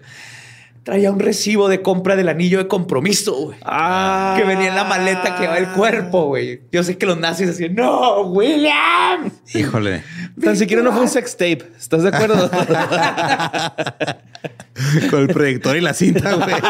Traía 0.84 1.12
un 1.12 1.20
recibo 1.20 1.68
de 1.68 1.80
compra 1.80 2.16
del 2.16 2.28
anillo 2.28 2.58
de 2.58 2.66
compromiso, 2.66 3.36
güey. 3.36 3.56
Ah. 3.62 4.34
Que 4.36 4.42
venía 4.44 4.66
en 4.68 4.74
la 4.74 4.82
maleta 4.82 5.36
que 5.36 5.42
llevaba 5.42 5.58
el 5.58 5.68
cuerpo, 5.68 6.26
güey. 6.26 6.62
Yo 6.72 6.82
sé 6.82 6.98
que 6.98 7.06
los 7.06 7.20
nazis 7.20 7.46
decían, 7.46 7.76
no, 7.76 8.22
William. 8.22 9.30
Híjole. 9.54 10.02
Tan 10.42 10.56
siquiera 10.56 10.82
no 10.82 10.90
fue 10.90 11.02
un 11.02 11.08
sex 11.08 11.36
tape. 11.36 11.62
¿Estás 11.78 12.02
de 12.02 12.08
acuerdo? 12.08 12.50
Con 15.10 15.20
el 15.20 15.28
proyector 15.28 15.76
y 15.76 15.82
la 15.82 15.94
cinta, 15.94 16.34
güey. 16.34 16.50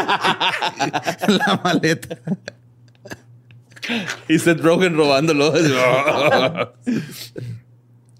la 1.27 1.59
maleta. 1.63 2.19
Y 4.27 4.39
Seth 4.39 4.59
Rogen 4.61 4.95
robándolo. 4.95 5.53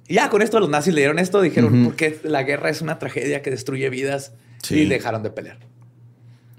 Ya 0.09 0.29
con 0.29 0.41
esto 0.41 0.59
los 0.59 0.69
nazis 0.69 0.93
le 0.93 1.01
dieron 1.01 1.17
esto, 1.17 1.41
dijeron, 1.41 1.85
porque 1.85 2.19
la 2.23 2.43
guerra 2.43 2.69
es 2.69 2.81
una 2.81 2.99
tragedia 2.99 3.41
que 3.41 3.49
destruye 3.49 3.89
vidas 3.89 4.33
Sí. 4.61 4.81
y 4.81 4.85
dejaron 4.85 5.23
de 5.23 5.29
pelear. 5.29 5.57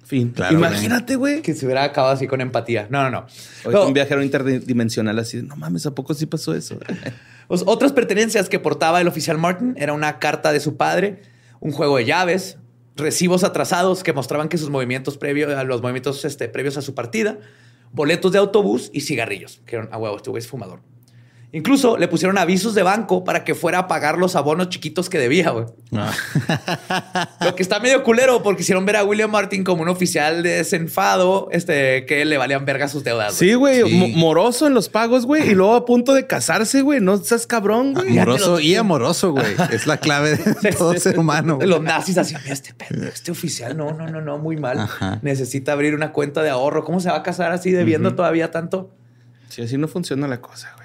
fin. 0.04 0.30
Claro, 0.30 0.54
Imagínate, 0.56 1.16
güey. 1.16 1.40
Que 1.40 1.54
se 1.54 1.64
hubiera 1.64 1.84
acabado 1.84 2.14
así 2.14 2.26
con 2.26 2.40
empatía. 2.40 2.86
No, 2.90 3.02
no, 3.04 3.10
no. 3.10 3.26
Hoy 3.64 3.72
No, 3.72 3.86
un 3.86 3.94
viajero 3.94 4.22
interdimensional 4.22 5.18
así. 5.18 5.40
No 5.42 5.56
mames, 5.56 5.86
¿a 5.86 5.94
poco 5.94 6.12
sí 6.14 6.26
pasó 6.26 6.54
eso? 6.54 6.78
pues, 7.48 7.62
otras 7.66 7.92
pertenencias 7.92 8.48
que 8.48 8.58
portaba 8.58 9.00
el 9.00 9.08
oficial 9.08 9.38
Martin 9.38 9.74
era 9.78 9.92
una 9.92 10.18
carta 10.18 10.52
de 10.52 10.60
su 10.60 10.76
padre, 10.76 11.22
un 11.60 11.72
juego 11.72 11.96
de 11.96 12.04
llaves, 12.06 12.58
recibos 12.96 13.44
atrasados 13.44 14.02
que 14.02 14.12
mostraban 14.12 14.48
que 14.48 14.58
sus 14.58 14.68
movimientos 14.70 15.16
previos 15.16 15.52
a 15.54 15.64
los 15.64 15.80
movimientos 15.80 16.24
este, 16.24 16.48
previos 16.48 16.76
a 16.76 16.82
su 16.82 16.94
partida, 16.94 17.38
boletos 17.94 18.32
de 18.32 18.38
autobús 18.38 18.90
y 18.92 19.02
cigarrillos, 19.02 19.62
que 19.64 19.76
eran 19.76 19.88
a 19.92 19.98
huevo, 19.98 20.16
este 20.16 20.28
güey 20.28 20.40
es 20.40 20.48
fumador. 20.48 20.80
Incluso 21.54 21.96
le 21.96 22.08
pusieron 22.08 22.36
avisos 22.36 22.74
de 22.74 22.82
banco 22.82 23.22
para 23.22 23.44
que 23.44 23.54
fuera 23.54 23.78
a 23.78 23.86
pagar 23.86 24.18
los 24.18 24.34
abonos 24.34 24.70
chiquitos 24.70 25.08
que 25.08 25.18
debía, 25.18 25.50
güey. 25.50 25.66
Lo 27.40 27.54
que 27.54 27.62
está 27.62 27.78
medio 27.78 28.02
culero 28.02 28.42
porque 28.42 28.62
hicieron 28.62 28.84
ver 28.84 28.96
a 28.96 29.04
William 29.04 29.30
Martin 29.30 29.62
como 29.62 29.82
un 29.82 29.88
oficial 29.88 30.42
de 30.42 30.50
desenfado, 30.50 31.46
este, 31.52 32.06
que 32.06 32.24
le 32.24 32.38
valían 32.38 32.64
verga 32.64 32.88
sus 32.88 33.04
deudas. 33.04 33.34
Sí, 33.34 33.54
güey. 33.54 33.88
Sí. 33.88 34.14
Moroso 34.16 34.66
en 34.66 34.74
los 34.74 34.88
pagos, 34.88 35.26
güey. 35.26 35.48
Y 35.48 35.54
luego 35.54 35.76
a 35.76 35.84
punto 35.84 36.12
de 36.12 36.26
casarse, 36.26 36.82
güey. 36.82 37.00
No 37.00 37.18
seas 37.18 37.46
cabrón, 37.46 37.94
güey. 37.94 38.18
Amoroso 38.18 38.58
y 38.58 38.74
amoroso, 38.74 39.30
güey. 39.30 39.54
Es 39.70 39.86
la 39.86 39.98
clave 39.98 40.36
de 40.36 40.72
todo 40.76 40.92
ser 40.98 41.20
humano. 41.20 41.60
Los 41.62 41.80
nazis 41.80 42.18
hacían 42.18 42.42
este 42.48 42.74
pendejo, 42.74 43.12
este 43.14 43.30
oficial, 43.30 43.76
no, 43.76 43.92
no, 43.92 44.08
no, 44.08 44.20
no, 44.20 44.38
muy 44.38 44.56
mal. 44.56 44.80
Ajá. 44.80 45.20
Necesita 45.22 45.70
abrir 45.70 45.94
una 45.94 46.10
cuenta 46.10 46.42
de 46.42 46.50
ahorro. 46.50 46.82
¿Cómo 46.82 46.98
se 46.98 47.10
va 47.10 47.18
a 47.18 47.22
casar 47.22 47.52
así 47.52 47.70
debiendo 47.70 48.16
todavía 48.16 48.50
tanto? 48.50 48.90
Sí, 49.50 49.62
así 49.62 49.78
no 49.78 49.86
funciona 49.86 50.26
la 50.26 50.40
cosa, 50.40 50.72
güey. 50.76 50.83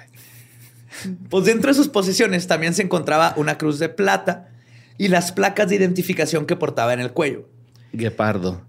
Pues 1.28 1.44
dentro 1.44 1.70
de 1.70 1.74
sus 1.74 1.88
posesiones 1.88 2.46
también 2.46 2.74
se 2.74 2.82
encontraba 2.82 3.34
una 3.36 3.58
cruz 3.58 3.78
de 3.78 3.88
plata 3.88 4.48
y 4.98 5.08
las 5.08 5.32
placas 5.32 5.68
de 5.68 5.76
identificación 5.76 6.46
que 6.46 6.56
portaba 6.56 6.92
en 6.92 7.00
el 7.00 7.12
cuello. 7.12 7.48
Guepardo. 7.92 8.62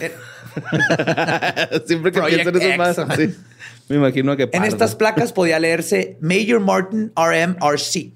Eh, 0.00 0.12
Siempre 1.86 2.12
que 2.12 2.20
Project 2.20 2.50
pienso 2.50 2.60
en 2.60 2.80
eso 2.80 3.06
más. 3.06 3.16
sí. 3.16 3.34
Me 3.88 3.96
imagino 3.96 4.32
a 4.32 4.36
En 4.36 4.64
estas 4.64 4.96
placas 4.96 5.32
podía 5.32 5.60
leerse 5.60 6.18
Major 6.20 6.60
Martin 6.60 7.12
RMRC, 7.14 8.12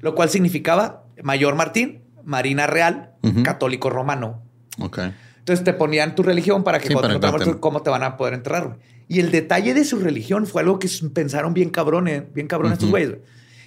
lo 0.00 0.14
cual 0.14 0.30
significaba 0.30 1.04
Mayor 1.22 1.56
Martín, 1.56 2.02
Marina 2.24 2.66
Real. 2.66 3.12
Católico 3.42 3.90
Romano. 3.90 4.44
Ok. 4.78 5.00
Entonces 5.46 5.64
te 5.64 5.72
ponían 5.74 6.16
tu 6.16 6.24
religión 6.24 6.64
para 6.64 6.80
que 6.80 6.88
Sí, 6.88 6.94
cuando 6.94 7.20
para 7.20 7.38
te 7.44 7.58
cómo 7.60 7.80
te 7.82 7.88
van 7.90 8.02
a 8.02 8.16
poder 8.16 8.34
enterrar. 8.34 8.66
güey. 8.66 8.78
Y 9.08 9.20
el 9.20 9.30
detalle 9.30 9.74
de 9.74 9.84
su 9.84 10.00
religión 10.00 10.44
fue 10.46 10.62
algo 10.62 10.80
que 10.80 10.88
pensaron 11.14 11.54
bien 11.54 11.70
cabrones, 11.70 12.24
bien 12.34 12.48
cabrones 12.48 12.72
estos 12.74 12.88
Ujú. 12.88 12.92
güeyes. 12.94 13.10
güey. 13.10 13.22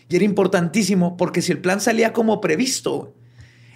Y 0.09 0.15
era 0.17 0.25
importantísimo 0.25 1.15
porque 1.15 1.41
si 1.41 1.53
el 1.53 1.59
plan 1.59 1.79
salía 1.79 2.11
como 2.11 2.41
previsto, 2.41 3.13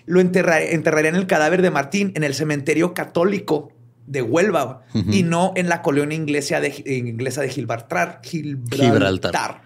lo 0.05 0.19
enterra- 0.19 0.61
enterrarían 0.61 1.15
el 1.15 1.27
cadáver 1.27 1.61
de 1.61 1.71
Martín 1.71 2.11
en 2.15 2.23
el 2.25 2.33
cementerio 2.33 2.93
católico 2.93 3.71
de 4.05 4.21
Huelva 4.21 4.81
y 4.93 5.23
no 5.23 5.53
en 5.55 5.69
la 5.69 5.81
colonia 5.81 6.17
inglesa 6.17 6.59
de, 6.59 6.73
inglesa 6.85 7.39
de 7.41 7.47
Gibraltar. 7.47 8.19
Gibraltar. 8.21 8.79
Gibraltar. 8.79 9.61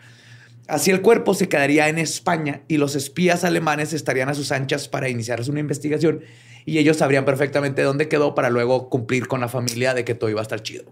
Así 0.68 0.92
el 0.92 1.02
cuerpo 1.02 1.34
se 1.34 1.50
quedaría 1.50 1.88
en 1.90 1.98
España 1.98 2.62
y 2.68 2.78
los 2.78 2.96
espías 2.96 3.44
alemanes 3.46 3.94
estarían 3.94 4.30
a 4.30 4.36
sus 4.36 4.52
anchas 4.52 4.88
para 4.90 5.10
iniciar 5.10 5.42
una 5.50 5.62
investigación 5.62 6.20
y 6.68 6.78
ellos 6.78 6.98
sabrían 6.98 7.24
perfectamente 7.26 7.82
dónde 7.82 8.08
quedó 8.10 8.36
para 8.36 8.50
luego 8.52 8.90
cumplir 8.90 9.28
con 9.28 9.40
la 9.42 9.48
familia 9.48 9.94
de 9.96 10.04
que 10.06 10.14
todo 10.14 10.30
iba 10.30 10.42
a 10.42 10.44
estar 10.44 10.62
chido. 10.62 10.84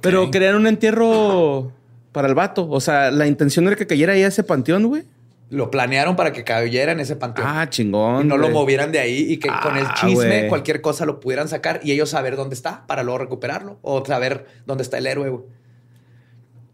Pero 0.00 0.30
querían 0.30 0.54
un 0.54 0.66
entierro 0.68 1.72
para 2.12 2.28
el 2.28 2.34
vato. 2.34 2.68
O 2.70 2.80
sea, 2.80 3.10
la 3.10 3.26
intención 3.26 3.66
era 3.66 3.74
que 3.76 3.86
cayera 3.86 4.12
ahí 4.12 4.22
a 4.22 4.28
ese 4.28 4.44
panteón, 4.44 4.86
güey. 4.86 5.02
Lo 5.50 5.70
planearon 5.70 6.14
para 6.14 6.30
que 6.32 6.44
cayera 6.44 6.92
en 6.92 7.00
ese 7.00 7.16
panteón. 7.16 7.48
Ah, 7.50 7.68
chingón. 7.68 8.24
y 8.26 8.28
no 8.28 8.36
lo 8.36 8.50
movieran 8.50 8.92
de 8.92 8.98
ahí 9.00 9.26
y 9.32 9.38
que 9.38 9.48
con 9.48 9.76
el 9.76 9.86
Ah, 9.86 9.94
chisme, 9.98 10.26
güey. 10.26 10.48
cualquier 10.48 10.80
cosa 10.80 11.06
lo 11.06 11.20
pudieran 11.20 11.48
sacar 11.48 11.80
y 11.82 11.90
ellos 11.92 12.10
saber 12.10 12.36
dónde 12.36 12.54
está 12.54 12.86
para 12.86 13.02
luego 13.02 13.18
recuperarlo 13.18 13.78
o 13.82 14.04
saber 14.04 14.46
dónde 14.66 14.82
está 14.82 14.98
el 14.98 15.06
héroe. 15.06 15.30
güey. 15.30 15.42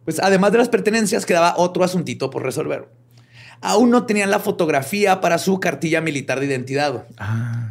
Pues 0.04 0.20
además 0.20 0.52
de 0.52 0.58
las 0.58 0.68
pertenencias, 0.68 1.24
quedaba 1.24 1.54
otro 1.56 1.84
asuntito 1.84 2.28
por 2.30 2.42
resolver. 2.42 2.88
Aún 3.60 3.90
no 3.90 4.04
tenían 4.06 4.30
la 4.30 4.40
fotografía 4.40 5.20
para 5.20 5.38
su 5.38 5.60
cartilla 5.60 6.00
militar 6.00 6.40
de 6.40 6.46
identidad. 6.46 7.06
Ah, 7.16 7.70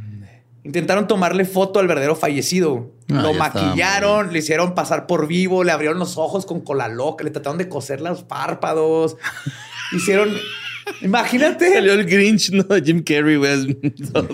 Intentaron 0.64 1.07
tomarle 1.07 1.43
foto 1.45 1.80
al 1.80 1.88
verdadero 1.88 2.16
fallecido. 2.16 2.91
Ah, 3.11 3.22
lo 3.22 3.34
maquillaron, 3.34 4.32
le 4.32 4.39
hicieron 4.39 4.74
pasar 4.76 5.07
por 5.07 5.28
vivo, 5.28 5.64
le 5.64 5.72
abrieron 5.74 5.99
los 5.99 6.18
ojos 6.18 6.45
con 6.45 6.61
cola 6.61 6.88
loca, 6.88 7.24
le 7.24 7.32
trataron 7.32 7.57
de 7.57 7.68
coser 7.68 7.99
los 8.01 8.24
párpados. 8.24 9.18
Hicieron. 9.91 10.34
Imagínate. 11.01 11.74
Salió 11.74 11.93
el 11.93 12.05
Grinch, 12.05 12.51
¿no? 12.51 12.66
Jim 12.84 13.03
Carrey, 13.03 13.36
güey. 13.38 13.78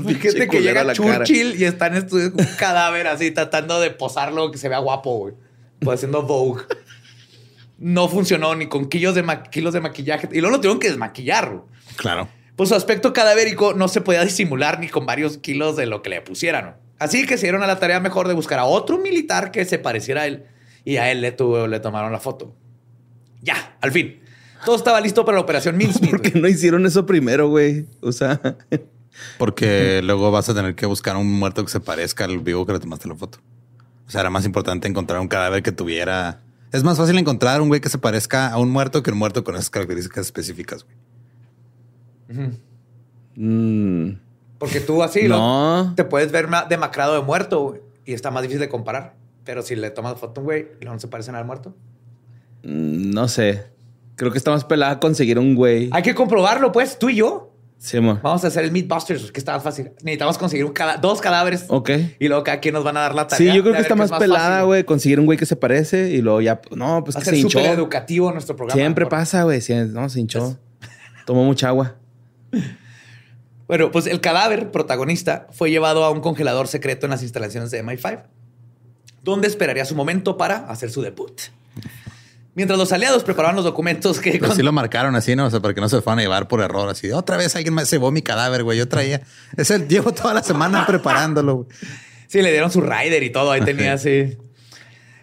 Fíjate 0.08 0.48
que 0.48 0.62
llega 0.62 0.84
la 0.84 0.94
cara. 0.94 1.24
Churchill 1.26 1.60
y 1.60 1.66
está 1.66 1.88
en 1.88 1.96
estudio 1.96 2.32
un 2.36 2.46
cadáver 2.58 3.08
así, 3.08 3.32
tratando 3.32 3.80
de 3.80 3.92
posarlo 3.92 4.52
que 4.52 4.58
se 4.58 4.70
vea 4.70 4.80
guapo, 4.80 5.18
güey. 5.18 5.34
Pues 5.80 5.96
haciendo 6.00 6.24
Vogue. 6.24 6.64
No 7.78 8.10
funcionó 8.10 8.56
ni 8.56 8.68
con 8.68 8.90
kilos 8.90 9.16
de, 9.16 9.24
ma- 9.24 9.44
kilos 9.44 9.74
de 9.74 9.80
maquillaje. 9.82 10.28
Y 10.32 10.42
luego 10.42 10.56
lo 10.58 10.62
tuvieron 10.62 10.80
que 10.80 10.90
desmaquillar. 10.90 11.50
güey. 11.50 11.62
Claro. 11.96 12.28
Pues 12.60 12.68
su 12.68 12.76
aspecto 12.76 13.14
cadavérico 13.14 13.74
no 13.74 13.88
se 13.88 14.02
podía 14.02 14.22
disimular 14.26 14.82
ni 14.82 14.90
con 14.90 15.06
varios 15.06 15.38
kilos 15.38 15.78
de 15.78 15.86
lo 15.86 16.02
que 16.02 16.10
le 16.10 16.20
pusieran. 16.20 16.76
Así 17.00 17.26
que 17.26 17.38
se 17.38 17.46
dieron 17.46 17.64
a 17.64 17.68
la 17.68 17.80
tarea 17.80 18.02
mejor 18.02 18.28
de 18.28 18.34
buscar 18.34 18.60
a 18.60 18.66
otro 18.66 18.98
militar 18.98 19.52
que 19.52 19.64
se 19.64 19.80
pareciera 19.80 20.24
a 20.24 20.28
él. 20.28 20.44
Y 20.84 20.98
a 20.98 21.10
él 21.10 21.22
le, 21.22 21.32
tuvo- 21.32 21.68
le 21.68 21.80
tomaron 21.80 22.12
la 22.12 22.20
foto. 22.20 22.54
Ya, 23.42 23.78
al 23.80 23.94
fin. 23.94 24.20
Todo 24.66 24.76
estaba 24.76 25.00
listo 25.00 25.24
para 25.24 25.38
la 25.38 25.42
operación 25.42 25.78
Mincemeat. 25.78 26.12
¿Por 26.12 26.22
qué 26.22 26.38
no 26.38 26.50
hicieron 26.50 26.86
eso 26.86 27.06
primero, 27.06 27.48
güey? 27.48 27.86
O 28.02 28.12
sea, 28.12 28.42
Porque 29.38 30.02
luego 30.04 30.30
vas 30.30 30.50
a 30.50 30.54
tener 30.54 30.76
que 30.76 30.86
buscar 30.86 31.16
un 31.16 31.32
muerto 31.32 31.64
que 31.64 31.72
se 31.72 31.80
parezca 31.80 32.26
al 32.26 32.40
vivo 32.40 32.66
que 32.66 32.74
le 32.74 32.80
tomaste 32.80 33.08
la 33.08 33.16
foto. 33.16 33.40
O 34.06 34.12
sea, 34.12 34.20
era 34.20 34.30
más 34.30 34.44
importante 34.46 34.88
encontrar 34.90 35.22
un 35.22 35.30
cadáver 35.30 35.64
que 35.64 35.72
tuviera. 35.72 36.42
Es 36.74 36.84
más 36.84 36.98
fácil 36.98 37.18
encontrar 37.18 37.62
un 37.62 37.70
güey 37.70 37.80
que 37.80 37.88
se 37.90 37.98
parezca 38.00 38.50
a 38.50 38.58
un 38.58 38.70
muerto 38.70 39.02
que 39.02 39.12
un 39.12 39.18
muerto 39.18 39.46
con 39.46 39.56
esas 39.56 39.70
características 39.70 40.26
específicas. 40.26 40.84
Güey. 40.84 40.98
Mm, 43.36 44.10
Porque 44.58 44.80
tú 44.82 45.04
así 45.04 45.28
lo- 45.28 45.38
no. 45.38 45.94
te 45.96 46.04
puedes 46.04 46.32
ver 46.32 46.48
ma- 46.48 46.66
demacrado 46.68 47.16
de 47.16 47.22
muerto 47.22 47.78
y 48.06 48.14
está 48.14 48.32
más 48.32 48.42
difícil 48.44 48.60
de 48.62 48.70
comparar. 48.70 49.16
Pero 49.46 49.62
si 49.62 49.76
le 49.76 49.90
tomas 49.90 50.20
foto 50.20 50.42
güey 50.42 50.68
y 50.80 50.84
luego 50.84 50.94
no 50.96 51.00
se 51.00 51.08
parecen 51.08 51.36
al 51.36 51.46
muerto. 51.46 51.76
Mm, 52.64 53.12
No 53.12 53.28
sé. 53.28 53.66
Creo 54.16 54.32
que 54.32 54.38
está 54.38 54.52
más 54.52 54.66
pelada 54.66 55.00
conseguir 55.00 55.40
un 55.40 55.56
güey. 55.56 55.90
Hay 55.94 56.04
que 56.04 56.14
comprobarlo, 56.14 56.72
pues, 56.74 57.00
tú 57.00 57.10
y 57.10 57.16
yo. 57.16 57.46
Sí, 57.78 57.96
amor. 57.96 58.20
Vamos 58.22 58.44
a 58.44 58.48
hacer 58.48 58.66
el 58.66 58.74
Meatbusters, 58.74 59.32
que 59.32 59.40
está 59.40 59.54
más 59.54 59.64
fácil. 59.64 59.92
Necesitamos 60.04 60.38
conseguir 60.38 60.66
un 60.66 60.74
cada- 60.74 60.98
dos 60.98 61.22
cadáveres 61.22 61.64
Ok. 61.70 61.92
y 62.20 62.28
luego 62.28 62.44
cada 62.44 62.60
quien 62.60 62.74
nos 62.74 62.84
van 62.84 62.98
a 62.98 63.00
dar 63.00 63.16
la 63.16 63.28
tarea. 63.28 63.52
Sí, 63.54 63.56
yo 63.58 63.64
creo 63.64 63.74
que 63.76 63.80
está 63.82 63.96
más, 63.96 64.12
pelada, 64.12 64.64
güey, 64.64 64.84
conseguir 64.84 65.22
un 65.22 65.26
güey 65.26 65.38
que 65.38 65.46
se 65.46 65.56
parece 65.56 66.10
y 66.12 66.22
luego 66.22 66.42
ya, 66.42 66.60
no, 66.76 67.02
pues 67.06 67.16
Va 67.16 67.20
que 67.22 67.26
ser 67.26 67.36
se 67.36 67.40
hinchó. 67.40 67.60
súper 67.60 67.72
educativo 67.74 68.30
nuestro 68.34 68.58
programa. 68.58 68.78
Siempre 68.78 69.06
pasa, 69.06 69.44
güey. 69.44 69.62
No, 69.94 70.10
se 70.10 70.20
hinchó. 70.20 70.58
Tomó 71.26 71.46
mucha 71.46 71.70
agua. 71.70 71.96
Bueno, 73.70 73.92
pues 73.92 74.08
el 74.08 74.20
cadáver 74.20 74.72
protagonista 74.72 75.46
fue 75.52 75.70
llevado 75.70 76.04
a 76.04 76.10
un 76.10 76.22
congelador 76.22 76.68
secreto 76.68 77.06
en 77.06 77.12
las 77.12 77.22
instalaciones 77.22 77.70
de 77.70 77.84
MI5, 77.84 78.24
donde 79.22 79.48
esperaría 79.48 79.86
su 79.86 79.94
momento 79.94 80.38
para 80.38 80.66
hacer 80.72 80.90
su 80.90 81.04
debut. 81.04 81.40
Mientras 82.56 82.80
los 82.80 82.92
aliados 82.92 83.24
preparaban 83.24 83.56
los 83.56 83.64
documentos 83.64 84.20
que... 84.20 84.40
Pero 84.42 84.56
sí 84.56 84.64
lo 84.64 84.72
marcaron 84.72 85.16
así, 85.16 85.36
¿no? 85.36 85.46
O 85.46 85.50
sea, 85.52 85.60
para 85.60 85.76
que 85.76 85.82
no 85.82 85.88
se 85.88 86.02
fueran 86.02 86.18
a 86.18 86.22
llevar 86.24 86.48
por 86.48 86.62
error. 86.62 86.90
Así, 86.90 87.12
otra 87.12 87.38
vez 87.38 87.56
alguien 87.56 87.76
más 87.76 87.88
cebó 87.88 88.10
mi 88.10 88.24
cadáver, 88.24 88.64
güey. 88.64 88.76
Yo 88.78 88.88
traía. 88.88 89.22
Es 89.56 89.70
el, 89.70 89.88
llevo 89.88 90.14
toda 90.14 90.34
la 90.34 90.42
semana 90.42 90.88
preparándolo. 90.88 91.58
güey. 91.58 91.68
Sí, 92.28 92.42
le 92.42 92.52
dieron 92.52 92.72
su 92.72 92.82
rider 92.82 93.22
y 93.22 93.30
todo. 93.30 93.52
Ahí 93.52 93.62
tenía 93.62 93.94
así. 93.94 94.36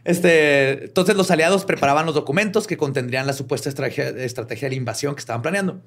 Este, 0.07 0.85
entonces 0.85 1.17
los 1.17 1.31
aliados 1.31 1.65
preparaban 1.65 2.07
los 2.07 2.15
documentos 2.15 2.67
que 2.67 2.77
contendrían 2.77 3.27
la 3.27 3.33
supuesta 3.33 3.69
estrategia, 3.69 4.09
estrategia 4.11 4.67
de 4.67 4.71
la 4.71 4.77
invasión 4.77 5.15
que 5.15 5.21
estaban 5.21 5.43
planeando. 5.43 5.81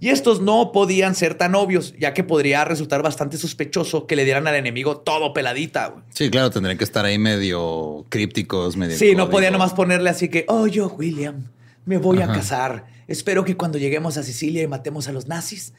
Y 0.00 0.10
estos 0.10 0.40
no 0.40 0.70
podían 0.72 1.14
ser 1.14 1.34
tan 1.34 1.54
obvios, 1.54 1.94
ya 1.98 2.14
que 2.14 2.22
podría 2.24 2.64
resultar 2.64 3.02
bastante 3.02 3.36
sospechoso 3.36 4.06
que 4.06 4.16
le 4.16 4.24
dieran 4.24 4.46
al 4.46 4.54
enemigo 4.54 4.98
todo 4.98 5.32
peladita. 5.32 5.94
Sí, 6.10 6.30
claro, 6.30 6.50
tendrían 6.50 6.78
que 6.78 6.84
estar 6.84 7.04
ahí 7.04 7.18
medio 7.18 8.04
crípticos, 8.08 8.76
medio. 8.76 8.96
Sí, 8.96 9.10
no 9.12 9.24
código. 9.24 9.30
podía 9.30 9.50
nomás 9.50 9.72
ponerle 9.72 10.10
así 10.10 10.28
que, 10.28 10.44
oh, 10.48 10.66
yo, 10.66 10.88
William, 10.88 11.44
me 11.84 11.98
voy 11.98 12.22
a 12.22 12.26
casar. 12.28 12.86
Espero 13.08 13.44
que 13.44 13.56
cuando 13.56 13.78
lleguemos 13.78 14.16
a 14.16 14.22
Sicilia 14.22 14.62
y 14.62 14.66
matemos 14.66 15.08
a 15.08 15.12
los 15.12 15.26
nazis, 15.26 15.72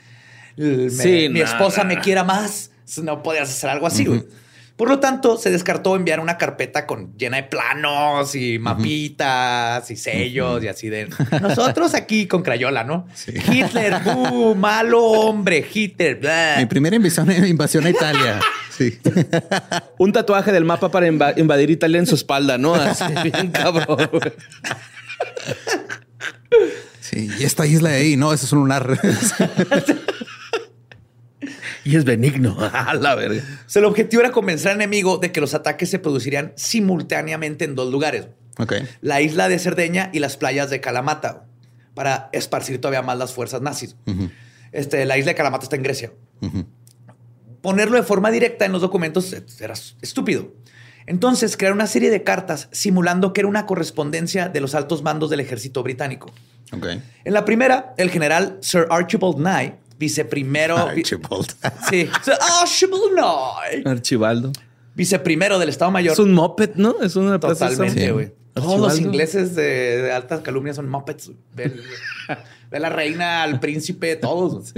me- 0.58 0.90
Sí, 0.90 1.28
mi 1.30 1.42
esposa 1.42 1.84
me 1.84 2.00
quiera 2.00 2.24
más. 2.24 2.72
No 3.02 3.24
podías 3.24 3.50
hacer 3.50 3.70
algo 3.70 3.88
así, 3.88 4.06
güey. 4.06 4.24
Por 4.76 4.90
lo 4.90 5.00
tanto, 5.00 5.38
se 5.38 5.52
descartó 5.52 5.96
enviar 5.96 6.20
una 6.20 6.38
carpeta 6.38 6.86
con 6.86 7.18
llena 7.18 7.38
de 7.38 7.44
planos 7.44 8.36
y 8.36 8.60
mapitas 8.60 9.90
y 9.90 9.96
sellos 9.96 10.62
y 10.64 10.68
así 10.68 10.90
de 10.90 11.08
nosotros 11.42 11.94
aquí 11.94 12.28
con 12.28 12.44
Crayola, 12.44 12.84
¿no? 12.84 13.08
Hitler, 13.26 13.96
uh, 14.16 14.54
malo 14.54 15.02
hombre, 15.02 15.66
Hitler. 15.74 16.20
Mi 16.58 16.66
primera 16.66 16.94
invasión, 16.96 17.32
invasión 17.48 17.86
a 17.86 17.90
Italia. 17.90 18.42
Sí. 18.70 19.00
Un 19.98 20.12
tatuaje 20.12 20.52
del 20.52 20.66
mapa 20.66 20.92
para 20.92 21.08
inva- 21.08 21.34
invadir 21.38 21.70
Italia 21.70 22.00
en 22.00 22.06
su 22.08 22.16
espalda, 22.16 22.58
¿no? 22.58 22.76
Así 22.76 23.06
bien 23.24 23.52
cabrón. 23.52 24.10
güey. 24.12 24.34
Sí. 27.00 27.30
Y 27.40 27.44
esta 27.44 27.66
isla 27.66 27.90
de 27.92 27.96
ahí, 27.96 28.18
no, 28.18 28.34
eso 28.34 28.46
es 28.46 28.52
un 28.52 28.60
lunar. 28.60 29.00
Y 31.86 31.96
es 31.96 32.04
benigno. 32.04 32.58
A 32.74 32.94
la 32.96 33.16
verga. 33.16 33.42
O 33.66 33.70
sea, 33.70 33.80
el 33.80 33.86
objetivo 33.86 34.22
era 34.22 34.32
convencer 34.32 34.72
al 34.72 34.76
enemigo 34.78 35.18
de 35.18 35.32
que 35.32 35.40
los 35.40 35.54
ataques 35.54 35.90
se 35.90 36.00
producirían 36.00 36.52
simultáneamente 36.56 37.64
en 37.64 37.76
dos 37.76 37.92
lugares. 37.92 38.28
ok. 38.58 38.74
La 39.02 39.22
isla 39.22 39.48
de 39.48 39.60
Cerdeña 39.60 40.10
y 40.12 40.20
las 40.20 40.36
playas 40.36 40.70
de 40.70 40.82
Kalamata 40.82 41.46
para 41.94 42.30
esparcir 42.34 42.82
todavía 42.82 43.02
más 43.02 43.18
las 43.18 43.34
fuerzas 43.34 43.62
nazis. 43.62 43.96
este, 44.72 45.06
la 45.06 45.18
isla 45.18 45.32
de 45.32 45.36
Kalamata 45.36 45.64
está 45.64 45.76
en 45.78 45.84
Grecia. 45.84 46.12
Ponerlo 47.62 47.98
de 47.98 48.04
forma 48.04 48.30
directa 48.32 48.66
en 48.66 48.72
los 48.74 48.82
documentos 48.82 49.34
era 49.60 49.74
estúpido. 50.02 50.54
Entonces 51.08 51.56
crearon 51.56 51.78
una 51.78 51.88
serie 51.88 52.10
de 52.10 52.24
cartas 52.24 52.68
simulando 52.72 53.32
que 53.32 53.42
era 53.42 53.48
una 53.48 53.66
correspondencia 53.66 54.50
de 54.50 54.60
los 54.60 54.74
altos 54.74 55.04
mandos 55.04 55.30
del 55.30 55.40
ejército 55.40 55.84
británico. 55.84 56.34
Ok. 56.74 56.88
En 57.24 57.34
la 57.34 57.46
primera, 57.46 57.94
el 57.98 58.10
general 58.10 58.58
Sir 58.62 58.88
Archibald 58.90 59.38
Nye, 59.38 59.76
viceprimero... 59.98 60.78
Archibald. 60.78 61.48
Sí, 61.90 62.08
Sir 62.24 62.34
Archibald 62.62 63.14
Nye, 63.16 63.90
Archibaldo. 63.90 64.52
viceprimero 64.96 65.60
del 65.60 65.70
Estado 65.70 65.92
Mayor. 65.92 66.14
Es 66.14 66.20
un 66.20 66.34
moped, 66.34 66.76
¿no? 66.76 66.96
Es 67.02 67.16
una 67.16 67.40
Totalmente, 67.40 68.06
Sí. 68.06 68.12
güey. 68.12 68.32
Todos 68.54 68.68
Archibaldo. 68.70 68.88
los 68.88 69.00
ingleses 69.02 69.56
de, 69.56 69.64
de 70.02 70.12
altas 70.12 70.42
calumnias 70.42 70.76
son 70.78 70.90
muppets. 70.90 71.28
güey. 71.28 71.38
Ve, 71.56 71.76
ve 72.72 72.80
la 72.80 72.90
reina, 72.90 73.44
al 73.44 73.60
príncipe, 73.60 74.16
todos. 74.16 74.74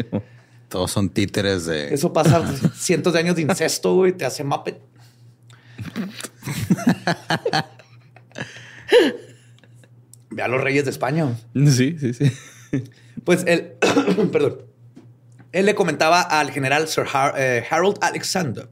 Todos 0.70 0.92
son 0.92 1.10
títeres 1.10 1.66
de. 1.68 1.94
Eso 1.94 2.12
pasa 2.12 2.44
cientos 2.76 3.14
de 3.14 3.20
años 3.20 3.36
de 3.36 3.44
incesto, 3.44 3.94
güey, 3.96 4.14
te 4.14 4.26
hace 4.26 4.44
muppet. 4.44 4.82
Ve 10.30 10.42
a 10.44 10.48
los 10.48 10.62
reyes 10.62 10.86
de 10.86 10.92
España. 10.92 11.38
Sí, 11.54 11.98
sí, 12.00 12.14
sí. 12.14 12.32
Pues 13.24 13.44
él, 13.48 13.74
perdón, 14.32 14.58
él 15.58 15.66
le 15.66 15.76
comentaba 15.76 16.22
al 16.22 16.52
general 16.52 16.88
Sir 16.88 17.06
Har- 17.12 17.34
eh, 17.38 17.64
Harold 17.70 17.98
Alexander, 18.02 18.70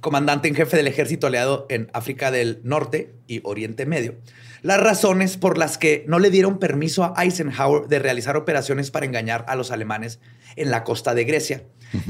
comandante 0.00 0.48
en 0.48 0.54
jefe 0.54 0.76
del 0.76 0.86
ejército 0.86 1.26
aliado 1.26 1.66
en 1.68 1.90
África 1.92 2.30
del 2.30 2.60
Norte 2.64 3.14
y 3.26 3.40
Oriente 3.44 3.84
Medio, 3.86 4.14
las 4.62 4.80
razones 4.80 5.36
por 5.36 5.58
las 5.58 5.78
que 5.78 6.04
no 6.06 6.18
le 6.18 6.30
dieron 6.30 6.58
permiso 6.58 7.04
a 7.04 7.22
Eisenhower 7.24 7.88
de 7.88 7.98
realizar 7.98 8.36
operaciones 8.36 8.90
para 8.90 9.06
engañar 9.06 9.44
a 9.48 9.56
los 9.56 9.70
alemanes 9.70 10.20
en 10.56 10.70
la 10.70 10.84
costa 10.84 11.14
de 11.14 11.24
Grecia 11.24 11.64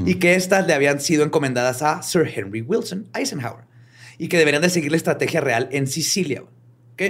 y 0.05 0.15
que 0.15 0.35
éstas 0.35 0.67
le 0.67 0.73
habían 0.73 0.99
sido 1.01 1.23
encomendadas 1.23 1.81
a 1.81 2.03
Sir 2.03 2.31
Henry 2.33 2.61
Wilson 2.61 3.07
Eisenhower 3.15 3.65
y 4.17 4.27
que 4.27 4.37
deberían 4.37 4.61
de 4.61 4.69
seguir 4.69 4.91
la 4.91 4.97
estrategia 4.97 5.41
real 5.41 5.69
en 5.71 5.87
Sicilia. 5.87 6.43
¿ok? 6.93 7.01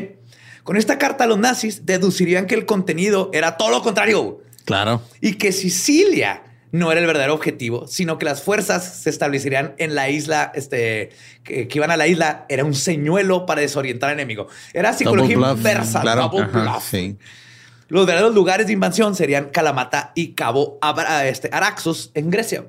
Con 0.64 0.78
esta 0.78 0.98
carta 0.98 1.26
los 1.28 1.38
nazis 1.40 1.86
deducirían 1.86 2.46
que 2.46 2.56
el 2.56 2.66
contenido 2.66 3.30
era 3.34 3.58
todo 3.58 3.72
lo 3.72 3.82
contrario 3.82 4.42
Claro. 4.66 5.02
y 5.20 5.34
que 5.34 5.52
Sicilia 5.52 6.44
no 6.72 6.92
era 6.92 7.02
el 7.02 7.08
verdadero 7.08 7.34
objetivo, 7.34 7.88
sino 7.88 8.18
que 8.18 8.26
las 8.26 8.42
fuerzas 8.44 8.84
se 9.02 9.10
establecerían 9.10 9.74
en 9.78 9.94
la 9.96 10.10
isla, 10.10 10.52
este, 10.56 11.10
que, 11.44 11.68
que 11.68 11.78
iban 11.80 11.92
a 11.92 11.98
la 11.98 12.08
isla, 12.08 12.46
era 12.50 12.64
un 12.64 12.74
señuelo 12.74 13.46
para 13.46 13.62
desorientar 13.62 14.10
al 14.10 14.14
enemigo. 14.16 14.48
Era 14.74 14.94
psicología 14.94 15.36
Double 15.36 15.52
inversa, 15.58 16.02
Claro. 16.02 16.24
double 16.30 16.44
Ajá, 16.46 16.62
bluff. 16.62 16.90
Sí. 16.90 17.18
Los 17.90 18.06
verdaderos 18.06 18.34
lugares 18.34 18.68
de 18.68 18.74
invasión 18.74 19.16
serían 19.16 19.50
Kalamata 19.50 20.14
y 20.16 20.30
Cabo 20.34 20.78
Abra- 20.82 21.28
este, 21.28 21.50
Araxos 21.52 22.12
en 22.14 22.30
Grecia. 22.30 22.66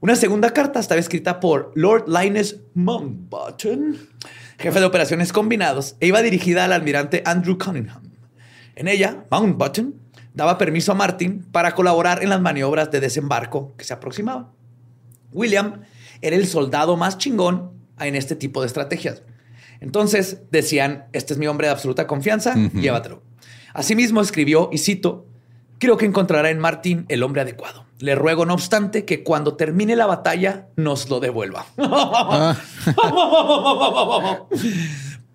Una 0.00 0.16
segunda 0.16 0.50
carta 0.52 0.80
estaba 0.80 0.98
escrita 0.98 1.38
por 1.38 1.70
Lord 1.76 2.06
Linus 2.08 2.56
Mountbatten, 2.74 3.96
jefe 4.58 4.80
de 4.80 4.86
operaciones 4.86 5.32
combinados, 5.32 5.94
e 6.00 6.06
iba 6.08 6.22
dirigida 6.22 6.64
al 6.64 6.72
almirante 6.72 7.22
Andrew 7.26 7.58
Cunningham. 7.58 8.02
En 8.76 8.88
ella, 8.88 9.24
Mountbatten 9.30 9.94
daba 10.40 10.56
permiso 10.56 10.92
a 10.92 10.94
Martin 10.94 11.44
para 11.52 11.74
colaborar 11.74 12.22
en 12.22 12.30
las 12.30 12.40
maniobras 12.40 12.90
de 12.90 12.98
desembarco 12.98 13.74
que 13.76 13.84
se 13.84 13.92
aproximaban. 13.92 14.46
William 15.32 15.82
era 16.22 16.34
el 16.34 16.46
soldado 16.46 16.96
más 16.96 17.18
chingón 17.18 17.72
en 17.98 18.14
este 18.14 18.36
tipo 18.36 18.62
de 18.62 18.66
estrategias. 18.66 19.22
Entonces 19.80 20.38
decían, 20.50 21.04
este 21.12 21.34
es 21.34 21.38
mi 21.38 21.46
hombre 21.46 21.66
de 21.66 21.74
absoluta 21.74 22.06
confianza, 22.06 22.54
llévatelo. 22.54 23.22
Asimismo 23.74 24.22
escribió, 24.22 24.70
y 24.72 24.78
cito, 24.78 25.26
creo 25.78 25.98
que 25.98 26.06
encontrará 26.06 26.48
en 26.48 26.58
Martín 26.58 27.04
el 27.10 27.22
hombre 27.22 27.42
adecuado. 27.42 27.84
Le 27.98 28.14
ruego, 28.14 28.46
no 28.46 28.54
obstante, 28.54 29.04
que 29.04 29.22
cuando 29.22 29.56
termine 29.56 29.94
la 29.94 30.06
batalla 30.06 30.68
nos 30.74 31.10
lo 31.10 31.20
devuelva. 31.20 31.66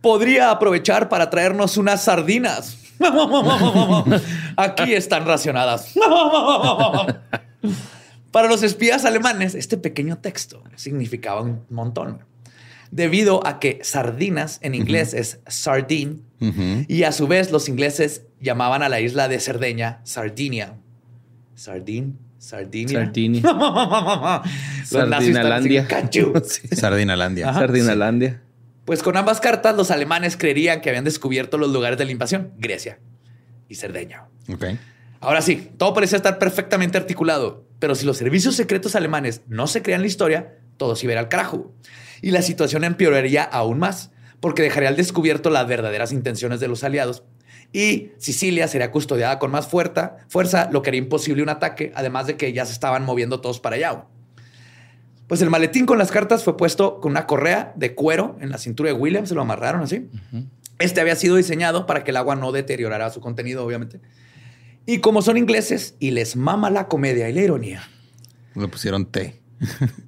Podría 0.01 0.49
aprovechar 0.49 1.09
para 1.09 1.29
traernos 1.29 1.77
unas 1.77 2.05
sardinas. 2.05 2.84
Aquí 4.57 4.93
están 4.93 5.25
racionadas. 5.25 5.93
Para 8.31 8.49
los 8.49 8.63
espías 8.63 9.05
alemanes, 9.05 9.55
este 9.55 9.77
pequeño 9.77 10.17
texto 10.17 10.63
significaba 10.75 11.41
un 11.41 11.61
montón. 11.69 12.23
Debido 12.91 13.45
a 13.45 13.59
que 13.59 13.79
sardinas 13.83 14.59
en 14.61 14.75
inglés 14.75 15.13
es 15.13 15.39
sardine 15.47 16.17
y 16.87 17.03
a 17.03 17.11
su 17.11 17.27
vez 17.27 17.51
los 17.51 17.67
ingleses 17.69 18.23
llamaban 18.39 18.83
a 18.83 18.89
la 18.89 19.01
isla 19.01 19.27
de 19.27 19.39
Cerdeña 19.39 20.01
Sardinia. 20.03 20.75
Sardine, 21.55 22.13
Sardinia. 22.37 23.05
Sardini. 23.05 23.41
Los 24.91 25.09
nazis 25.09 25.35
están 25.35 25.51
así, 25.53 25.79
Sardinalandia. 26.75 27.53
Sardinalandia. 27.53 27.53
Sardinalandia. 27.53 28.41
Pues 28.85 29.01
con 29.01 29.17
ambas 29.17 29.41
cartas 29.41 29.75
los 29.75 29.89
alemanes 29.89 30.37
creerían 30.37 30.79
que 30.79 30.89
habían 30.89 31.03
descubierto 31.03 31.57
los 31.57 31.71
lugares 31.71 31.97
de 31.97 32.05
la 32.05 32.11
invasión, 32.11 32.53
Grecia 32.57 32.99
y 33.67 33.75
Cerdeña. 33.75 34.27
Ok. 34.47 34.65
Ahora 35.19 35.41
sí, 35.41 35.71
todo 35.77 35.95
parecía 35.95 36.17
estar 36.17 36.37
perfectamente 36.37 36.99
articulado, 36.99 37.65
pero 37.79 37.95
si 37.95 38.05
los 38.05 38.17
servicios 38.17 38.55
secretos 38.55 38.95
alemanes 38.95 39.41
no 39.47 39.65
se 39.65 39.81
crean 39.81 40.01
la 40.01 40.07
historia, 40.07 40.53
todo 40.77 40.95
se 40.95 41.07
iba 41.07 41.19
al 41.19 41.29
carajo. 41.29 41.73
Y 42.21 42.29
la 42.29 42.43
situación 42.43 42.83
empeoraría 42.83 43.43
aún 43.43 43.79
más, 43.79 44.11
porque 44.39 44.61
dejaría 44.61 44.89
al 44.89 44.95
descubierto 44.95 45.49
las 45.49 45.67
verdaderas 45.67 46.11
intenciones 46.11 46.59
de 46.59 46.67
los 46.67 46.83
aliados. 46.83 47.23
Y 47.73 48.11
Sicilia 48.19 48.67
sería 48.67 48.91
custodiada 48.91 49.39
con 49.39 49.49
más 49.49 49.67
fuerza, 49.67 50.17
fuerza, 50.29 50.69
lo 50.71 50.83
que 50.83 50.91
haría 50.91 51.01
imposible 51.01 51.41
un 51.41 51.49
ataque, 51.49 51.91
además 51.95 52.27
de 52.27 52.37
que 52.37 52.53
ya 52.53 52.65
se 52.65 52.73
estaban 52.73 53.03
moviendo 53.03 53.41
todos 53.41 53.59
para 53.59 53.77
allá. 53.77 54.05
Pues 55.27 55.41
el 55.41 55.49
maletín 55.49 55.85
con 55.85 55.97
las 55.97 56.11
cartas 56.11 56.43
fue 56.43 56.55
puesto 56.55 56.99
con 56.99 57.11
una 57.11 57.25
correa 57.25 57.73
de 57.75 57.95
cuero 57.95 58.37
en 58.41 58.49
la 58.51 58.57
cintura 58.57 58.89
de 58.91 58.93
William, 58.95 59.25
se 59.25 59.33
lo 59.33 59.41
amarraron 59.41 59.81
así. 59.81 60.07
Este 60.77 61.01
había 61.01 61.15
sido 61.15 61.35
diseñado 61.35 61.85
para 61.85 62.03
que 62.03 62.11
el 62.11 62.17
agua 62.17 62.35
no 62.35 62.51
deteriorara 62.51 63.09
su 63.09 63.21
contenido, 63.21 63.65
obviamente. 63.65 64.01
Y 64.85 64.99
como 64.99 65.21
son 65.23 65.37
ingleses 65.37 65.95
y 65.99 66.11
les 66.11 66.35
mama 66.35 66.69
la 66.69 66.87
comedia 66.87 67.27
y 67.29 67.33
la 67.33 67.41
ironía, 67.41 67.89
Le 68.53 68.67
pusieron 68.67 69.05
té. 69.07 69.41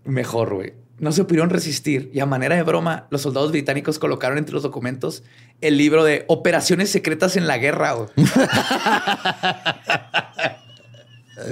mejor, 0.06 0.54
güey. 0.54 0.74
No 1.00 1.12
se 1.12 1.24
pudieron 1.24 1.50
resistir 1.52 2.10
y 2.14 2.20
a 2.22 2.26
manera 2.26 2.56
de 2.56 2.64
broma, 2.64 3.08
los 3.12 3.22
soldados 3.22 3.52
británicos 3.52 4.00
colocaron 4.00 4.40
entre 4.40 4.54
los 4.54 4.64
documentos 4.64 5.24
el 5.62 5.78
libro 5.78 6.04
de 6.04 6.26
Operaciones 6.28 6.90
Secretas 6.90 7.38
en 7.38 7.46
la 7.46 7.58
Guerra. 7.60 7.96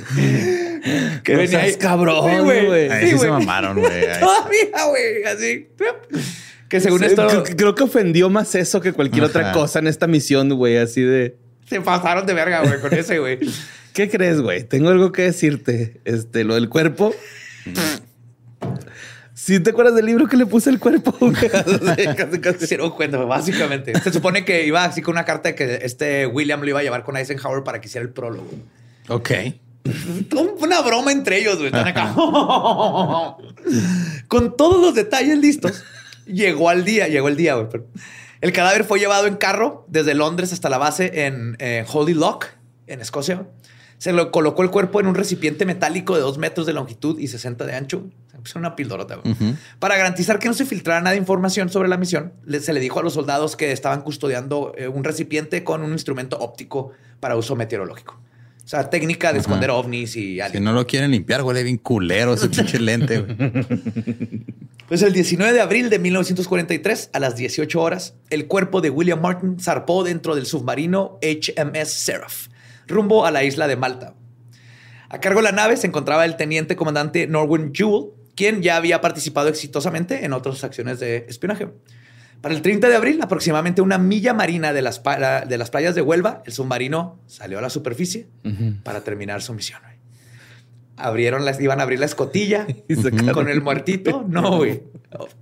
que 1.24 1.34
No 1.34 1.40
venía 1.40 1.48
seas 1.60 1.64
ahí- 1.64 1.76
cabrón, 1.76 2.30
Sí, 2.32 2.38
güey. 2.44 2.90
Ahí 2.90 3.06
Sí, 3.08 3.12
sí 3.14 3.20
se 3.20 3.30
mamaron, 3.30 3.80
güey. 3.80 3.92
Todavía, 4.20 4.86
güey, 4.90 5.24
así. 5.24 5.68
Que 6.70 6.80
según 6.80 7.00
Sí, 7.00 7.06
esto 7.06 7.44
creo, 7.56 7.76
que 7.76 7.84
ofendió 7.84 8.30
más 8.30 8.54
eso 8.56 8.82
que 8.82 8.92
cualquier 8.94 9.24
otra 9.26 9.52
cosa 9.52 9.80
en 9.80 9.88
esta 9.88 10.08
misión, 10.08 10.50
güey. 10.56 10.78
Así 10.78 11.02
de. 11.02 11.38
se 11.70 11.82
pasaron 11.82 12.26
de 12.26 12.34
verga, 12.34 12.62
güey, 12.66 12.80
con 12.82 12.94
ese, 12.94 13.20
güey. 13.20 13.40
¿Qué 13.94 14.10
crees, 14.10 14.42
güey? 14.42 14.64
Tengo 14.64 14.90
algo 14.90 15.12
que 15.12 15.22
decirte. 15.24 16.02
Este, 16.06 16.44
lo 16.44 16.56
del 16.56 16.68
cuerpo. 16.70 17.16
¿Sí 19.34 19.60
te 19.60 19.70
acuerdas 19.72 19.96
del 19.96 20.06
libro 20.06 20.28
que 20.28 20.38
le 20.38 20.46
puse 20.46 20.70
el 20.70 20.80
cuerpo? 20.80 21.14
casi, 22.18 22.40
casi. 22.40 22.60
Se 22.60 22.68
dieron 22.68 22.92
cuenta, 22.92 23.18
básicamente. 23.18 23.94
Se 24.02 24.12
supone 24.12 24.44
que 24.44 24.66
iba 24.66 24.84
así 24.86 25.02
con 25.02 25.14
una 25.14 25.26
carta 25.26 25.50
de 25.50 25.56
que 25.56 25.80
este 25.84 26.26
William 26.26 26.62
lo 26.62 26.70
iba 26.70 26.80
a 26.80 26.84
llevar 26.84 27.04
con 27.04 27.16
Eisenhower 27.18 27.64
para 27.64 27.80
que 27.80 27.88
hiciera 27.88 28.04
el 28.06 28.12
prólogo. 28.12 28.50
Ok. 29.10 29.32
Una 30.60 30.82
broma 30.82 31.12
entre 31.12 31.40
ellos, 31.40 31.56
güey. 31.58 31.68
Están 31.68 31.88
acá. 31.88 32.14
con 34.28 34.58
todos 34.58 34.82
los 34.82 34.96
detalles 34.96 35.38
listos, 35.38 35.84
llegó 36.26 36.70
al 36.70 36.84
día, 36.84 37.08
llegó 37.08 37.28
el 37.28 37.38
día, 37.38 37.56
güey. 37.56 37.84
El 38.42 38.52
cadáver 38.52 38.84
fue 38.84 39.00
llevado 39.00 39.28
en 39.28 39.36
carro 39.36 39.86
desde 39.88 40.14
Londres 40.14 40.54
hasta 40.54 40.70
la 40.70 40.78
base 40.78 41.26
en 41.26 41.56
eh, 41.60 41.86
Holy 41.92 42.14
Lock, 42.14 42.48
en 42.88 43.02
Escocia. 43.02 43.48
Se 43.98 44.12
lo 44.12 44.32
colocó 44.32 44.62
el 44.62 44.72
cuerpo 44.72 45.00
en 45.00 45.08
un 45.08 45.16
recipiente 45.16 45.66
metálico 45.66 46.16
de 46.16 46.22
dos 46.22 46.38
metros 46.38 46.68
de 46.68 46.74
longitud 46.74 47.18
y 47.18 47.28
60 47.28 47.66
de 47.66 47.76
ancho. 47.76 48.04
Es 48.44 48.56
una 48.56 48.76
pildorota. 48.76 49.20
Para 49.80 49.98
garantizar 49.98 50.38
que 50.38 50.48
no 50.48 50.54
se 50.54 50.66
filtrara 50.66 51.00
nada 51.00 51.14
de 51.14 51.18
información 51.18 51.70
sobre 51.70 51.90
la 51.90 51.98
misión, 51.98 52.34
se 52.60 52.74
le 52.74 52.80
dijo 52.80 53.00
a 53.00 53.04
los 53.04 53.14
soldados 53.14 53.56
que 53.56 53.72
estaban 53.72 54.02
custodiando 54.02 54.74
eh, 54.78 54.88
un 54.88 55.04
recipiente 55.04 55.64
con 55.64 55.82
un 55.82 55.94
instrumento 55.94 56.38
óptico 56.38 56.92
para 57.20 57.36
uso 57.36 57.56
meteorológico. 57.56 58.20
O 58.66 58.68
sea, 58.68 58.90
técnica 58.90 59.32
de 59.32 59.38
esconder 59.38 59.70
ovnis 59.70 60.16
y 60.16 60.40
Si 60.52 60.60
no 60.60 60.74
lo 60.74 60.88
quieren 60.88 61.12
limpiar, 61.12 61.44
huele 61.44 61.62
bien 61.62 61.78
culero 61.78 62.34
ese 62.34 62.50
pinche 62.50 62.80
lente. 62.80 63.24
Pues 64.88 65.04
el 65.04 65.14
19 65.14 65.54
de 65.54 65.62
abril 65.62 65.92
de 65.92 66.00
1943, 66.00 67.12
a 67.14 67.20
las 67.20 67.36
18 67.36 67.80
horas, 67.80 68.16
el 68.32 68.48
cuerpo 68.48 68.82
de 68.82 68.90
William 68.90 69.22
Martin 69.22 69.60
zarpó 69.60 70.04
dentro 70.04 70.36
del 70.36 70.48
submarino 70.48 71.20
HMS 71.22 71.90
Seraph, 71.90 72.48
rumbo 72.88 73.28
a 73.28 73.32
la 73.32 73.44
isla 73.44 73.68
de 73.68 73.76
Malta. 73.76 74.16
A 75.10 75.20
cargo 75.20 75.42
de 75.42 75.44
la 75.44 75.52
nave 75.52 75.78
se 75.78 75.86
encontraba 75.86 76.26
el 76.26 76.36
teniente 76.36 76.76
comandante 76.76 77.28
Norwin 77.28 77.72
Jewell, 77.72 78.14
quien 78.36 78.64
ya 78.64 78.78
había 78.78 79.00
participado 79.00 79.48
exitosamente 79.48 80.26
en 80.26 80.34
otras 80.34 80.64
acciones 80.64 81.00
de 81.00 81.26
espionaje. 81.30 81.68
Para 82.42 82.54
el 82.54 82.62
30 82.62 82.90
de 82.90 82.96
abril, 82.96 83.20
aproximadamente 83.22 83.82
una 83.82 83.98
milla 83.98 84.34
marina 84.34 84.72
de 84.72 84.82
las, 84.82 85.02
de 85.04 85.58
las 85.58 85.70
playas 85.72 85.96
de 85.96 86.02
Huelva, 86.02 86.44
el 86.46 86.54
submarino 86.54 87.20
salió 87.26 87.58
a 87.60 87.62
la 87.62 87.70
superficie 87.70 88.28
para 88.84 89.02
terminar 89.02 89.42
su 89.42 89.54
misión. 89.54 89.82
Abrieron 90.98 91.44
las, 91.44 91.60
iban 91.60 91.80
a 91.82 91.84
abrir 91.84 92.00
la 92.00 92.06
escotilla 92.06 92.68
con 93.34 93.50
el 93.50 93.62
muertito. 93.62 94.24
No, 94.28 94.58
güey. 94.58 94.84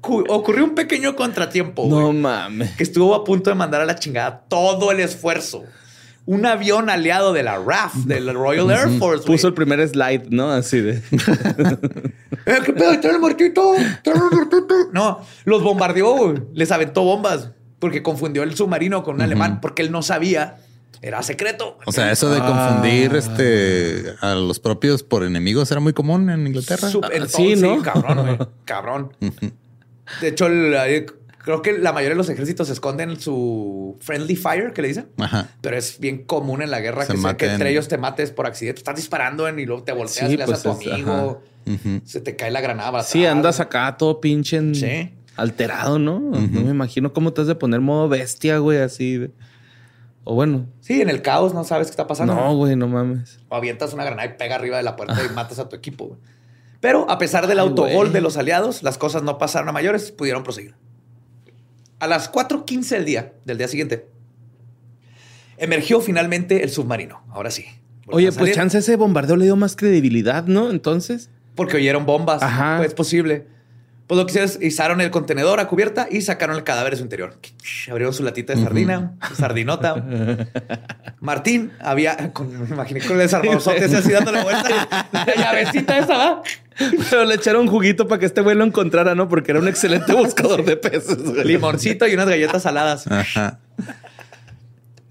Ocurrió 0.01 0.63
un 0.63 0.75
pequeño 0.75 1.15
contratiempo. 1.15 1.87
No 1.87 2.11
mames. 2.11 2.71
Que 2.71 2.83
estuvo 2.83 3.13
a 3.13 3.23
punto 3.23 3.49
de 3.49 3.55
mandar 3.55 3.81
a 3.81 3.85
la 3.85 3.95
chingada 3.95 4.45
todo 4.47 4.91
el 4.91 4.99
esfuerzo 4.99 5.63
un 6.25 6.45
avión 6.45 6.89
aliado 6.89 7.33
de 7.33 7.43
la 7.43 7.57
RAF, 7.57 7.95
de 7.95 8.19
la 8.21 8.33
Royal 8.33 8.69
Air 8.71 8.97
Force. 8.99 9.25
Puso 9.25 9.47
el 9.47 9.53
primer 9.53 9.85
slide, 9.87 10.27
¿no? 10.29 10.51
Así 10.51 10.81
de. 10.81 11.01
Eh, 12.45 12.57
¿Qué 12.65 12.73
pedo? 12.73 12.99
¿Trae 12.99 13.13
el 13.13 13.21
muertito? 13.21 13.73
¿Trae 14.03 14.17
el 14.17 14.35
muertito? 14.35 14.75
No, 14.91 15.21
los 15.45 15.63
bombardeó, 15.63 16.33
les 16.53 16.73
aventó 16.73 17.03
bombas 17.03 17.51
porque 17.79 18.03
confundió 18.03 18.43
el 18.43 18.53
submarino 18.53 19.01
con 19.01 19.15
un 19.15 19.21
alemán 19.21 19.61
porque 19.61 19.81
él 19.81 19.91
no 19.91 20.01
sabía. 20.01 20.57
Era 21.01 21.21
secreto. 21.21 21.77
O 21.85 21.91
sea, 21.91 22.11
eso 22.11 22.29
de 22.29 22.39
confundir 22.39 23.11
ah. 23.13 23.17
este 23.17 24.15
a 24.21 24.35
los 24.35 24.59
propios 24.59 25.03
por 25.03 25.23
enemigos 25.23 25.69
era 25.71 25.81
muy 25.81 25.93
común 25.93 26.29
en 26.29 26.47
Inglaterra. 26.47 26.89
sí, 27.27 27.55
¿no? 27.57 27.81
cabrón, 27.81 28.49
cabrón. 28.65 29.11
De 30.21 30.27
hecho, 30.29 30.47
el, 30.47 31.05
Creo 31.43 31.61
que 31.61 31.77
la 31.77 31.91
mayoría 31.91 32.11
de 32.11 32.17
los 32.17 32.29
ejércitos 32.29 32.69
esconden 32.69 33.19
su 33.19 33.97
friendly 33.99 34.35
fire, 34.37 34.71
que 34.71 34.81
le 34.81 34.87
dicen. 34.87 35.09
Ajá. 35.17 35.49
Pero 35.61 35.77
es 35.77 35.99
bien 35.99 36.23
común 36.23 36.61
en 36.61 36.71
la 36.71 36.79
guerra 36.79 37.05
que, 37.05 37.15
que, 37.37 37.51
entre 37.51 37.69
ellos 37.69 37.89
te 37.89 37.97
mates 37.97 38.31
por 38.31 38.47
accidente. 38.47 38.79
Estás 38.79 38.95
disparando 38.95 39.47
y 39.49 39.65
luego 39.65 39.83
te 39.83 39.91
volteas 39.91 40.31
y 40.31 40.37
le 40.37 40.43
haces 40.43 40.59
a 40.59 40.63
tu 40.63 40.79
pues 40.79 40.87
amigo. 40.87 41.43
Se 42.05 42.21
te 42.21 42.37
cae 42.37 42.49
la 42.49 42.61
granada. 42.61 43.03
Sí, 43.03 43.25
andas 43.25 43.59
acá 43.59 43.95
todo 43.97 44.21
pinche 44.21 45.11
alterado, 45.35 45.99
¿no? 45.99 46.19
No 46.19 46.61
me 46.61 46.71
imagino 46.71 47.11
cómo 47.11 47.33
te 47.33 47.41
has 47.41 47.47
de 47.47 47.55
poner 47.55 47.81
modo 47.81 48.07
bestia, 48.07 48.57
güey, 48.59 48.79
así. 48.79 49.29
O 50.23 50.35
bueno. 50.35 50.67
Sí, 50.79 51.01
en 51.01 51.09
el 51.09 51.21
caos 51.21 51.53
no 51.53 51.65
sabes 51.65 51.87
qué 51.87 51.91
está 51.91 52.07
pasando. 52.07 52.33
No, 52.33 52.55
güey, 52.55 52.77
no 52.77 52.87
mames. 52.87 53.39
O 53.49 53.55
avientas 53.55 53.93
una 53.93 54.05
granada 54.05 54.29
y 54.29 54.37
pega 54.37 54.55
arriba 54.55 54.77
de 54.77 54.83
la 54.83 54.95
puerta 54.95 55.17
y 55.29 55.33
matas 55.33 55.59
a 55.59 55.67
tu 55.67 55.75
equipo, 55.75 56.05
güey. 56.05 56.19
Pero 56.79 57.09
a 57.09 57.17
pesar 57.17 57.47
del 57.47 57.59
autogol 57.59 58.11
de 58.11 58.21
los 58.21 58.37
aliados, 58.37 58.83
las 58.83 58.97
cosas 58.97 59.23
no 59.23 59.37
pasaron 59.37 59.69
a 59.69 59.71
mayores, 59.71 60.11
pudieron 60.11 60.43
proseguir. 60.43 60.75
A 62.03 62.07
las 62.07 62.29
4.15 62.29 62.89
del 62.89 63.05
día, 63.05 63.33
del 63.45 63.57
día 63.57 63.69
siguiente, 63.69 64.09
emergió 65.55 66.01
finalmente 66.01 66.61
el 66.61 66.69
submarino. 66.69 67.23
Ahora 67.29 67.49
sí. 67.49 67.63
Oye, 68.07 68.29
pues 68.33 68.53
chance 68.53 68.77
ese 68.77 68.97
bombardeo 68.97 69.37
le 69.37 69.45
dio 69.45 69.55
más 69.55 69.77
credibilidad, 69.77 70.45
¿no? 70.45 70.69
Entonces. 70.69 71.29
Porque 71.55 71.77
oyeron 71.77 72.05
bombas. 72.05 72.43
Ajá. 72.43 72.75
Pues 72.75 72.89
es 72.89 72.93
posible. 72.93 73.47
Pues 74.07 74.17
lo 74.17 74.25
que 74.25 74.31
hicieron 74.31 74.49
es 74.49 74.61
izaron 74.61 75.01
el 75.01 75.11
contenedor 75.11 75.59
a 75.61 75.67
cubierta 75.67 76.07
y 76.11 76.21
sacaron 76.21 76.57
el 76.57 76.63
cadáver 76.63 76.91
de 76.91 76.97
su 76.97 77.03
interior. 77.03 77.37
Abrieron 77.89 78.13
su 78.13 78.23
latita 78.23 78.53
de 78.53 78.61
sardina, 78.61 79.13
su 79.29 79.35
sardinota. 79.35 79.95
Martín 81.21 81.71
había, 81.79 82.33
con, 82.33 82.51
me 82.61 82.67
imaginé 82.67 82.99
con 82.99 83.13
el 83.13 83.19
desarmadozote 83.19 83.85
así 83.85 84.11
dándole 84.11 84.43
vuelta. 84.43 85.07
La 85.13 85.35
llavecita 85.35 85.97
esa, 85.97 86.17
¿va? 86.17 86.43
Pero 87.09 87.23
le 87.23 87.35
echaron 87.35 87.61
un 87.61 87.67
juguito 87.67 88.07
para 88.07 88.19
que 88.19 88.25
este 88.25 88.41
güey 88.41 88.57
lo 88.57 88.65
encontrara, 88.65 89.15
¿no? 89.15 89.29
Porque 89.29 89.51
era 89.51 89.61
un 89.61 89.69
excelente 89.69 90.13
buscador 90.15 90.65
de 90.65 90.75
peces. 90.75 91.17
Limoncito 91.45 92.05
y 92.05 92.13
unas 92.13 92.27
galletas 92.27 92.63
saladas. 92.63 93.07
Ajá. 93.07 93.59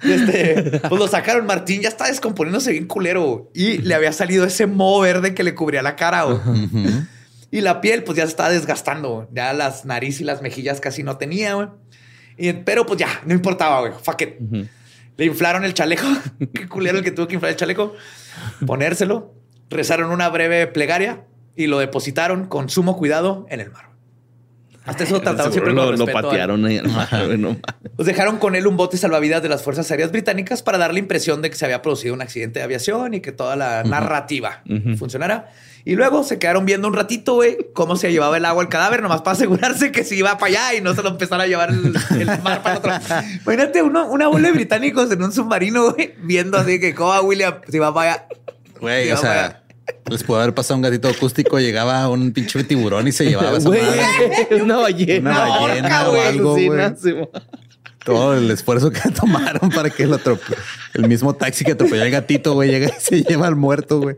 Este, 0.03 0.81
pues 0.81 1.01
lo 1.01 1.09
sacaron. 1.09 1.47
Martín 1.47 1.81
ya 1.81 1.89
está 1.89 2.09
descomponiéndose 2.09 2.73
bien 2.73 2.87
culero. 2.87 3.51
Y 3.55 3.79
le 3.79 3.95
había 3.95 4.13
salido 4.13 4.45
ese 4.45 4.67
moho 4.67 5.01
verde 5.01 5.35
que 5.35 5.45
le 5.45 5.55
cubría 5.55 5.83
la 5.83 5.97
cara. 5.97 6.27
Y 7.53 7.61
la 7.61 7.83
piel, 7.83 8.03
pues 8.03 8.17
ya 8.17 8.25
se 8.25 8.31
estaba 8.31 8.49
desgastando. 8.49 9.29
Ya 9.31 9.53
las 9.53 9.85
nariz 9.85 10.23
y 10.23 10.25
las 10.25 10.41
mejillas 10.41 10.81
casi 10.81 11.03
no 11.03 11.19
tenía, 11.19 11.53
güey. 11.53 11.69
pero 12.65 12.87
pues 12.87 12.99
ya, 12.99 13.21
no 13.27 13.35
importaba, 13.35 13.81
güey. 13.81 13.93
Fuck 14.03 14.23
it. 14.23 14.31
Le 15.19 15.27
inflaron 15.27 15.63
el 15.63 15.75
chaleco. 15.75 16.07
Qué 16.55 16.67
culero 16.67 16.97
el 16.97 17.05
que 17.05 17.11
tuvo 17.11 17.29
que 17.29 17.35
inflar 17.35 17.53
el 17.53 17.59
chaleco. 17.59 17.95
Ponérselo. 18.67 19.35
Rezaron 19.69 20.11
una 20.11 20.31
breve 20.31 20.67
plegaria 20.67 21.27
y 21.55 21.67
lo 21.67 21.79
depositaron 21.79 22.47
con 22.47 22.71
sumo 22.71 22.97
cuidado 22.97 23.47
en 23.51 23.61
el 23.61 23.71
mar. 23.71 23.91
Hasta 24.85 25.05
eso 25.05 25.21
trataron 25.21 25.53
siempre 25.53 25.73
lo, 25.73 25.93
lo 25.93 26.07
patearon 26.07 26.65
ahí 26.65 26.81
Pues 27.95 28.07
dejaron 28.07 28.39
con 28.39 28.57
él 28.57 28.67
un 28.67 28.77
bote 28.77 28.97
salvavidas 28.97 29.43
de 29.43 29.49
las 29.49 29.63
Fuerzas 29.63 29.89
Aéreas 29.91 30.11
Británicas 30.11 30.63
para 30.63 30.77
dar 30.79 30.93
la 30.93 30.99
impresión 30.99 31.41
de 31.41 31.51
que 31.51 31.57
se 31.57 31.65
había 31.65 31.83
producido 31.83 32.15
un 32.15 32.23
accidente 32.23 32.59
de 32.59 32.65
aviación 32.65 33.15
y 33.15 33.21
que 33.21 33.31
toda 33.31 33.55
la 33.57 33.85
narrativa 33.85 34.63
funcionara. 34.99 35.51
Y 35.85 35.97
luego 35.97 36.23
se 36.23 36.39
quedaron 36.39 36.65
viendo 36.65 36.87
un 36.87 36.95
ratito, 36.95 37.35
güey, 37.35 37.59
cómo 37.75 37.97
se 37.97 38.13
llevaba 38.13 38.37
el 38.37 38.45
agua 38.45 38.63
al 38.63 38.69
cadáver, 38.69 39.03
nomás 39.03 39.23
para 39.23 39.37
asegurarse 39.37 39.91
que 39.91 40.05
se 40.05 40.15
iba 40.15 40.39
para 40.39 40.53
allá 40.53 40.75
y 40.79 40.81
no 40.81 40.95
se 40.95 41.03
lo 41.03 41.09
empezara 41.09 41.45
a 41.45 41.47
llevar 41.47 41.71
el, 41.71 41.93
mar 42.43 42.63
para 42.63 42.79
otro. 42.79 42.93
Imagínate 43.45 43.83
uno, 43.83 44.07
una 44.07 44.29
bola 44.29 44.49
de 44.49 44.55
británicos 44.55 45.11
en 45.11 45.23
un 45.23 45.33
submarino, 45.33 45.93
güey, 45.93 46.15
viendo 46.19 46.57
así 46.59 46.79
que 46.79 46.95
cómo 46.95 47.19
William 47.23 47.55
se 47.69 47.77
iba 47.77 47.93
para 47.93 48.13
allá. 48.13 48.27
Güey, 48.81 49.11
o 49.11 49.17
sea, 49.17 49.63
les 50.11 50.23
puede 50.23 50.43
haber 50.43 50.55
pasado 50.55 50.77
un 50.77 50.83
gatito 50.83 51.09
acústico, 51.09 51.59
llegaba 51.59 52.09
un 52.09 52.33
pinche 52.33 52.63
tiburón 52.65 53.09
y 53.09 53.13
se 53.13 53.25
llevaba 53.25 53.57
esa 53.57 53.71
Una 54.63 54.77
ballena. 54.77 55.31
Una 55.31 55.49
ballena 55.49 56.09
o 56.09 56.21
algo, 56.21 56.53
güey. 56.55 56.95
Todo 58.05 58.37
el 58.37 58.51
esfuerzo 58.51 58.91
que 58.91 59.01
tomaron 59.21 59.71
para 59.71 59.89
que 59.91 60.03
el, 60.03 60.13
otro, 60.13 60.39
el 60.95 61.09
mismo 61.09 61.35
taxi 61.35 61.65
que 61.65 61.73
atropelló 61.73 62.03
al 62.03 62.11
gatito, 62.11 62.55
güey, 62.55 62.71
llega 62.71 62.89
y 62.89 63.01
se 63.01 63.23
lleva 63.23 63.47
al 63.47 63.57
muerto, 63.57 64.01
güey. 64.01 64.17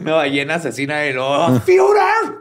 Una 0.00 0.14
ballena 0.14 0.54
asesina 0.56 0.98
de 0.98 1.18
¡Oh, 1.18 1.60
¡Fiora! 1.60 2.38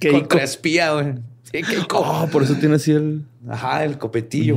Contra 0.10 0.42
espía, 0.42 0.92
güey. 0.92 1.14
Sí, 1.50 1.62
oh, 1.94 2.28
por 2.30 2.42
eso 2.42 2.54
tiene 2.56 2.76
así 2.76 2.92
el... 2.92 3.24
Ajá, 3.48 3.84
el 3.84 3.98
copetillo. 3.98 4.56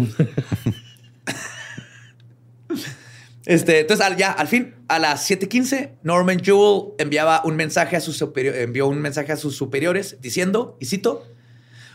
Este, 3.46 3.80
entonces, 3.80 4.06
ya 4.18 4.32
al 4.32 4.48
fin, 4.48 4.76
a 4.88 5.00
las 5.00 5.30
7:15, 5.30 5.94
Norman 6.04 6.40
Jewell 6.44 6.94
enviaba 7.00 7.42
un 7.44 7.56
mensaje 7.56 7.96
a 7.96 8.00
sus 8.00 8.22
envió 8.22 8.88
un 8.88 9.02
mensaje 9.02 9.32
a 9.32 9.36
sus 9.36 9.56
superiores 9.56 10.18
diciendo, 10.22 10.78
y 10.80 10.86
cito, 10.86 11.26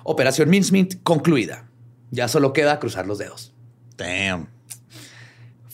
Operación 0.03 0.51
Mincemeat 0.51 1.03
concluida. 1.03 1.68
Ya 2.11 2.29
solo 2.29 2.53
queda 2.53 2.79
cruzar 2.79 3.07
los 3.07 3.18
dedos. 3.18 3.53
Damn. 3.97 4.49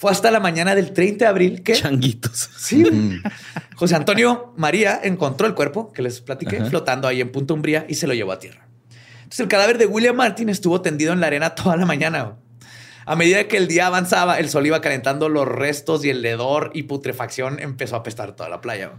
Fue 0.03 0.11
hasta 0.11 0.33
la 0.33 0.41
mañana 0.41 0.75
del 0.75 0.93
30 0.93 1.27
de 1.27 1.29
abril 1.29 1.63
que. 1.63 1.75
Changuitos. 1.75 2.51
Sí. 2.59 2.85
José 3.77 3.95
Antonio 3.95 4.53
María 4.57 4.99
encontró 5.01 5.47
el 5.47 5.55
cuerpo 5.55 5.93
que 5.93 6.03
les 6.03 6.21
platiqué 6.21 6.65
flotando 6.65 7.07
ahí 7.07 7.21
en 7.21 7.31
Punta 7.31 7.55
Umbría 7.55 7.87
y 7.89 7.95
se 7.95 8.09
lo 8.09 8.13
llevó 8.13 8.33
a 8.33 8.41
tierra. 8.41 8.67
Entonces, 9.19 9.39
el 9.39 9.47
cadáver 9.47 9.79
de 9.79 9.87
William 9.87 10.17
Martin 10.17 10.49
estuvo 10.49 10.83
tendido 10.83 11.13
en 11.13 11.21
la 11.21 11.29
arena 11.29 11.55
toda 11.55 11.77
la 11.77 11.87
mañana. 11.87 12.35
A 13.07 13.15
medida 13.15 13.47
que 13.47 13.57
el 13.57 13.69
día 13.69 13.87
avanzaba, 13.87 14.41
el 14.41 14.49
sol 14.49 14.67
iba 14.67 14.81
calentando 14.81 15.29
los 15.29 15.47
restos 15.47 16.05
y 16.05 16.11
el 16.11 16.25
hedor 16.25 16.73
y 16.75 16.83
putrefacción 16.83 17.61
empezó 17.61 17.95
a 17.95 18.01
apestar 18.01 18.35
toda 18.35 18.49
la 18.49 18.61
playa. 18.61 18.95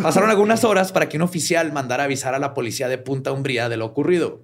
Pasaron 0.00 0.30
algunas 0.30 0.62
horas 0.62 0.92
para 0.92 1.08
que 1.08 1.16
un 1.16 1.24
oficial 1.24 1.72
mandara 1.72 2.04
avisar 2.04 2.36
a 2.36 2.38
la 2.38 2.54
policía 2.54 2.86
de 2.86 2.98
Punta 2.98 3.32
Umbría 3.32 3.68
de 3.68 3.78
lo 3.78 3.86
ocurrido. 3.86 4.42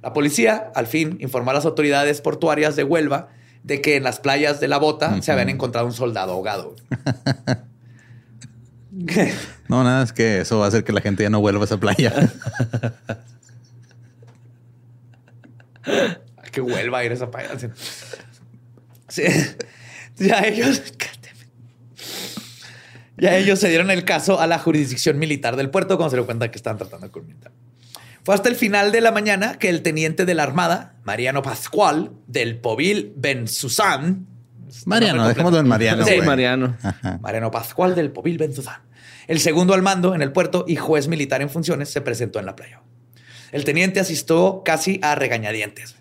La 0.00 0.12
policía, 0.12 0.70
al 0.76 0.86
fin, 0.86 1.16
informó 1.20 1.50
a 1.50 1.54
las 1.54 1.64
autoridades 1.64 2.20
portuarias 2.20 2.76
de 2.76 2.84
Huelva 2.84 3.30
de 3.62 3.80
que 3.80 3.96
en 3.96 4.02
las 4.02 4.20
playas 4.20 4.60
de 4.60 4.68
la 4.68 4.78
Bota 4.78 5.20
se 5.22 5.32
habían 5.32 5.48
encontrado 5.48 5.86
un 5.86 5.92
soldado 5.92 6.32
ahogado. 6.32 6.76
no, 9.68 9.84
nada, 9.84 10.02
es 10.02 10.12
que 10.12 10.40
eso 10.40 10.58
va 10.58 10.66
a 10.66 10.68
hacer 10.68 10.84
que 10.84 10.92
la 10.92 11.00
gente 11.00 11.22
ya 11.22 11.30
no 11.30 11.40
vuelva 11.40 11.62
a 11.62 11.64
esa 11.64 11.78
playa. 11.78 12.12
que 16.52 16.60
vuelva 16.60 16.98
a 16.98 17.04
ir 17.04 17.10
a 17.12 17.14
esa 17.14 17.30
playa. 17.30 17.50
Ya 20.16 20.40
ellos. 20.40 20.82
Ya 23.16 23.36
ellos 23.36 23.58
se 23.58 23.68
dieron 23.68 23.90
el 23.90 24.04
caso 24.04 24.40
a 24.40 24.46
la 24.46 24.58
jurisdicción 24.58 25.18
militar 25.18 25.56
del 25.56 25.70
puerto 25.70 25.96
cuando 25.96 26.10
se 26.10 26.16
dio 26.16 26.26
cuenta 26.26 26.50
que 26.50 26.56
estaban 26.56 26.78
tratando 26.78 27.06
de 27.06 27.12
culminar. 27.12 27.50
Fue 28.24 28.34
hasta 28.34 28.48
el 28.48 28.56
final 28.56 28.92
de 28.92 29.00
la 29.00 29.10
mañana 29.10 29.58
que 29.58 29.68
el 29.68 29.82
teniente 29.82 30.24
de 30.24 30.34
la 30.34 30.44
Armada, 30.44 30.94
Mariano 31.04 31.42
Pascual, 31.42 32.12
del 32.26 32.58
Povil 32.58 33.12
Ben 33.16 33.48
Susan, 33.48 34.26
Mariano, 34.86 35.28
dejémoslo 35.28 35.58
en 35.58 35.68
Mariano. 35.68 36.04
Sí. 36.04 36.20
Mariano. 36.22 36.76
Mariano 37.20 37.50
Pascual 37.50 37.94
del 37.94 38.10
Povil 38.10 38.38
Benzuzán. 38.38 38.80
El 39.26 39.40
segundo 39.40 39.74
al 39.74 39.82
mando 39.82 40.14
en 40.14 40.22
el 40.22 40.32
puerto 40.32 40.64
y 40.66 40.76
juez 40.76 41.08
militar 41.08 41.42
en 41.42 41.50
funciones 41.50 41.90
se 41.90 42.00
presentó 42.00 42.38
en 42.38 42.46
la 42.46 42.56
playa. 42.56 42.80
El 43.52 43.64
teniente 43.64 44.00
asistió 44.00 44.62
casi 44.64 44.98
a 45.02 45.14
regañadientes. 45.14 45.96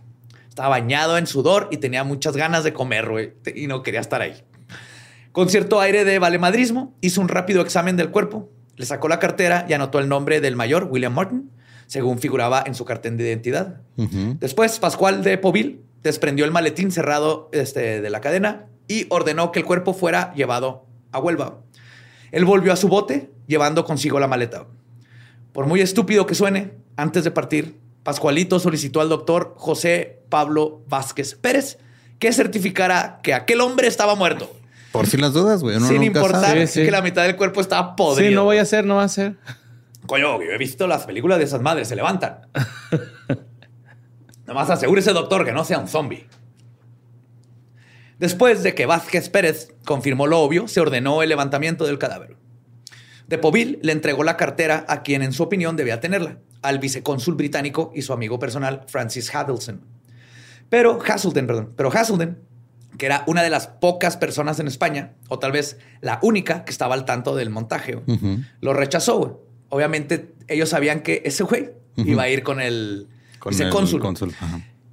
Estaba 0.47 0.69
bañado 0.69 1.17
en 1.17 1.27
sudor 1.27 1.67
y 1.71 1.77
tenía 1.77 2.03
muchas 2.03 2.35
ganas 2.35 2.63
de 2.63 2.73
comer, 2.73 3.09
güey, 3.09 3.33
y 3.55 3.67
no 3.67 3.83
quería 3.83 3.99
estar 3.99 4.21
ahí. 4.21 4.43
Con 5.31 5.49
cierto 5.49 5.79
aire 5.79 6.03
de 6.03 6.19
valemadrismo, 6.19 6.95
hizo 7.01 7.21
un 7.21 7.29
rápido 7.29 7.61
examen 7.61 7.95
del 7.95 8.09
cuerpo, 8.09 8.49
le 8.75 8.85
sacó 8.85 9.07
la 9.07 9.19
cartera 9.19 9.65
y 9.69 9.73
anotó 9.73 9.99
el 9.99 10.09
nombre 10.09 10.41
del 10.41 10.55
mayor, 10.55 10.87
William 10.91 11.13
Martin, 11.13 11.51
según 11.91 12.19
figuraba 12.19 12.63
en 12.65 12.73
su 12.73 12.85
cartel 12.85 13.17
de 13.17 13.25
identidad. 13.27 13.81
Después, 14.39 14.79
Pascual 14.79 15.25
de 15.25 15.37
Povil 15.37 15.81
desprendió 16.03 16.45
el 16.45 16.51
maletín 16.51 16.89
cerrado 16.89 17.49
este, 17.51 17.99
de 17.99 18.09
la 18.09 18.21
cadena 18.21 18.67
y 18.87 19.07
ordenó 19.09 19.51
que 19.51 19.59
el 19.59 19.65
cuerpo 19.65 19.93
fuera 19.93 20.33
llevado 20.33 20.85
a 21.11 21.19
Huelva. 21.19 21.57
Él 22.31 22.45
volvió 22.45 22.71
a 22.71 22.77
su 22.77 22.87
bote, 22.87 23.29
llevando 23.45 23.83
consigo 23.83 24.21
la 24.21 24.29
maleta. 24.29 24.67
Por 25.51 25.65
muy 25.65 25.81
estúpido 25.81 26.25
que 26.25 26.33
suene, 26.33 26.75
antes 26.95 27.25
de 27.25 27.31
partir, 27.31 27.77
Pascualito 28.03 28.61
solicitó 28.61 29.01
al 29.01 29.09
doctor 29.09 29.53
José 29.57 30.23
Pablo 30.29 30.83
Vázquez 30.87 31.35
Pérez 31.35 31.77
que 32.19 32.31
certificara 32.31 33.19
que 33.21 33.33
aquel 33.33 33.59
hombre 33.59 33.87
estaba 33.87 34.15
muerto, 34.15 34.49
Por 34.93 35.07
si 35.07 35.17
las 35.17 35.33
dudas, 35.33 35.61
güey. 35.61 35.77
sin 35.81 35.95
nunca 35.95 36.05
importar 36.05 36.41
sabe. 36.41 36.67
Sí, 36.67 36.79
sí. 36.79 36.85
que 36.85 36.91
la 36.91 37.01
mitad 37.01 37.23
del 37.23 37.35
cuerpo 37.35 37.59
estaba 37.59 37.97
podrido. 37.97 38.29
Sí, 38.29 38.35
no 38.35 38.45
voy 38.45 38.59
a 38.59 38.61
hacer, 38.61 38.85
no 38.85 38.95
va 38.95 39.01
a 39.01 39.05
hacer. 39.07 39.35
Coño, 40.11 40.43
yo 40.43 40.51
he 40.51 40.57
visto 40.57 40.87
las 40.87 41.05
películas 41.05 41.37
de 41.37 41.45
esas 41.45 41.61
madres, 41.61 41.87
se 41.87 41.95
levantan. 41.95 42.41
Nomás 44.45 44.69
asegúrese, 44.69 45.13
doctor, 45.13 45.45
que 45.45 45.53
no 45.53 45.63
sea 45.63 45.79
un 45.79 45.87
zombie. 45.87 46.27
Después 48.19 48.61
de 48.61 48.75
que 48.75 48.85
Vázquez 48.85 49.29
Pérez 49.29 49.73
confirmó 49.85 50.27
lo 50.27 50.41
obvio, 50.41 50.67
se 50.67 50.81
ordenó 50.81 51.23
el 51.23 51.29
levantamiento 51.29 51.85
del 51.85 51.97
cadáver. 51.97 52.35
De 53.29 53.37
Povil 53.37 53.79
le 53.83 53.93
entregó 53.93 54.25
la 54.25 54.35
cartera 54.35 54.83
a 54.89 55.01
quien, 55.01 55.21
en 55.21 55.31
su 55.31 55.43
opinión, 55.43 55.77
debía 55.77 56.01
tenerla, 56.01 56.39
al 56.61 56.79
vicecónsul 56.79 57.35
británico 57.35 57.93
y 57.95 58.01
su 58.01 58.11
amigo 58.11 58.37
personal, 58.37 58.83
Francis 58.87 59.33
Hazelden. 59.33 59.79
Pero 60.67 60.99
Hazelden, 61.01 61.47
perdón, 61.47 61.73
pero 61.77 61.89
Hazelden, 61.89 62.37
que 62.97 63.05
era 63.05 63.23
una 63.27 63.43
de 63.43 63.49
las 63.49 63.67
pocas 63.67 64.17
personas 64.17 64.59
en 64.59 64.67
España, 64.67 65.13
o 65.29 65.39
tal 65.39 65.53
vez 65.53 65.77
la 66.01 66.19
única 66.21 66.65
que 66.65 66.71
estaba 66.71 66.95
al 66.95 67.05
tanto 67.05 67.33
del 67.33 67.49
montaje, 67.49 68.03
lo 68.59 68.73
rechazó. 68.73 69.47
Obviamente, 69.71 70.33
ellos 70.47 70.69
sabían 70.69 71.01
que 71.01 71.23
ese 71.25 71.43
güey 71.43 71.71
iba 71.95 72.23
a 72.23 72.29
ir 72.29 72.43
con 72.43 72.61
el 72.61 73.07
Con 73.39 73.59
el 73.59 73.69
cónsul. 73.69 74.01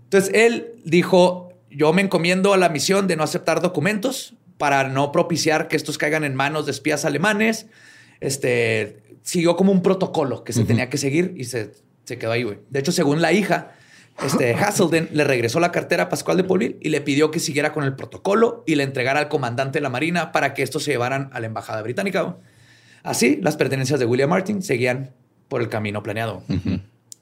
Entonces 0.05 0.31
él 0.33 0.73
dijo, 0.85 1.53
yo 1.71 1.93
me 1.93 2.01
encomiendo 2.01 2.55
a 2.55 2.57
la 2.57 2.71
misión 2.71 3.07
de 3.07 3.17
no 3.17 3.25
aceptar 3.25 3.61
documentos 3.61 4.35
para 4.57 4.89
no 4.89 5.13
propiciar 5.13 5.69
que 5.69 5.77
estos 5.77 5.99
caigan 5.99 6.25
en 6.25 6.35
manos 6.35 6.65
de 6.65 6.73
espías 6.73 7.05
alemanes. 7.05 7.67
Este, 8.21 9.03
siguió 9.23 9.57
como 9.57 9.73
un 9.73 9.83
protocolo 9.83 10.45
que 10.45 10.53
se 10.53 10.65
tenía 10.65 10.89
que 10.89 10.97
seguir 10.97 11.35
y 11.37 11.45
se, 11.45 11.73
se 12.05 12.19
quedó 12.19 12.33
ahí, 12.33 12.45
güey. 12.45 12.59
De 12.71 12.81
hecho, 12.81 12.93
según 12.93 13.21
la 13.21 13.33
hija, 13.33 13.73
este, 14.25 14.55
Hasselden 14.59 15.09
le 15.13 15.25
regresó 15.25 15.61
la 15.61 15.73
cartera 15.73 16.05
a 16.05 16.09
Pascual 16.09 16.37
de 16.37 16.45
Povil 16.45 16.79
y 16.81 16.89
le 16.89 17.01
pidió 17.01 17.31
que 17.31 17.41
siguiera 17.41 17.73
con 17.73 17.85
el 17.85 17.95
protocolo 17.95 18.65
y 18.67 18.75
le 18.75 18.85
entregara 18.85 19.21
al 19.21 19.29
comandante 19.29 19.79
de 19.79 19.83
la 19.83 19.91
Marina 19.91 20.33
para 20.33 20.55
que 20.55 20.63
estos 20.63 20.85
se 20.85 20.93
llevaran 20.93 21.31
a 21.33 21.41
la 21.41 21.47
embajada 21.47 21.83
británica. 21.83 22.37
Así, 23.09 23.39
las 23.43 23.57
pertenencias 23.57 23.99
de 24.01 24.07
William 24.07 24.31
Martin 24.31 24.63
seguían 24.63 25.11
por 25.49 25.61
el 25.61 25.69
camino 25.69 26.03
planeado. 26.03 26.43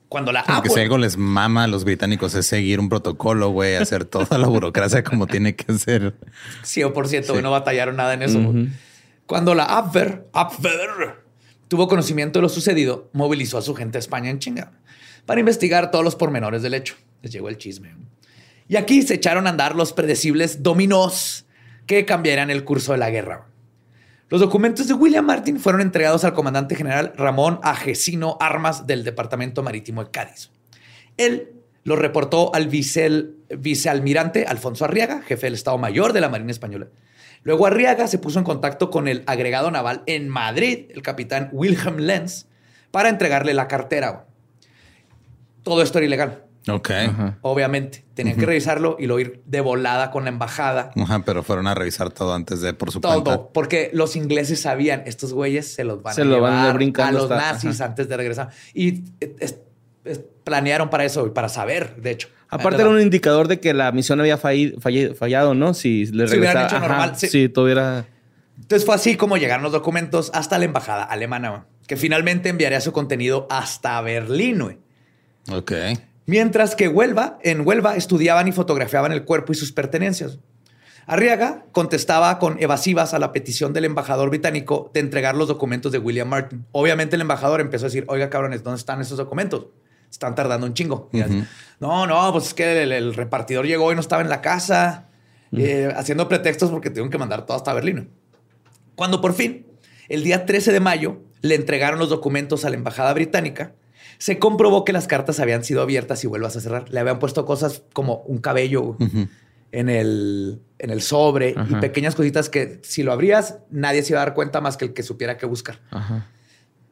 Cuando 0.09 0.31
la 0.33 0.45
Porque 0.45 0.69
si 0.69 0.75
Apple- 0.75 0.83
algo 0.85 0.99
les 0.99 1.17
mama 1.17 1.65
a 1.65 1.67
los 1.67 1.85
británicos 1.85 2.35
es 2.35 2.47
seguir 2.47 2.79
un 2.79 2.89
protocolo, 2.89 3.51
güey, 3.51 3.75
hacer 3.77 4.05
toda 4.05 4.39
la 4.39 4.47
burocracia 4.47 5.03
como 5.03 5.27
tiene 5.27 5.57
que 5.57 5.73
ser. 5.79 6.15
100%, 6.63 7.35
Sí. 7.37 7.43
no 7.43 7.51
batallaron 7.51 7.97
nada 7.97 8.15
en 8.15 8.23
eso. 8.23 8.41
Cuando 9.27 9.55
la 9.55 9.65
Abwehr, 9.65 10.29
Abwehr 10.33 11.25
tuvo 11.69 11.89
conocimiento 11.89 12.39
de 12.39 12.43
lo 12.45 12.49
sucedido, 12.49 13.11
movilizó 13.13 13.59
a 13.59 13.63
su 13.63 13.75
gente 13.75 13.99
a 13.99 14.01
España 14.01 14.31
en 14.31 14.39
chinga 14.39 14.73
para 15.25 15.41
investigar 15.41 15.91
todos 15.91 16.05
los 16.05 16.15
pormenores 16.15 16.63
del 16.63 16.75
hecho. 16.75 16.95
Les 17.23 17.33
llegó 17.33 17.49
el 17.49 17.59
chisme. 17.59 17.95
Y 18.69 18.77
aquí 18.77 19.03
se 19.03 19.15
echaron 19.15 19.47
a 19.47 19.51
andar 19.51 19.75
los 19.75 19.93
predecibles 19.93 20.63
dominós 20.63 21.47
que 21.87 22.05
cambiarían 22.05 22.51
el 22.51 22.63
curso 22.65 22.93
de 22.93 22.99
la 22.99 23.11
guerra. 23.11 23.47
Los 24.29 24.41
documentos 24.41 24.89
de 24.89 24.95
William 24.95 25.25
Martin 25.25 25.61
fueron 25.61 25.81
entregados 25.81 26.25
al 26.25 26.35
comandante 26.35 26.75
general 26.75 27.13
Ramón 27.17 27.61
Agesino 27.63 28.37
Armas 28.41 28.85
del 28.85 29.05
Departamento 29.05 29.63
Marítimo 29.63 30.03
de 30.03 30.11
Cádiz. 30.11 30.51
Él 31.17 31.53
los 31.85 31.97
reportó 31.97 32.53
al 32.53 32.67
vicealmirante 32.67 34.45
Alfonso 34.45 34.85
Arriaga, 34.85 35.23
jefe 35.23 35.47
del 35.47 35.55
Estado 35.55 35.79
Mayor 35.79 36.13
de 36.13 36.21
la 36.21 36.29
Marina 36.29 36.51
Española. 36.51 36.89
Luego 37.45 37.69
Arriaga 37.69 38.09
se 38.09 38.19
puso 38.19 38.41
en 38.41 38.45
contacto 38.45 38.91
con 38.91 39.07
el 39.07 39.23
agregado 39.27 39.71
naval 39.71 40.03
en 40.07 40.29
Madrid, 40.29 40.87
el 40.91 41.03
capitán 41.03 41.49
Wilhelm 41.53 41.99
Lenz, 41.99 42.47
para 42.91 43.09
entregarle 43.09 43.55
la 43.55 43.69
cartera. 43.69 44.27
Todo 45.63 45.83
esto 45.83 45.99
era 45.99 46.07
ilegal, 46.09 46.43
Ok. 46.69 46.91
Ajá. 46.91 47.39
obviamente. 47.43 48.05
Tenían 48.15 48.37
que 48.37 48.47
revisarlo 48.47 48.97
y 48.99 49.07
lo 49.07 49.21
ir 49.21 49.43
de 49.47 49.61
volada 49.61 50.11
con 50.11 50.25
la 50.25 50.31
embajada. 50.31 50.91
Ajá, 50.97 51.23
pero 51.25 51.43
fueron 51.43 51.67
a 51.69 51.75
revisar 51.75 52.11
todo 52.11 52.35
antes 52.35 52.61
de 52.61 52.73
por 52.75 52.91
su 52.91 53.01
Todo, 53.01 53.23
cuenta. 53.23 53.49
porque 53.53 53.91
los 53.93 54.17
ingleses 54.17 54.61
sabían, 54.63 55.03
estos 55.07 55.33
güeyes 55.33 55.73
se 55.73 55.85
los 55.85 56.03
van 56.03 56.15
Se 56.15 56.23
a 56.23 56.25
lo 56.25 56.41
van 56.41 56.53
a 56.53 56.57
ir 56.57 56.61
llevar 56.63 56.77
brincando 56.77 57.19
a 57.19 57.23
los 57.23 57.31
nazis 57.31 57.81
ajá. 57.81 57.91
antes 57.91 58.09
de 58.09 58.17
regresar. 58.17 58.51
Y 58.75 59.05
es- 59.21 59.59
es- 60.05 60.21
planearon 60.45 60.89
para 60.91 61.05
eso, 61.05 61.33
para 61.35 61.49
saber, 61.49 61.97
de 61.97 62.13
hecho. 62.13 62.29
Aparte 62.49 62.81
era 62.81 62.91
un 62.91 63.01
indicador 63.01 63.49
de 63.49 63.59
que 63.61 63.75
la 63.75 63.91
misión 63.93 64.21
había 64.21 64.39
fallado, 64.39 65.55
¿no? 65.55 65.75
Si 65.75 66.07
le 66.07 66.29
Si 66.29 66.39
hubieran 66.39 66.65
hecho 66.67 66.79
normal, 66.79 67.13
sí. 67.17 67.27
Si 67.29 67.49
tuviera... 67.49 68.07
Entonces 68.59 68.87
fue 68.87 68.95
así 68.95 69.17
como 69.17 69.37
llegaron 69.37 69.63
los 69.65 69.73
documentos 69.73 70.31
hasta 70.33 70.57
la 70.59 70.65
embajada 70.65 71.03
alemana, 71.05 71.51
güey, 71.51 71.63
que 71.87 71.97
finalmente 71.97 72.49
enviaría 72.49 72.81
su 72.81 72.93
contenido 72.93 73.47
hasta 73.51 74.01
Berlín. 74.01 74.61
güey. 74.61 74.79
Ok. 75.53 75.73
Mientras 76.27 76.75
que 76.75 76.89
Huelva, 76.89 77.39
en 77.43 77.67
Huelva 77.67 77.97
estudiaban 77.97 78.49
y 78.49 78.53
fotografiaban 78.53 79.13
el 79.13 79.25
cuerpo 79.25 79.53
y 79.53 79.55
sus 79.55 79.73
pertenencias. 79.73 80.39
Arriaga 81.07 81.67
contestaba 81.71 82.41
con 82.41 82.61
evasivas 82.61 83.15
a 83.15 83.21
la 83.21 83.33
petición 83.33 83.73
del 83.73 83.85
embajador 83.85 84.29
británico 84.29 84.91
de 84.93 85.01
entregar 85.01 85.37
los 85.37 85.47
documentos 85.47 85.93
de 85.93 85.99
William 85.99 86.29
Martin. 86.29 86.67
Obviamente 86.73 87.15
el 87.15 87.23
embajador 87.23 87.61
empezó 87.61 87.87
a 87.87 87.89
decir, 87.89 88.05
oiga 88.09 88.29
cabrones, 88.29 88.65
¿dónde 88.65 88.79
están 88.79 89.01
esos 89.01 89.17
documentos? 89.17 89.67
Están 90.11 90.35
tardando 90.35 90.67
un 90.67 90.75
chingo. 90.75 91.09
Así, 91.13 91.45
No, 91.79 92.07
no, 92.09 92.33
pues 92.33 92.47
es 92.47 92.55
que 92.55 92.83
el, 92.83 92.91
el 92.91 93.15
repartidor 93.15 93.67
llegó 93.67 93.93
y 93.93 93.95
no 93.95 94.01
estaba 94.01 94.21
en 94.23 94.29
la 94.29 94.41
casa, 94.41 95.07
eh, 95.53 95.93
haciendo 95.97 96.29
pretextos 96.29 96.71
porque 96.71 96.91
tuvieron 96.91 97.11
que 97.11 97.19
mandar 97.19 97.47
todo 97.47 97.57
hasta 97.57 97.73
Berlín. 97.73 98.11
Cuando 98.97 99.21
por 99.21 99.35
fin, 99.35 99.67
el 100.09 100.25
día 100.25 100.45
13 100.45 100.73
de 100.73 100.81
mayo, 100.81 101.21
le 101.43 101.55
entregaron 101.55 101.99
los 101.99 102.09
documentos 102.09 102.65
a 102.65 102.71
la 102.71 102.77
embajada 102.77 103.13
británica, 103.13 103.75
se 104.19 104.39
comprobó 104.39 104.85
que 104.85 104.93
las 104.93 105.07
cartas 105.07 105.41
habían 105.41 105.65
sido 105.65 105.83
abiertas 105.83 106.25
y 106.25 106.27
vuelvas 106.27 106.57
a 106.57 106.61
cerrar. 106.61 106.91
Le 106.91 107.01
habían 107.01 107.19
puesto 107.19 107.45
cosas 107.45 107.83
como 107.93 108.23
un 108.27 108.39
cabello 108.39 108.97
en, 109.73 109.89
el, 109.89 110.61
en 110.79 110.91
el 110.91 111.03
sobre 111.03 111.51
y 111.51 111.75
pequeñas 111.77 112.15
cositas 112.15 112.49
que 112.49 112.81
si 112.83 113.03
lo 113.03 113.13
abrías, 113.13 113.59
nadie 113.71 114.03
se 114.03 114.13
iba 114.13 114.23
a 114.23 114.27
dar 114.27 114.35
cuenta 114.35 114.61
más 114.61 114.77
que 114.77 114.87
el 114.87 114.95
que 114.95 115.03
supiera 115.03 115.37
qué 115.37 115.47
buscar. 115.47 115.81
Ajá. 115.91 116.27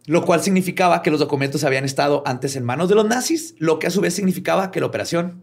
Lo 0.07 0.25
cual 0.25 0.43
significaba 0.43 1.01
que 1.01 1.11
los 1.11 1.19
documentos 1.19 1.65
habían 1.65 1.85
estado 1.85 2.23
antes 2.27 2.57
en 2.57 2.65
manos 2.65 2.91
de 2.91 2.95
los 2.95 3.07
nazis, 3.07 3.55
lo 3.59 3.79
que 3.79 3.87
a 3.87 3.91
su 3.91 4.03
vez 4.03 4.15
significaba 4.15 4.71
que 4.71 4.81
la 4.81 4.87
operación 4.87 5.43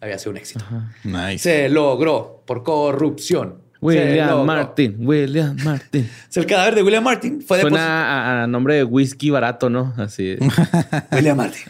había 0.00 0.18
sido 0.18 0.32
un 0.32 0.38
éxito. 0.38 0.64
Nice. 1.04 1.38
Se 1.38 1.68
logró 1.68 2.42
por 2.44 2.64
corrupción. 2.64 3.62
William. 3.80 4.44
Martin, 4.44 4.96
William 4.98 5.56
Martin. 5.64 6.10
O 6.28 6.32
sea, 6.32 6.42
El 6.42 6.46
cadáver 6.48 6.74
de 6.74 6.82
William 6.82 7.02
Martin 7.02 7.40
fue 7.40 7.58
depositado. 7.58 7.86
Suena 7.86 8.40
a, 8.40 8.42
a 8.44 8.46
nombre 8.46 8.74
de 8.74 8.84
whisky 8.84 9.30
barato, 9.30 9.70
¿no? 9.70 9.94
Así. 9.96 10.36
William 11.12 11.36
Martin. 11.36 11.64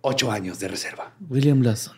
Ocho 0.00 0.30
años 0.30 0.58
de 0.60 0.68
reserva. 0.68 1.12
William 1.28 1.62
Lawson. 1.62 1.94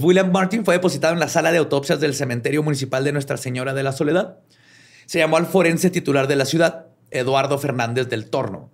William 0.00 0.30
Martin 0.32 0.64
fue 0.64 0.74
depositado 0.74 1.12
en 1.12 1.20
la 1.20 1.28
sala 1.28 1.52
de 1.52 1.58
autopsias 1.58 2.00
del 2.00 2.14
cementerio 2.14 2.62
municipal 2.62 3.04
de 3.04 3.12
Nuestra 3.12 3.36
Señora 3.36 3.74
de 3.74 3.82
la 3.82 3.92
Soledad. 3.92 4.38
Se 5.06 5.18
llamó 5.18 5.36
al 5.36 5.46
forense 5.46 5.90
titular 5.90 6.26
de 6.26 6.36
la 6.36 6.46
ciudad, 6.46 6.86
Eduardo 7.10 7.58
Fernández 7.58 8.08
del 8.08 8.30
Torno, 8.30 8.70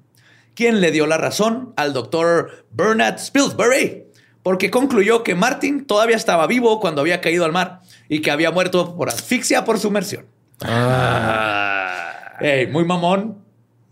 quien 0.55 0.80
le 0.80 0.93
dio 0.93 1.07
la 1.07 1.18
razón 1.18 1.72
al 1.76 1.93
doctor 1.93 2.66
Bernard 2.70 3.18
Spilsbury, 3.18 4.05
porque 4.43 4.70
concluyó 4.70 5.22
que 5.24 5.34
Martin 5.34 5.84
todavía 5.84 6.16
estaba 6.16 6.47
vivo 6.47 6.80
cuando 6.80 7.01
había 7.01 7.20
caído 7.20 7.45
al 7.45 7.53
mar 7.53 7.80
y 8.11 8.20
que 8.20 8.30
había 8.32 8.50
muerto 8.50 8.96
por 8.96 9.08
asfixia 9.08 9.64
por 9.64 9.78
sumersión. 9.78 10.26
Ey, 12.40 12.66
muy 12.66 12.84
mamón, 12.84 13.38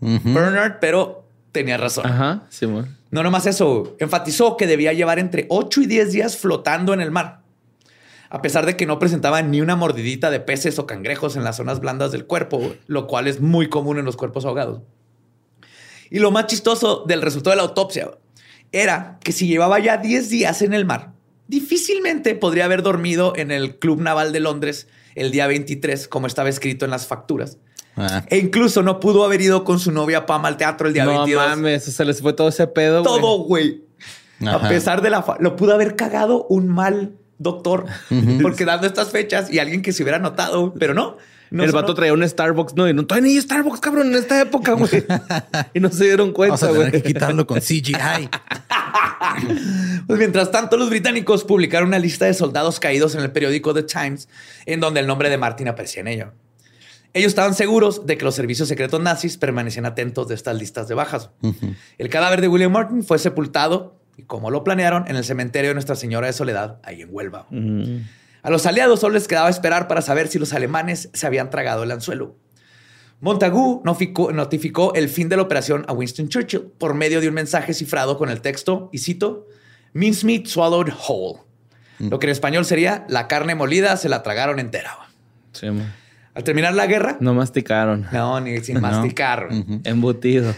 Bernard, 0.01 0.79
pero 0.79 1.23
tenía 1.53 1.77
razón. 1.77 2.05
Ajá, 2.05 2.43
Simón. 2.49 2.97
No 3.11 3.23
nomás 3.23 3.47
eso, 3.47 3.95
enfatizó 3.97 4.57
que 4.57 4.67
debía 4.67 4.93
llevar 4.93 5.17
entre 5.17 5.47
8 5.49 5.81
y 5.81 5.85
10 5.87 6.11
días 6.11 6.37
flotando 6.37 6.93
en 6.93 7.01
el 7.01 7.11
mar. 7.11 7.41
A 8.29 8.41
pesar 8.43 8.65
de 8.65 8.75
que 8.77 8.85
no 8.85 8.99
presentaba 8.99 9.41
ni 9.41 9.61
una 9.61 9.75
mordidita 9.75 10.29
de 10.29 10.41
peces 10.41 10.77
o 10.77 10.85
cangrejos 10.85 11.35
en 11.35 11.43
las 11.43 11.55
zonas 11.55 11.79
blandas 11.79 12.11
del 12.11 12.25
cuerpo, 12.25 12.75
lo 12.85 13.07
cual 13.07 13.25
es 13.25 13.39
muy 13.39 13.69
común 13.69 13.97
en 13.97 14.05
los 14.05 14.17
cuerpos 14.17 14.45
ahogados. 14.45 14.81
Y 16.11 16.19
lo 16.19 16.29
más 16.29 16.47
chistoso 16.47 17.05
del 17.07 17.21
resultado 17.21 17.51
de 17.51 17.57
la 17.57 17.69
autopsia 17.69 18.11
era 18.71 19.17
que 19.23 19.31
si 19.31 19.47
llevaba 19.47 19.79
ya 19.79 19.97
10 19.97 20.29
días 20.29 20.61
en 20.61 20.73
el 20.73 20.85
mar, 20.85 21.13
difícilmente 21.49 22.35
podría 22.35 22.65
haber 22.65 22.81
dormido 22.83 23.33
en 23.35 23.51
el 23.51 23.77
Club 23.77 23.99
Naval 23.99 24.31
de 24.31 24.39
Londres 24.39 24.87
el 25.15 25.31
día 25.31 25.47
23, 25.47 26.07
como 26.07 26.27
estaba 26.27 26.47
escrito 26.47 26.85
en 26.85 26.91
las 26.91 27.07
facturas. 27.07 27.57
Ah, 27.97 28.23
E 28.29 28.37
incluso 28.37 28.81
no 28.83 28.99
pudo 29.01 29.25
haber 29.25 29.41
ido 29.41 29.65
con 29.65 29.79
su 29.79 29.91
novia 29.91 30.25
Pam 30.25 30.45
al 30.45 30.55
teatro 30.55 30.87
el 30.87 30.93
día 30.93 31.03
No 31.03 31.11
22. 31.25 31.47
mames, 31.49 31.83
se 31.83 32.05
les 32.05 32.21
fue 32.21 32.31
todo 32.33 32.47
ese 32.47 32.67
pedo. 32.67 33.03
Todo, 33.03 33.39
güey. 33.39 33.83
A 34.47 34.69
pesar 34.69 35.01
de 35.01 35.09
la... 35.09 35.21
fa- 35.21 35.35
Lo 35.41 35.57
pudo 35.57 35.73
haber 35.73 35.97
cagado 35.97 36.45
un 36.47 36.67
mal 36.69 37.15
doctor. 37.39 37.87
Porque 38.41 38.63
dando 38.63 38.87
estas 38.87 39.09
fechas 39.09 39.51
y 39.51 39.59
alguien 39.59 39.81
que 39.81 39.91
se 39.91 40.03
hubiera 40.03 40.19
notado, 40.19 40.73
pero 40.79 40.93
no. 40.93 41.17
No 41.51 41.63
el 41.63 41.71
vato 41.71 41.93
traía 41.93 42.13
un 42.13 42.27
Starbucks, 42.27 42.75
no, 42.75 42.87
y 42.87 42.93
no 42.93 43.05
todavía 43.05 43.29
ni 43.29 43.41
Starbucks, 43.41 43.79
cabrón, 43.79 44.07
en 44.07 44.15
esta 44.15 44.41
época, 44.41 44.73
güey. 44.73 45.05
y 45.73 45.79
no 45.79 45.89
se 45.89 46.05
dieron 46.05 46.31
cuenta, 46.31 46.67
güey. 46.67 47.01
quitarlo 47.01 47.45
con 47.47 47.59
CGI. 47.59 47.93
Pues 50.07 50.17
mientras 50.17 50.49
tanto, 50.49 50.77
los 50.77 50.89
británicos 50.89 51.43
publicaron 51.43 51.89
una 51.89 51.99
lista 51.99 52.25
de 52.25 52.33
soldados 52.33 52.79
caídos 52.79 53.13
en 53.15 53.21
el 53.21 53.31
periódico 53.31 53.73
The 53.73 53.83
Times, 53.83 54.27
en 54.65 54.79
donde 54.79 55.01
el 55.01 55.07
nombre 55.07 55.29
de 55.29 55.37
Martin 55.37 55.67
aparecía 55.67 56.01
en 56.01 56.07
ello. 56.07 56.33
Ellos 57.13 57.29
estaban 57.29 57.53
seguros 57.53 58.05
de 58.05 58.17
que 58.17 58.25
los 58.25 58.33
servicios 58.35 58.67
secretos 58.67 59.01
nazis 59.01 59.37
permanecían 59.37 59.85
atentos 59.85 60.27
de 60.27 60.35
estas 60.35 60.57
listas 60.57 60.87
de 60.87 60.95
bajas. 60.95 61.29
El 61.97 62.09
cadáver 62.09 62.41
de 62.41 62.47
William 62.47 62.71
Martin 62.71 63.03
fue 63.03 63.19
sepultado, 63.19 63.99
y 64.17 64.23
como 64.23 64.51
lo 64.51 64.63
planearon, 64.63 65.05
en 65.07 65.15
el 65.15 65.23
cementerio 65.23 65.69
de 65.69 65.73
Nuestra 65.75 65.95
Señora 65.95 66.27
de 66.27 66.33
Soledad, 66.33 66.79
ahí 66.83 67.01
en 67.01 67.09
Huelva. 67.11 67.45
Mm. 67.49 67.97
A 68.41 68.49
los 68.49 68.65
aliados 68.65 68.99
solo 69.01 69.15
les 69.15 69.27
quedaba 69.27 69.49
esperar 69.49 69.87
para 69.87 70.01
saber 70.01 70.27
si 70.27 70.39
los 70.39 70.53
alemanes 70.53 71.09
se 71.13 71.27
habían 71.27 71.49
tragado 71.49 71.83
el 71.83 71.91
anzuelo. 71.91 72.35
Montagu 73.21 73.81
notificó, 74.33 74.93
el 74.93 75.09
fin 75.09 75.27
de 75.27 75.35
la 75.35 75.41
operación 75.41 75.83
a 75.89 75.93
Winston 75.93 76.29
Churchill 76.29 76.61
por 76.77 76.93
medio 76.93 77.19
de 77.19 77.27
un 77.27 77.33
mensaje 77.33 77.73
cifrado 77.73 78.17
con 78.17 78.29
el 78.29 78.39
texto, 78.41 78.89
y 78.93 78.99
cito, 78.99 79.45
Mincemeat 79.93 80.45
swallowed 80.45 80.93
whole. 81.07 81.39
Lo 81.99 82.17
que 82.19 82.27
en 82.27 82.31
español 82.31 82.63
sería, 82.63 83.05
la 83.09 83.27
carne 83.27 83.55
molida 83.55 83.97
se 83.97 84.07
la 84.07 84.23
tragaron 84.23 84.57
entera. 84.59 84.97
Sí. 85.51 85.67
Al 86.33 86.43
terminar 86.45 86.73
la 86.75 86.87
guerra, 86.87 87.17
No 87.19 87.33
masticaron. 87.33 88.07
no, 88.13 88.39
ni 88.39 88.57
sin 88.59 88.79
masticar. 88.79 89.47
güey. 89.49 89.81
Embutido. 89.83 90.55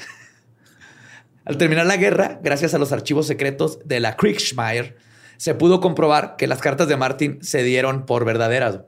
Al 1.46 1.58
terminar 1.58 1.88
la 1.88 1.98
guerra, 1.98 2.40
gracias 2.44 2.76
a 2.76 2.78
los 2.78 2.92
archivos 2.92 3.26
secretos 3.26 3.80
de 3.86 4.00
la 4.00 4.16
Kriegsmarine, 4.16 4.94
se 5.42 5.56
pudo 5.56 5.82
comprobar 5.82 6.36
que 6.38 6.46
las 6.46 6.60
cartas 6.60 6.88
de 6.88 6.98
Martin 6.98 7.40
se 7.42 7.64
dieron 7.64 8.06
por 8.06 8.26
verdaderas. 8.26 8.82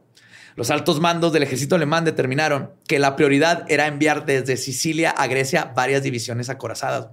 Los 0.56 0.70
altos 0.70 1.00
mandos 1.00 1.34
del 1.34 1.42
ejército 1.42 1.74
alemán 1.74 2.06
determinaron 2.06 2.70
que 2.88 3.00
la 3.00 3.16
prioridad 3.16 3.66
era 3.70 3.88
enviar 3.88 4.28
desde 4.28 4.58
Sicilia 4.58 5.10
a 5.10 5.26
Grecia 5.26 5.74
varias 5.76 6.04
divisiones 6.04 6.52
acorazadas. 6.52 7.08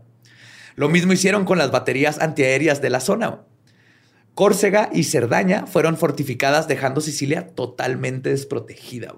Lo 0.75 0.91
mismo 0.91 1.15
hicieron 1.15 1.47
con 1.47 1.57
las 1.57 1.71
baterías 1.71 2.19
antiaéreas 2.21 2.83
de 2.83 2.91
la 2.91 3.01
zona. 3.01 3.41
Córcega 4.35 4.91
y 4.93 5.05
Cerdaña 5.05 5.67
fueron 5.67 5.97
fortificadas 5.97 6.69
dejando 6.69 7.01
Sicilia 7.01 7.49
totalmente 7.55 8.29
desprotegida. 8.29 9.15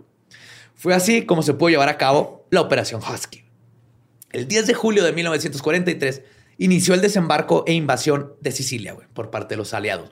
Fue 0.76 0.94
así 0.94 1.26
como 1.26 1.42
se 1.42 1.54
pudo 1.54 1.70
llevar 1.70 1.88
a 1.88 1.98
cabo 1.98 2.46
la 2.50 2.60
Operación 2.60 3.00
Husky. 3.02 3.42
El 4.30 4.46
10 4.46 4.68
de 4.68 4.74
julio 4.74 5.02
de 5.02 5.14
1943 5.14 6.22
inició 6.64 6.94
el 6.94 7.00
desembarco 7.00 7.64
e 7.66 7.72
invasión 7.72 8.32
de 8.40 8.52
Sicilia 8.52 8.92
güey, 8.92 9.06
por 9.12 9.30
parte 9.30 9.54
de 9.54 9.58
los 9.58 9.74
aliados. 9.74 10.10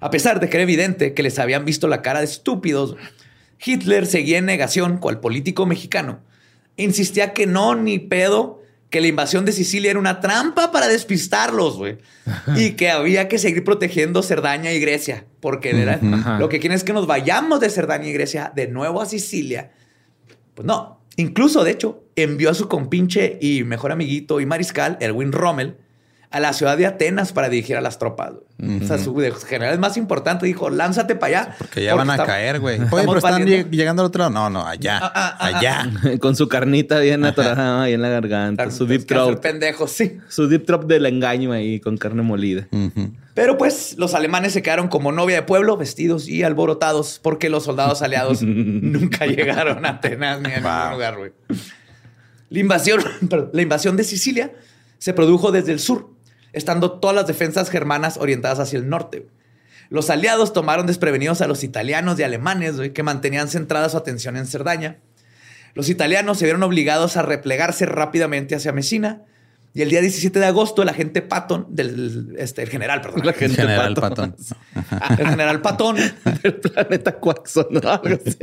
A 0.00 0.10
pesar 0.10 0.40
de 0.40 0.48
que 0.48 0.56
era 0.56 0.62
evidente 0.62 1.14
que 1.14 1.22
les 1.22 1.38
habían 1.38 1.64
visto 1.64 1.86
la 1.88 2.02
cara 2.02 2.20
de 2.20 2.24
estúpidos, 2.26 2.96
Hitler 3.64 4.06
seguía 4.06 4.38
en 4.38 4.46
negación 4.46 4.98
cual 4.98 5.20
político 5.20 5.66
mexicano. 5.66 6.20
Insistía 6.76 7.34
que 7.34 7.46
no, 7.46 7.74
ni 7.74 7.98
pedo, 7.98 8.62
que 8.88 9.00
la 9.02 9.06
invasión 9.08 9.44
de 9.44 9.52
Sicilia 9.52 9.90
era 9.90 10.00
una 10.00 10.20
trampa 10.20 10.72
para 10.72 10.88
despistarlos, 10.88 11.76
güey. 11.76 11.98
Y 12.56 12.72
que 12.72 12.90
había 12.90 13.28
que 13.28 13.38
seguir 13.38 13.62
protegiendo 13.62 14.22
Cerdaña 14.22 14.72
y 14.72 14.80
Grecia, 14.80 15.26
porque 15.40 15.70
era- 15.82 15.98
lo 16.38 16.48
que 16.48 16.58
quieren 16.60 16.76
es 16.76 16.84
que 16.84 16.92
nos 16.94 17.06
vayamos 17.06 17.60
de 17.60 17.68
Cerdaña 17.70 18.08
y 18.08 18.12
Grecia 18.12 18.52
de 18.54 18.68
nuevo 18.68 19.00
a 19.02 19.06
Sicilia. 19.06 19.72
Pues 20.54 20.66
no. 20.66 21.00
Incluso, 21.16 21.62
de 21.64 21.72
hecho, 21.72 22.04
envió 22.22 22.50
a 22.50 22.54
su 22.54 22.68
compinche 22.68 23.38
y 23.40 23.64
mejor 23.64 23.92
amiguito 23.92 24.40
y 24.40 24.46
mariscal, 24.46 24.96
Erwin 25.00 25.32
Rommel, 25.32 25.76
a 26.32 26.38
la 26.38 26.52
ciudad 26.52 26.78
de 26.78 26.86
Atenas 26.86 27.32
para 27.32 27.48
dirigir 27.48 27.76
a 27.76 27.80
las 27.80 27.98
tropas. 27.98 28.32
O 28.82 28.86
sea, 28.86 28.98
su 28.98 29.16
general 29.48 29.78
más 29.80 29.96
importante 29.96 30.46
dijo, 30.46 30.70
lánzate 30.70 31.16
para 31.16 31.40
allá. 31.40 31.54
Porque 31.58 31.82
ya 31.82 31.94
van 31.96 32.08
a 32.10 32.18
caer, 32.18 32.60
güey. 32.60 32.78
Oye, 32.78 32.88
pero 33.04 33.16
están 33.16 33.32
valiendo". 33.40 33.68
lleg- 33.68 33.70
llegando 33.70 34.02
al 34.02 34.06
otro 34.06 34.18
lado. 34.20 34.30
No, 34.30 34.48
no, 34.50 34.64
allá. 34.64 35.00
Ah, 35.02 35.12
ah, 35.12 35.36
ah, 35.40 35.46
allá. 35.58 35.90
Con 36.20 36.36
su 36.36 36.46
carnita 36.46 37.00
bien 37.00 37.24
atorada 37.24 37.82
ahí 37.82 37.94
en 37.94 38.02
la 38.02 38.10
garganta. 38.10 38.62
Claro, 38.64 38.70
su 38.76 38.86
deep 38.86 39.06
throat. 39.06 39.40
pendejos, 39.40 39.90
sí. 39.90 40.18
Su 40.28 40.46
deep 40.46 40.66
throat 40.66 40.84
del 40.84 41.06
engaño 41.06 41.50
ahí 41.52 41.80
con 41.80 41.96
carne 41.96 42.22
molida. 42.22 42.68
Pero 43.34 43.56
pues 43.58 43.96
los 43.98 44.14
alemanes 44.14 44.52
se 44.52 44.60
quedaron 44.62 44.88
como 44.88 45.10
novia 45.12 45.36
de 45.36 45.42
pueblo, 45.42 45.76
vestidos 45.78 46.28
y 46.28 46.42
alborotados, 46.44 47.18
porque 47.22 47.48
los 47.48 47.64
soldados 47.64 48.02
aliados 48.02 48.42
nunca 48.42 49.24
llegaron 49.26 49.84
a 49.86 49.88
Atenas 49.90 50.40
ni 50.42 50.52
a 50.52 50.56
ningún 50.60 50.92
lugar, 50.92 51.16
güey. 51.16 51.32
La 52.50 52.58
invasión, 52.58 53.02
la 53.52 53.62
invasión 53.62 53.96
de 53.96 54.04
Sicilia 54.04 54.52
se 54.98 55.14
produjo 55.14 55.52
desde 55.52 55.72
el 55.72 55.78
sur, 55.78 56.10
estando 56.52 56.98
todas 56.98 57.16
las 57.16 57.26
defensas 57.26 57.70
germanas 57.70 58.18
orientadas 58.18 58.58
hacia 58.58 58.78
el 58.78 58.88
norte. 58.88 59.28
Los 59.88 60.10
aliados 60.10 60.52
tomaron 60.52 60.86
desprevenidos 60.86 61.40
a 61.40 61.46
los 61.46 61.64
italianos 61.64 62.18
y 62.18 62.22
alemanes, 62.22 62.76
que 62.92 63.02
mantenían 63.02 63.48
centrada 63.48 63.88
su 63.88 63.96
atención 63.96 64.36
en 64.36 64.46
Cerdaña. 64.46 64.98
Los 65.74 65.88
italianos 65.88 66.38
se 66.38 66.44
vieron 66.44 66.62
obligados 66.62 67.16
a 67.16 67.22
replegarse 67.22 67.86
rápidamente 67.86 68.54
hacia 68.54 68.72
Messina. 68.72 69.22
Y 69.72 69.82
el 69.82 69.90
día 69.90 70.00
17 70.00 70.36
de 70.40 70.46
agosto, 70.46 70.82
el 70.82 70.88
agente 70.88 71.22
Patton, 71.22 71.66
del 71.68 72.34
este, 72.38 72.62
el 72.62 72.68
general, 72.68 73.00
perdón, 73.00 73.24
La 73.24 73.32
gente 73.32 73.62
General 73.62 73.94
pato. 73.94 74.00
Patton. 74.00 74.36
el 75.18 75.28
general 75.28 75.62
Patton, 75.62 75.96
del 76.42 76.54
planeta 76.54 77.12
Quaxon, 77.12 77.66
¿no? 77.70 77.80
Algo 77.88 78.18
así. 78.26 78.36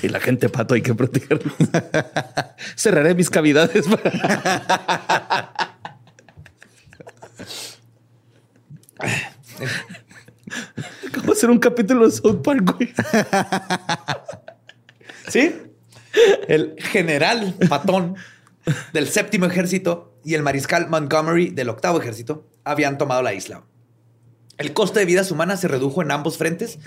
Sí, 0.00 0.08
la 0.08 0.20
gente 0.20 0.48
pato 0.48 0.72
hay 0.74 0.80
que 0.80 0.94
protegerlo. 0.94 1.52
Cerraré 2.76 3.14
mis 3.14 3.28
cavidades. 3.28 3.84
¿Cómo 11.14 11.32
hacer 11.32 11.50
un 11.50 11.58
capítulo 11.58 12.06
de 12.06 12.12
South 12.12 12.40
Park, 12.42 12.72
güey? 12.74 12.94
¿sí? 15.28 15.54
El 16.48 16.74
general 16.78 17.54
Patton 17.68 18.16
del 18.92 19.08
séptimo 19.08 19.46
ejército 19.46 20.18
y 20.24 20.34
el 20.34 20.42
mariscal 20.42 20.88
Montgomery 20.88 21.50
del 21.50 21.68
octavo 21.68 22.00
ejército 22.00 22.46
habían 22.64 22.98
tomado 22.98 23.22
la 23.22 23.34
isla. 23.34 23.64
El 24.58 24.72
coste 24.72 25.00
de 25.00 25.06
vidas 25.06 25.30
humanas 25.30 25.60
se 25.60 25.68
redujo 25.68 26.02
en 26.02 26.10
ambos 26.10 26.38
frentes 26.38 26.78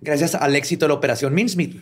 gracias 0.00 0.34
al 0.34 0.56
éxito 0.56 0.84
de 0.84 0.88
la 0.88 0.94
operación 0.94 1.34
Mincemeat. 1.34 1.76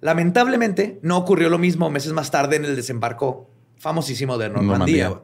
Lamentablemente, 0.00 0.98
no 1.02 1.18
ocurrió 1.18 1.50
lo 1.50 1.58
mismo 1.58 1.90
meses 1.90 2.12
más 2.12 2.30
tarde 2.30 2.56
en 2.56 2.64
el 2.64 2.74
desembarco 2.74 3.50
famosísimo 3.76 4.38
de 4.38 4.48
Normandía, 4.48 5.20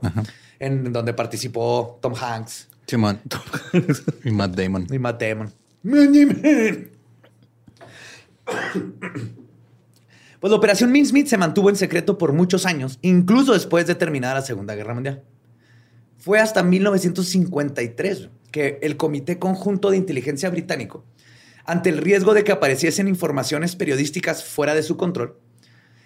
en 0.59 0.93
donde 0.93 1.15
participó 1.15 1.99
Tom 2.03 2.15
Hanks 2.15 2.69
Simón. 2.87 3.21
y 4.25 4.31
Matt 4.31 4.55
Damon. 4.55 4.87
y 4.91 4.99
Matt 4.99 5.23
Damon. 5.23 5.53
Pues 10.41 10.51
la 10.51 10.57
operación 10.57 10.93
Mincemeat 10.93 11.27
se 11.27 11.39
mantuvo 11.39 11.71
en 11.71 11.77
secreto 11.77 12.19
por 12.19 12.33
muchos 12.33 12.67
años, 12.67 12.99
incluso 13.03 13.53
después 13.53 13.87
de 13.87 13.95
terminada 13.95 14.35
la 14.35 14.43
Segunda 14.43 14.75
Guerra 14.75 14.95
Mundial. 14.95 15.23
Fue 16.19 16.41
hasta 16.41 16.63
1953 16.63 18.29
que 18.51 18.79
el 18.83 18.97
Comité 18.97 19.39
Conjunto 19.39 19.91
de 19.91 19.97
Inteligencia 19.97 20.51
Británico, 20.51 21.05
ante 21.65 21.91
el 21.91 21.99
riesgo 21.99 22.35
de 22.35 22.45
que 22.45 22.53
apareciesen 22.53 23.09
informaciones 23.09 23.77
periodísticas 23.77 24.45
fuera 24.45 24.75
de 24.75 24.83
su 24.83 24.97
control, 24.97 25.37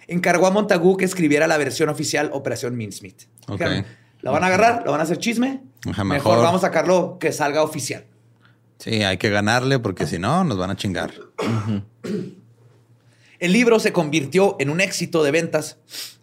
encargó 0.07 0.47
a 0.47 0.51
Montagu 0.51 0.97
que 0.97 1.05
escribiera 1.05 1.47
la 1.47 1.57
versión 1.57 1.89
oficial 1.89 2.29
Operación 2.33 2.75
Mincemeat. 2.75 3.23
Ok. 3.47 3.59
Dijeron, 3.59 3.85
La 4.21 4.31
van 4.31 4.43
a 4.43 4.47
agarrar, 4.47 4.83
lo 4.85 4.91
van 4.91 5.01
a 5.01 5.03
hacer 5.03 5.17
chisme. 5.17 5.63
Mejor. 5.85 6.05
mejor. 6.05 6.37
vamos 6.39 6.63
a 6.63 6.67
sacarlo 6.67 7.17
que 7.19 7.31
salga 7.31 7.63
oficial. 7.63 8.05
Sí, 8.77 9.03
hay 9.03 9.17
que 9.17 9.29
ganarle 9.29 9.79
porque 9.79 10.07
si 10.07 10.17
no, 10.17 10.43
nos 10.43 10.57
van 10.57 10.71
a 10.71 10.75
chingar. 10.75 11.13
El 13.41 13.51
libro 13.51 13.79
se 13.79 13.91
convirtió 13.91 14.55
en 14.59 14.69
un 14.69 14.79
éxito 14.79 15.21
de 15.23 15.31
ventas. 15.31 15.77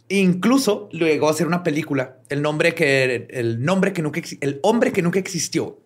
E 0.09 0.17
incluso 0.19 0.89
llegó 0.91 1.29
a 1.29 1.35
ser 1.35 1.47
una 1.47 1.63
película. 1.63 2.17
El 2.31 2.41
nombre 2.41 2.75
que 2.75 3.27
el 3.31 3.63
nombre 3.63 3.93
que 3.93 4.01
nunca 4.01 4.23
el 4.41 4.59
hombre 4.63 4.91
que 4.93 5.03
nunca 5.03 5.19
existió, 5.19 5.81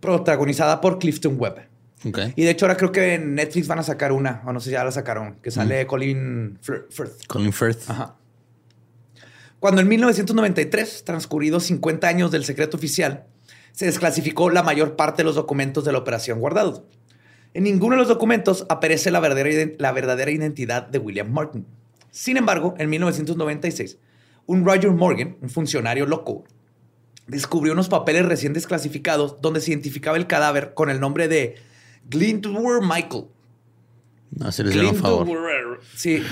protagonizada 0.00 0.80
por 0.80 1.00
Clifton 1.00 1.34
Webb. 1.40 1.66
Ok. 2.06 2.18
Y 2.36 2.44
de 2.44 2.50
hecho 2.50 2.66
ahora 2.66 2.76
creo 2.76 2.92
que 2.92 3.14
en 3.14 3.34
Netflix 3.34 3.66
van 3.66 3.80
a 3.80 3.82
sacar 3.82 4.12
una, 4.12 4.42
o 4.46 4.52
no 4.52 4.60
sé 4.60 4.66
si 4.66 4.72
ya 4.72 4.84
la 4.84 4.92
sacaron, 4.92 5.36
que 5.42 5.50
sale 5.50 5.84
Colin 5.88 6.58
Fir- 6.62 6.84
Firth. 6.90 7.26
Colin 7.26 7.52
Firth. 7.52 7.90
Ajá. 7.90 8.14
Cuando 9.58 9.80
en 9.80 9.88
1993, 9.88 11.02
transcurridos 11.04 11.64
50 11.64 12.06
años 12.06 12.30
del 12.30 12.44
secreto 12.44 12.76
oficial, 12.76 13.24
se 13.72 13.86
desclasificó 13.86 14.50
la 14.50 14.62
mayor 14.62 14.94
parte 14.94 15.22
de 15.22 15.24
los 15.24 15.34
documentos 15.34 15.84
de 15.84 15.92
la 15.92 15.98
operación 15.98 16.38
guardados. 16.38 16.82
En 17.56 17.64
ninguno 17.64 17.94
de 17.94 18.00
los 18.00 18.08
documentos 18.08 18.66
aparece 18.68 19.10
la 19.10 19.18
verdadera, 19.20 19.48
iden- 19.48 19.76
la 19.78 19.90
verdadera 19.92 20.30
identidad 20.30 20.86
de 20.86 20.98
William 20.98 21.32
Martin. 21.32 21.64
Sin 22.10 22.36
embargo, 22.36 22.74
en 22.76 22.90
1996, 22.90 23.96
un 24.44 24.62
Roger 24.64 24.90
Morgan, 24.90 25.36
un 25.40 25.48
funcionario 25.48 26.04
loco, 26.04 26.44
descubrió 27.26 27.72
unos 27.72 27.88
papeles 27.88 28.26
recién 28.26 28.52
desclasificados 28.52 29.40
donde 29.40 29.60
se 29.62 29.70
identificaba 29.70 30.18
el 30.18 30.26
cadáver 30.26 30.74
con 30.74 30.90
el 30.90 31.00
nombre 31.00 31.28
de 31.28 31.54
Glintwer 32.10 32.82
Michael. 32.82 33.24
No, 34.32 34.52
se 34.52 34.62
les 34.62 34.74
dieron 34.74 34.94
favor. 34.96 35.24
Glintwer. 35.24 35.80
Sí, 35.94 36.22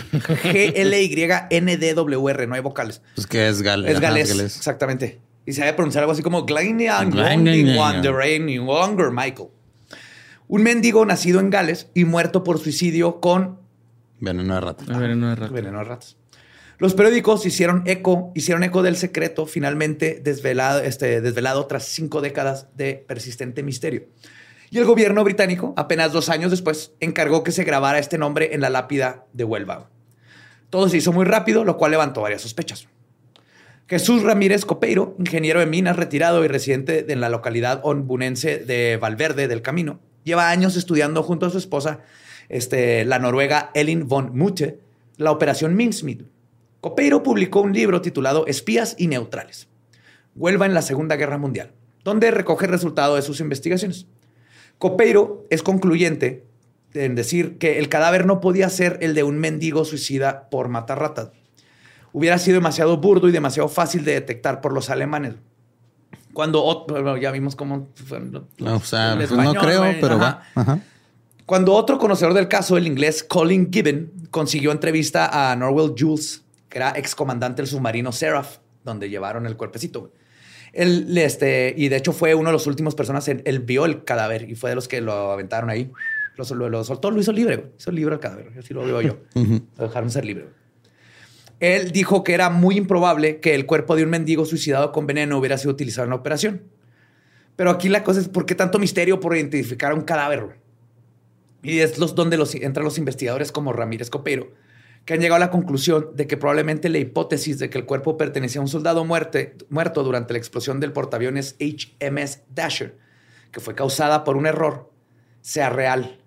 G-L-Y-N-D-W-R, 1.33 2.47
no 2.47 2.55
hay 2.55 2.61
vocales. 2.61 3.01
Pues 3.15 3.27
que 3.27 3.49
es, 3.49 3.63
gal 3.63 3.87
Es 3.87 3.99
galés, 4.01 4.31
exactamente. 4.59 5.21
Y 5.47 5.53
se 5.53 5.63
debe 5.63 5.73
pronunciar 5.75 6.03
algo 6.03 6.13
así 6.13 6.23
como 6.23 6.45
Glinian 6.45 7.11
Glinian. 7.11 8.03
Longer 8.67 9.11
Michael. 9.11 9.49
Un 10.55 10.63
mendigo 10.63 11.05
nacido 11.05 11.41
en 11.41 11.51
Gales 11.51 11.89
y 11.95 12.05
muerto 12.05 12.45
por 12.45 12.61
suicidio 12.61 13.21
con 13.21 13.59
Veneno 14.21 14.55
de 14.55 14.61
rata. 14.61 14.85
A 14.95 14.99
ver, 15.01 15.17
no 15.17 15.33
es 15.33 15.37
rato. 15.37 15.53
veneno 15.53 15.79
de 15.79 15.85
ratas. 15.85 16.17
Los 16.79 16.95
periódicos 16.95 17.45
hicieron 17.45 17.83
eco, 17.87 18.31
hicieron 18.37 18.63
eco 18.63 18.85
del 18.85 18.97
secreto 18.97 19.47
finalmente 19.47 20.21
desvelado, 20.23 20.79
este, 20.79 21.21
desvelado 21.21 21.67
tras 21.67 21.87
cinco 21.87 22.21
décadas 22.21 22.69
de 22.77 23.05
persistente 23.05 23.65
misterio. 23.65 24.05
Y 24.71 24.79
el 24.79 24.85
gobierno 24.85 25.25
británico, 25.25 25.75
apenas 25.77 26.13
dos 26.13 26.29
años 26.29 26.53
después, 26.53 26.93
encargó 27.01 27.43
que 27.43 27.51
se 27.51 27.65
grabara 27.65 27.99
este 27.99 28.17
nombre 28.17 28.55
en 28.55 28.61
la 28.61 28.71
lápida 28.71 29.25
de 29.33 29.43
Huelva. 29.43 29.91
Todo 30.71 30.89
se 30.89 30.99
hizo 30.99 31.13
muy 31.13 31.25
rápido, 31.25 31.65
lo 31.65 31.79
cual 31.79 31.91
levantó 31.91 32.21
varias 32.21 32.43
sospechas. 32.43 32.87
Jesús 33.89 34.23
Ramírez 34.23 34.65
Copeiro, 34.65 35.17
ingeniero 35.19 35.59
de 35.59 35.67
minas 35.67 35.97
retirado 35.97 36.45
y 36.45 36.49
residente 36.49 37.13
en 37.13 37.21
la 37.21 37.29
localidad 37.29 37.81
honbunense 37.83 38.59
de 38.59 38.99
Valverde 38.99 39.49
del 39.49 39.61
Camino, 39.61 39.99
lleva 40.25 40.51
años 40.51 40.77
estudiando 40.77 41.23
junto 41.23 41.47
a 41.47 41.51
su 41.51 41.59
esposa, 41.59 42.01
este, 42.49 43.05
la 43.05 43.19
noruega 43.19 43.71
Elin 43.75 44.09
von 44.09 44.37
Mutte, 44.37 44.81
la 45.17 45.31
operación 45.31 45.77
Mincemeat. 45.77 46.23
Copeiro 46.81 47.23
publicó 47.23 47.61
un 47.61 47.73
libro 47.73 48.03
titulado 48.03 48.47
Espías 48.47 48.97
y 48.99 49.07
Neutrales, 49.07 49.69
Huelva 50.35 50.67
en 50.67 50.75
la 50.75 50.83
Segunda 50.83 51.17
Guerra 51.17 51.39
Mundial, 51.39 51.73
donde 52.03 52.31
recoge 52.31 52.67
el 52.67 52.73
resultado 52.73 53.17
de 53.17 53.23
sus 53.23 53.41
investigaciones. 53.41 54.07
Copeiro 54.79 55.47
es 55.51 55.63
concluyente 55.63 56.45
en 56.93 57.15
decir 57.15 57.59
que 57.59 57.79
el 57.79 57.89
cadáver 57.89 58.27
no 58.27 58.41
podía 58.41 58.69
ser 58.69 58.99
el 59.01 59.15
de 59.15 59.23
un 59.23 59.39
mendigo 59.39 59.85
suicida 59.85 60.49
por 60.51 60.69
matar 60.69 61.01
ratas. 61.01 61.31
Hubiera 62.13 62.39
sido 62.39 62.57
demasiado 62.57 62.97
burdo 62.99 63.29
y 63.29 63.33
demasiado 63.33 63.69
fácil 63.69 64.05
de 64.05 64.13
detectar 64.13 64.61
por 64.61 64.73
los 64.73 64.91
alemanes. 64.91 65.35
Cuando 66.35 66.63
ot- 66.65 66.87
bueno, 66.91 67.17
ya 67.17 67.31
vimos 67.31 67.57
cómo 67.57 67.89
fue 67.95 68.21
lo- 68.21 68.47
No, 68.59 68.77
o 68.77 68.81
sea, 68.81 69.13
el 69.13 69.19
no 69.21 69.25
español, 69.25 69.57
creo, 69.65 69.83
pero 70.01 70.17
ajá. 70.17 70.43
va. 70.55 70.61
Ajá. 70.63 70.79
Cuando 71.47 71.73
otro 71.75 71.99
conocedor 71.99 72.35
del 72.35 72.49
caso, 72.49 72.77
el 72.77 72.87
inglés 72.87 73.23
Colin 73.25 73.71
Gibbon, 73.73 74.11
consiguió 74.31 74.73
entrevista 74.73 75.51
a 75.51 75.55
Norwell 75.57 75.95
Jules, 75.99 76.43
que 76.69 76.79
era 76.79 76.91
excomandante 76.97 77.63
del 77.63 77.69
submarino 77.69 78.13
Seraph, 78.13 78.57
donde 78.83 79.09
llevaron 79.09 79.47
el 79.47 79.57
cuerpecito. 79.57 80.13
Él, 80.73 81.17
este, 81.19 81.73
y 81.77 81.89
de 81.89 81.97
hecho 81.97 82.13
fue 82.13 82.35
uno 82.35 82.49
de 82.49 82.55
los 82.55 82.67
últimos 82.67 82.95
personas, 82.95 83.29
en- 83.29 83.43
él 83.45 83.61
vio 83.61 83.85
el 83.85 84.05
cadáver 84.05 84.51
y 84.51 84.55
fue 84.57 84.71
de 84.71 84.77
los 84.77 84.89
que 84.89 85.01
lo 85.01 85.31
aventaron 85.33 85.71
ahí. 85.71 85.93
Lo, 86.37 86.45
sol- 86.45 86.69
lo 86.71 86.83
soltó, 86.83 87.11
lo 87.13 87.21
hizo 87.21 87.31
libre, 87.33 87.57
güey. 87.57 87.69
hizo 87.79 87.93
libre 87.93 88.15
el 88.15 88.21
cadáver, 88.21 88.51
así 88.59 88.75
lo 88.75 88.85
veo 88.85 89.01
yo. 89.03 89.19
Lo 89.79 89.85
dejaron 89.87 90.11
ser 90.11 90.25
libre. 90.25 90.45
güey. 90.45 90.55
Él 91.61 91.93
dijo 91.93 92.25
que 92.25 92.35
era 92.35 92.51
muy 92.51 92.77
improbable 92.77 93.41
que 93.41 93.55
el 93.55 93.67
cuerpo 93.67 93.97
de 93.97 94.05
un 94.05 94.11
mendigo 94.11 94.45
suicidado 94.45 94.93
con 94.93 95.07
veneno 95.07 95.39
hubiera 95.39 95.59
sido 95.59 95.73
utilizado 95.73 96.05
en 96.05 96.11
la 96.11 96.17
operación. 96.17 96.63
Pero 97.57 97.71
aquí 97.71 97.89
la 97.89 98.03
cosa 98.03 98.21
es, 98.21 98.29
¿por 98.29 98.47
qué 98.47 98.55
tanto 98.55 98.79
misterio 98.79 99.21
por 99.21 99.37
identificar 99.37 99.93
a 99.93 99.95
un 99.95 100.03
cadáver? 100.03 100.59
Y 101.63 101.79
es 101.79 101.99
los, 101.99 102.15
donde 102.15 102.37
los, 102.37 102.55
entran 102.55 102.85
los 102.85 102.99
investigadores 102.99 103.53
como 103.53 103.73
Ramírez 103.73 104.11
Copero, 104.11 104.53
que 105.05 105.15
han 105.15 105.21
llegado 105.21 105.37
a 105.37 105.47
la 105.47 105.51
conclusión 105.51 106.11
de 106.15 106.27
que 106.27 106.37
probablemente 106.37 106.89
la 106.89 106.99
hipótesis 106.99 107.59
de 107.59 107.71
que 107.71 107.79
el 107.79 107.87
cuerpo 107.87 108.17
pertenecía 108.17 108.61
a 108.61 108.63
un 108.63 108.69
soldado 108.69 109.05
muerte, 109.05 109.57
muerto 109.69 110.03
durante 110.03 110.33
la 110.33 110.39
explosión 110.39 110.81
del 110.81 110.93
portaaviones 110.93 111.57
HMS 111.61 112.41
Dasher, 112.55 112.99
que 113.53 113.61
fue 113.61 113.75
causada 113.75 114.25
por 114.25 114.37
un 114.37 114.47
error, 114.47 114.91
sea 115.41 115.71
real. 115.71 116.24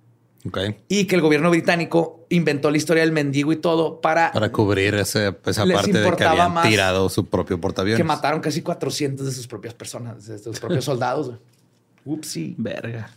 Y 0.87 1.05
que 1.05 1.15
el 1.15 1.21
gobierno 1.21 1.49
británico 1.49 2.25
inventó 2.29 2.71
la 2.71 2.77
historia 2.77 3.03
del 3.03 3.11
mendigo 3.11 3.51
y 3.51 3.57
todo 3.57 4.01
para, 4.01 4.31
Para 4.31 4.51
cubrir 4.51 4.95
ese, 4.95 5.35
esa 5.45 5.65
parte 5.65 5.93
de 5.93 6.15
que 6.15 6.23
habían 6.23 6.53
más 6.53 6.67
tirado 6.67 7.09
su 7.09 7.25
propio 7.25 7.59
portaaviones. 7.59 7.97
que 7.97 8.03
mataron 8.03 8.41
casi 8.41 8.61
400 8.61 9.25
de 9.25 9.31
sus 9.31 9.47
propias 9.47 9.73
personas, 9.73 10.25
de 10.25 10.39
sus 10.39 10.59
propios 10.59 10.85
soldados. 10.85 11.31
Upsi. 12.05 12.55
Verga. 12.57 13.09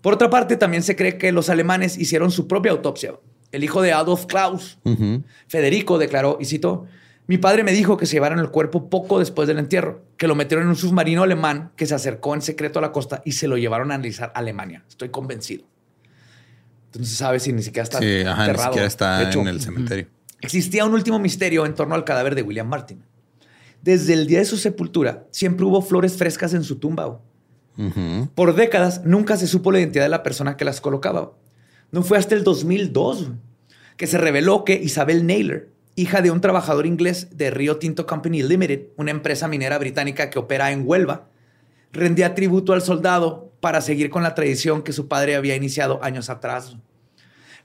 Por 0.00 0.14
otra 0.14 0.30
parte, 0.30 0.56
también 0.56 0.82
se 0.82 0.96
cree 0.96 1.18
que 1.18 1.32
los 1.32 1.48
alemanes 1.50 1.98
hicieron 1.98 2.30
su 2.30 2.46
propia 2.46 2.72
autopsia. 2.72 3.14
El 3.52 3.64
hijo 3.64 3.82
de 3.82 3.92
Adolf 3.92 4.26
Klaus. 4.26 4.78
Federico, 5.48 5.98
declaró, 5.98 6.38
y 6.40 6.44
citó, 6.44 6.86
mi 7.26 7.38
padre 7.38 7.62
me 7.62 7.72
dijo 7.72 7.96
que 7.96 8.06
se 8.06 8.14
llevaron 8.14 8.38
el 8.40 8.50
cuerpo 8.50 8.90
poco 8.90 9.18
después 9.18 9.46
del 9.46 9.58
entierro, 9.58 10.02
que 10.16 10.26
lo 10.26 10.34
metieron 10.34 10.64
en 10.64 10.70
un 10.70 10.76
submarino 10.76 11.22
alemán 11.22 11.70
que 11.76 11.86
se 11.86 11.94
acercó 11.94 12.34
en 12.34 12.42
secreto 12.42 12.78
a 12.78 12.82
la 12.82 12.90
costa 12.90 13.22
y 13.24 13.32
se 13.32 13.46
lo 13.46 13.56
llevaron 13.56 13.92
a 13.92 13.94
analizar 13.94 14.32
a 14.34 14.38
Alemania. 14.40 14.84
Estoy 14.88 15.10
convencido. 15.10 15.64
Entonces 16.90 17.10
se 17.10 17.16
sabe 17.18 17.38
si 17.38 17.52
ni 17.52 17.62
siquiera 17.62 17.84
está 17.84 18.00
Sí, 18.00 18.22
ajá, 18.22 18.42
ni 18.42 18.50
enterrado. 18.50 18.68
siquiera 18.70 18.86
está 18.88 19.28
hecho, 19.28 19.40
en 19.40 19.48
el 19.48 19.60
cementerio. 19.60 20.08
Existía 20.40 20.84
un 20.84 20.92
último 20.92 21.20
misterio 21.20 21.64
en 21.64 21.74
torno 21.76 21.94
al 21.94 22.02
cadáver 22.04 22.34
de 22.34 22.42
William 22.42 22.66
Martin. 22.66 23.04
Desde 23.80 24.12
el 24.14 24.26
día 24.26 24.40
de 24.40 24.44
su 24.44 24.56
sepultura, 24.56 25.24
siempre 25.30 25.64
hubo 25.66 25.82
flores 25.82 26.16
frescas 26.16 26.52
en 26.52 26.64
su 26.64 26.76
tumba. 26.76 27.20
Por 28.34 28.54
décadas 28.56 29.04
nunca 29.04 29.36
se 29.36 29.46
supo 29.46 29.70
la 29.72 29.78
identidad 29.78 30.04
de 30.04 30.10
la 30.10 30.22
persona 30.22 30.56
que 30.56 30.64
las 30.64 30.80
colocaba. 30.80 31.32
No 31.92 32.02
fue 32.02 32.18
hasta 32.18 32.34
el 32.34 32.44
2002 32.44 33.26
güey, 33.26 33.38
que 33.96 34.06
se 34.06 34.18
reveló 34.18 34.64
que 34.64 34.74
Isabel 34.74 35.26
Naylor, 35.26 35.68
hija 35.94 36.20
de 36.22 36.30
un 36.30 36.40
trabajador 36.40 36.86
inglés 36.86 37.28
de 37.36 37.50
Rio 37.50 37.78
Tinto 37.78 38.06
Company 38.06 38.42
Limited, 38.42 38.88
una 38.96 39.12
empresa 39.12 39.46
minera 39.48 39.78
británica 39.78 40.28
que 40.28 40.38
opera 40.38 40.72
en 40.72 40.82
Huelva, 40.86 41.28
rendía 41.92 42.34
tributo 42.34 42.72
al 42.72 42.82
soldado 42.82 43.49
para 43.60 43.80
seguir 43.80 44.10
con 44.10 44.22
la 44.22 44.34
tradición 44.34 44.82
que 44.82 44.92
su 44.92 45.06
padre 45.08 45.36
había 45.36 45.54
iniciado 45.56 46.02
años 46.02 46.30
atrás. 46.30 46.76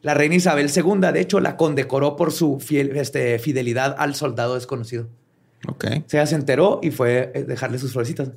La 0.02 0.14
reina 0.14 0.36
Isabel 0.36 0.70
II, 0.76 1.12
de 1.14 1.22
hecho, 1.22 1.40
la 1.40 1.58
condecoró 1.58 2.16
por 2.16 2.32
su 2.32 2.58
fiel- 2.60 2.96
este, 2.98 3.40
fidelidad 3.40 3.96
al 3.98 4.14
soldado 4.16 4.56
desconocido. 4.56 5.08
Ok. 5.68 5.86
O 6.06 6.10
sea, 6.10 6.28
se 6.28 6.36
enteró 6.36 6.80
y 6.84 6.92
fue 6.92 7.32
eh, 7.34 7.44
dejarle 7.44 7.80
sus 7.80 7.94
florecitas. 7.94 8.30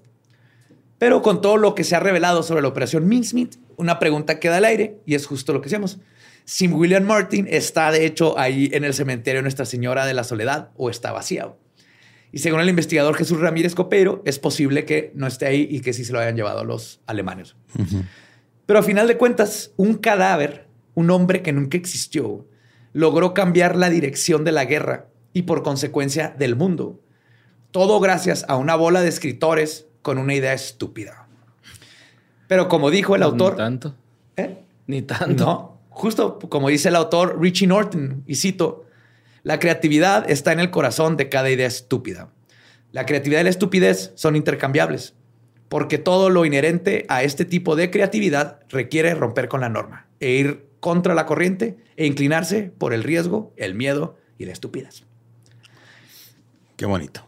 Pero 0.99 1.21
con 1.23 1.41
todo 1.41 1.57
lo 1.59 1.75
que 1.75 1.85
se 1.85 1.95
ha 1.95 2.01
revelado 2.01 2.43
sobre 2.43 2.63
la 2.63 2.69
operación 2.69 3.07
Mincemeat, 3.07 3.57
una 3.77 3.99
pregunta 3.99 4.41
queda 4.41 4.57
al 4.57 4.65
aire 4.65 4.97
y 5.07 5.15
es 5.15 5.27
justo 5.27 5.53
lo 5.53 5.61
que 5.61 5.67
hacemos. 5.67 5.99
Si 6.45 6.67
William 6.67 7.05
Martin 7.05 7.47
está 7.51 7.91
de 7.93 8.07
hecho 8.07 8.39
ahí 8.39 8.71
en 8.73 8.85
el 8.85 8.95
cementerio 8.95 9.39
de 9.39 9.43
Nuestra 9.43 9.67
Señora 9.67 10.07
de 10.07 10.15
la 10.15 10.25
Soledad 10.25 10.71
o 10.77 10.89
está 10.91 11.13
vacío. 11.13 11.57
Y 12.31 12.39
según 12.39 12.61
el 12.61 12.69
investigador 12.69 13.15
Jesús 13.17 13.41
Ramírez 13.41 13.75
Copero, 13.75 14.23
es 14.25 14.39
posible 14.39 14.85
que 14.85 15.13
no 15.15 15.27
esté 15.27 15.47
ahí 15.47 15.67
y 15.71 15.81
que 15.81 15.93
sí 15.93 16.05
se 16.05 16.13
lo 16.13 16.21
hayan 16.21 16.37
llevado 16.37 16.65
los 16.65 17.01
alemanes. 17.07 17.57
Pero 18.67 18.79
a 18.79 18.83
final 18.83 19.09
de 19.09 19.17
cuentas, 19.17 19.73
un 19.77 19.95
cadáver, 19.95 20.67
un 20.95 21.11
hombre 21.11 21.43
que 21.43 21.53
nunca 21.53 21.79
existió, 21.79 22.47
logró 22.93 23.33
cambiar 23.33 23.77
la 23.77 23.89
dirección 23.89 24.45
de 24.45 24.53
la 24.53 24.67
guerra 24.67 25.07
y 25.33 25.43
por 25.43 25.63
consecuencia 25.63 26.35
del 26.39 26.57
mundo. 26.57 27.01
Todo 27.71 28.01
gracias 28.01 28.45
a 28.49 28.57
una 28.57 28.75
bola 28.75 29.01
de 29.01 29.09
escritores 29.09 29.87
con 30.03 30.19
una 30.19 30.35
idea 30.35 30.53
estúpida. 30.53 31.29
Pero 32.47 32.69
como 32.69 32.91
dijo 32.91 33.15
el 33.15 33.23
autor... 33.23 33.53
Ni 33.53 33.59
tanto. 33.59 33.95
¿Eh? 34.37 34.59
Ni 34.87 35.03
tanto. 35.03 35.45
No, 35.45 35.81
justo 35.91 36.39
como 36.39 36.69
dice 36.69 36.89
el 36.89 36.97
autor 36.97 37.41
Richie 37.41 37.67
Norton, 37.67 38.25
y 38.27 38.35
cito, 38.35 38.87
la 39.49 39.59
creatividad 39.59 40.31
está 40.31 40.53
en 40.53 40.61
el 40.61 40.71
corazón 40.71 41.17
de 41.17 41.31
cada 41.31 41.49
idea 41.49 41.67
estúpida. 41.67 42.31
La 42.93 43.07
creatividad 43.07 43.41
y 43.41 43.45
la 43.45 43.49
estupidez 43.49 44.13
son 44.15 44.37
intercambiables, 44.37 45.15
porque 45.71 45.97
todo 45.97 46.29
lo 46.29 46.45
inherente 46.45 47.07
a 47.09 47.23
este 47.23 47.47
tipo 47.47 47.75
de 47.75 47.91
creatividad 47.91 48.61
requiere 48.69 49.15
romper 49.15 49.49
con 49.49 49.63
la 49.63 49.71
norma 49.71 50.07
e 50.21 50.33
ir 50.33 50.67
contra 50.81 51.15
la 51.15 51.25
corriente 51.25 51.79
e 51.97 52.05
inclinarse 52.05 52.65
por 52.77 52.93
el 52.93 53.03
riesgo, 53.03 53.55
el 53.57 53.75
miedo 53.75 54.19
y 54.37 54.45
la 54.45 54.53
estupidez. 54.53 55.05
Qué 56.77 56.85
bonito. 56.85 57.27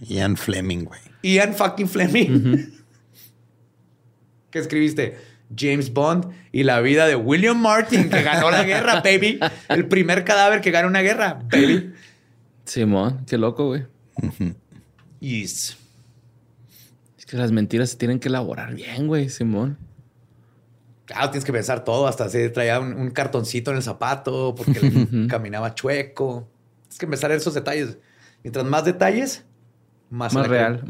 Ian 0.00 0.36
Fleming, 0.36 0.84
güey. 0.84 1.00
Ian 1.22 1.54
fucking 1.54 1.88
Fleming. 1.88 2.66
¿Qué 4.50 4.58
escribiste? 4.58 5.16
James 5.56 5.92
Bond 5.92 6.26
y 6.52 6.62
la 6.62 6.80
vida 6.80 7.06
de 7.06 7.16
William 7.16 7.60
Martin, 7.60 8.10
que 8.10 8.22
ganó 8.22 8.50
la 8.50 8.64
guerra, 8.64 9.00
baby. 9.04 9.38
El 9.68 9.86
primer 9.88 10.24
cadáver 10.24 10.60
que 10.60 10.70
gana 10.70 10.88
una 10.88 11.00
guerra, 11.00 11.40
baby. 11.50 11.92
Simón, 12.64 13.24
qué 13.26 13.38
loco, 13.38 13.66
güey. 13.66 13.86
Yes. 15.20 15.76
Es 17.16 17.26
que 17.26 17.36
las 17.36 17.50
mentiras 17.50 17.90
se 17.90 17.96
tienen 17.96 18.20
que 18.20 18.28
elaborar 18.28 18.74
bien, 18.74 19.06
güey, 19.06 19.28
Simón. 19.28 19.78
Claro, 21.06 21.30
tienes 21.30 21.44
que 21.44 21.52
pensar 21.52 21.84
todo. 21.84 22.06
Hasta 22.06 22.28
se 22.28 22.50
traía 22.50 22.78
un, 22.80 22.92
un 22.92 23.10
cartoncito 23.10 23.70
en 23.70 23.78
el 23.78 23.82
zapato 23.82 24.54
porque 24.54 24.80
caminaba 25.28 25.74
chueco. 25.74 26.48
Tienes 26.82 26.98
que 26.98 27.06
empezar 27.06 27.32
esos 27.32 27.54
detalles. 27.54 27.96
Mientras 28.42 28.66
más 28.66 28.84
detalles, 28.84 29.44
más, 30.10 30.32
Más 30.32 30.46
real. 30.46 30.82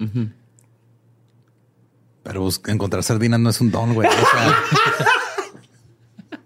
Pero 2.29 2.47
encontrar 2.67 3.03
sardinas 3.03 3.41
no 3.41 3.49
es 3.49 3.59
un 3.63 3.71
don, 3.71 3.95
güey. 3.95 4.07
O 4.07 4.13
sea, 4.13 4.55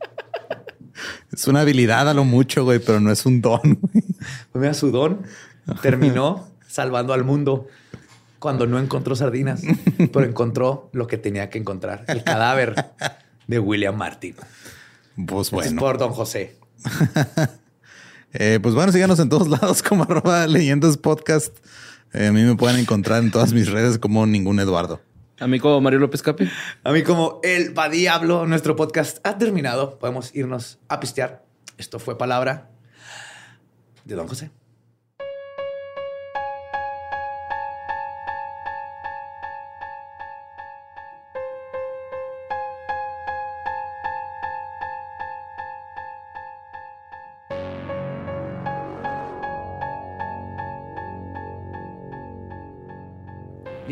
es 1.32 1.48
una 1.48 1.62
habilidad 1.62 2.08
a 2.08 2.14
lo 2.14 2.24
mucho, 2.24 2.62
güey, 2.62 2.78
pero 2.78 3.00
no 3.00 3.10
es 3.10 3.26
un 3.26 3.40
don. 3.42 3.60
güey. 3.62 4.04
Pues 4.52 4.62
mira, 4.62 4.74
su 4.74 4.92
don 4.92 5.22
terminó 5.82 6.46
salvando 6.68 7.12
al 7.12 7.24
mundo. 7.24 7.66
cuando 8.38 8.66
no 8.68 8.78
encontró 8.78 9.16
sardinas, 9.16 9.62
pero 10.12 10.24
encontró 10.24 10.88
lo 10.92 11.08
que 11.08 11.18
tenía 11.18 11.50
que 11.50 11.58
encontrar, 11.58 12.04
el 12.06 12.22
cadáver 12.22 12.92
de 13.48 13.58
William 13.58 13.96
Martin. 13.96 14.36
Pues 15.26 15.48
Esto 15.48 15.60
Es 15.60 15.66
bueno. 15.66 15.80
por 15.80 15.98
Don 15.98 16.12
José. 16.12 16.56
Eh, 18.34 18.60
pues 18.62 18.74
bueno, 18.74 18.90
síganos 18.92 19.18
en 19.20 19.28
todos 19.28 19.46
lados 19.46 19.82
como 19.86 20.04
arroba 20.04 20.46
leyendas 20.46 20.96
podcast. 20.96 21.54
Eh, 22.14 22.28
a 22.28 22.32
mí 22.32 22.40
me 22.42 22.56
pueden 22.56 22.78
encontrar 22.78 23.22
en 23.22 23.30
todas 23.30 23.52
mis 23.52 23.70
redes 23.70 23.98
como 23.98 24.24
ningún 24.24 24.58
Eduardo. 24.58 25.02
A 25.42 25.48
mí 25.48 25.58
como 25.58 25.80
Mario 25.80 25.98
López 25.98 26.22
Capi. 26.22 26.48
A 26.84 26.92
mí 26.92 27.02
como 27.02 27.40
el 27.42 27.76
va 27.76 27.88
diablo, 27.88 28.46
nuestro 28.46 28.76
podcast 28.76 29.18
ha 29.26 29.38
terminado. 29.38 29.98
Podemos 29.98 30.32
irnos 30.36 30.78
a 30.88 31.00
pistear. 31.00 31.44
Esto 31.78 31.98
fue 31.98 32.16
palabra 32.16 32.70
de 34.04 34.14
Don 34.14 34.28
José. 34.28 34.52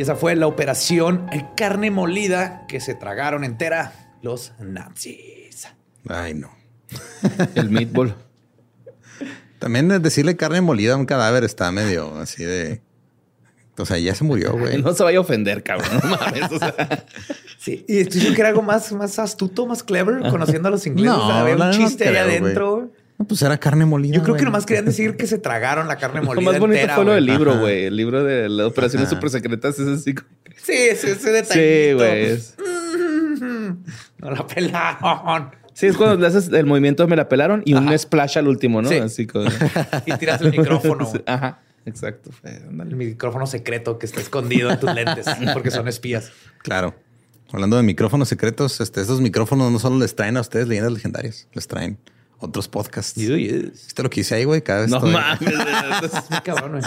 Y 0.01 0.03
esa 0.03 0.17
fue 0.17 0.35
la 0.35 0.47
operación 0.47 1.27
carne 1.59 1.91
molida 1.91 2.65
que 2.69 2.81
se 2.81 2.95
tragaron 2.95 3.45
entera 3.45 4.17
los 4.23 4.55
nazis. 4.59 5.69
Ay, 6.09 6.33
no. 6.33 6.51
El 7.55 7.69
meatball. 7.69 8.15
También 9.59 9.89
decirle 10.01 10.39
carne 10.39 10.63
molida 10.63 10.95
a 10.95 10.97
un 10.97 11.05
cadáver 11.05 11.45
está 11.45 11.71
medio 11.71 12.19
así 12.19 12.43
de. 12.43 12.81
O 13.77 13.85
sea, 13.85 13.99
ya 13.99 14.15
se 14.15 14.25
murió, 14.25 14.53
güey. 14.57 14.81
No 14.81 14.95
se 14.95 15.03
vaya 15.03 15.19
a 15.19 15.21
ofender, 15.21 15.63
cabrón. 15.63 15.91
No 16.03 16.17
mames. 16.17 16.51
O 16.51 16.59
sea, 16.59 17.05
Sí, 17.59 17.85
y 17.87 17.99
estoy 17.99 18.15
diciendo 18.15 18.37
que 18.37 18.41
era 18.41 18.49
algo 18.49 18.63
más, 18.63 18.91
más 18.93 19.19
astuto, 19.19 19.67
más 19.67 19.83
clever, 19.83 20.31
conociendo 20.31 20.69
a 20.69 20.71
los 20.71 20.87
ingleses. 20.87 21.15
No, 21.15 21.31
Había 21.31 21.53
un 21.57 21.59
no 21.61 21.71
chiste 21.73 22.05
ahí 22.09 22.11
creo, 22.15 22.25
güey. 22.25 22.39
adentro. 22.39 22.91
No, 23.21 23.27
pues 23.27 23.43
era 23.43 23.59
carne 23.59 23.85
molida. 23.85 24.15
Yo 24.17 24.23
creo 24.23 24.35
que 24.35 24.41
güey. 24.41 24.45
nomás 24.47 24.65
querían 24.65 24.87
decir 24.87 25.15
que 25.15 25.27
se 25.27 25.37
tragaron 25.39 25.87
la 25.89 25.97
carne 25.99 26.21
lo 26.21 26.27
molida 26.27 26.51
más 26.53 26.59
bonito 26.59 26.79
entera, 26.79 26.95
fue 26.97 27.05
lo 27.05 27.13
del 27.13 27.27
libro, 27.27 27.51
Ajá. 27.53 27.61
güey. 27.61 27.85
El 27.85 27.95
libro 27.97 28.25
de 28.25 28.49
las 28.49 28.67
operaciones 28.67 29.09
Ajá. 29.09 29.17
super 29.17 29.29
secretas 29.29 29.79
es 29.79 29.87
así. 29.89 30.15
como- 30.15 30.27
Sí, 30.57 30.73
ese, 30.73 31.13
ese 31.13 31.31
detallito. 31.31 31.53
Sí, 31.53 31.93
güey. 31.93 32.25
es- 32.25 32.55
No 34.21 34.31
la 34.31 34.47
pelaron. 34.47 35.51
Sí, 35.75 35.87
es 35.87 35.97
cuando 35.99 36.17
le 36.17 36.27
haces 36.27 36.49
el 36.49 36.65
movimiento 36.67 37.07
me 37.09 37.15
la 37.17 37.29
pelaron 37.29 37.63
y 37.67 37.75
un 37.75 37.97
splash 37.99 38.39
al 38.39 38.49
último, 38.49 38.81
¿no? 38.83 38.89
Sí. 38.89 38.97
Así 38.97 39.27
como... 39.27 39.49
Y 40.07 40.13
tiras 40.17 40.41
el 40.41 40.51
micrófono. 40.53 41.05
güey. 41.07 41.23
Ajá, 41.27 41.61
exacto. 41.85 42.31
Fue- 42.33 42.51
ándale. 42.69 42.91
El 42.91 42.97
micrófono 42.97 43.47
secreto 43.47 43.99
que 43.99 44.07
está 44.07 44.21
escondido 44.21 44.71
en 44.71 44.81
tus 44.81 44.95
lentes 44.95 45.27
porque 45.53 45.71
son 45.71 45.89
espías. 45.89 46.33
Claro. 46.63 46.95
Hablando 47.53 47.77
de 47.77 47.83
micrófonos 47.83 48.29
secretos, 48.31 48.81
este, 48.81 49.03
estos 49.03 49.21
micrófonos 49.21 49.71
no 49.73 49.79
solo 49.79 49.99
les 49.99 50.15
traen 50.17 50.37
a 50.37 50.41
ustedes 50.41 50.69
leyendas 50.69 50.93
legendarias, 50.93 51.49
les 51.53 51.67
traen 51.67 51.99
otros 52.41 52.69
podcasts. 52.69 53.15
¿Viste 53.17 54.03
lo 54.03 54.11
que 54.11 54.21
hice 54.21 54.35
ahí, 54.35 54.45
güey? 54.45 54.63
Cada 54.63 54.83
vez 54.83 54.91
No 54.91 54.97
estoy- 54.99 55.13
mames. 55.13 56.11
cabrón, 56.45 56.73
güey. 56.81 56.83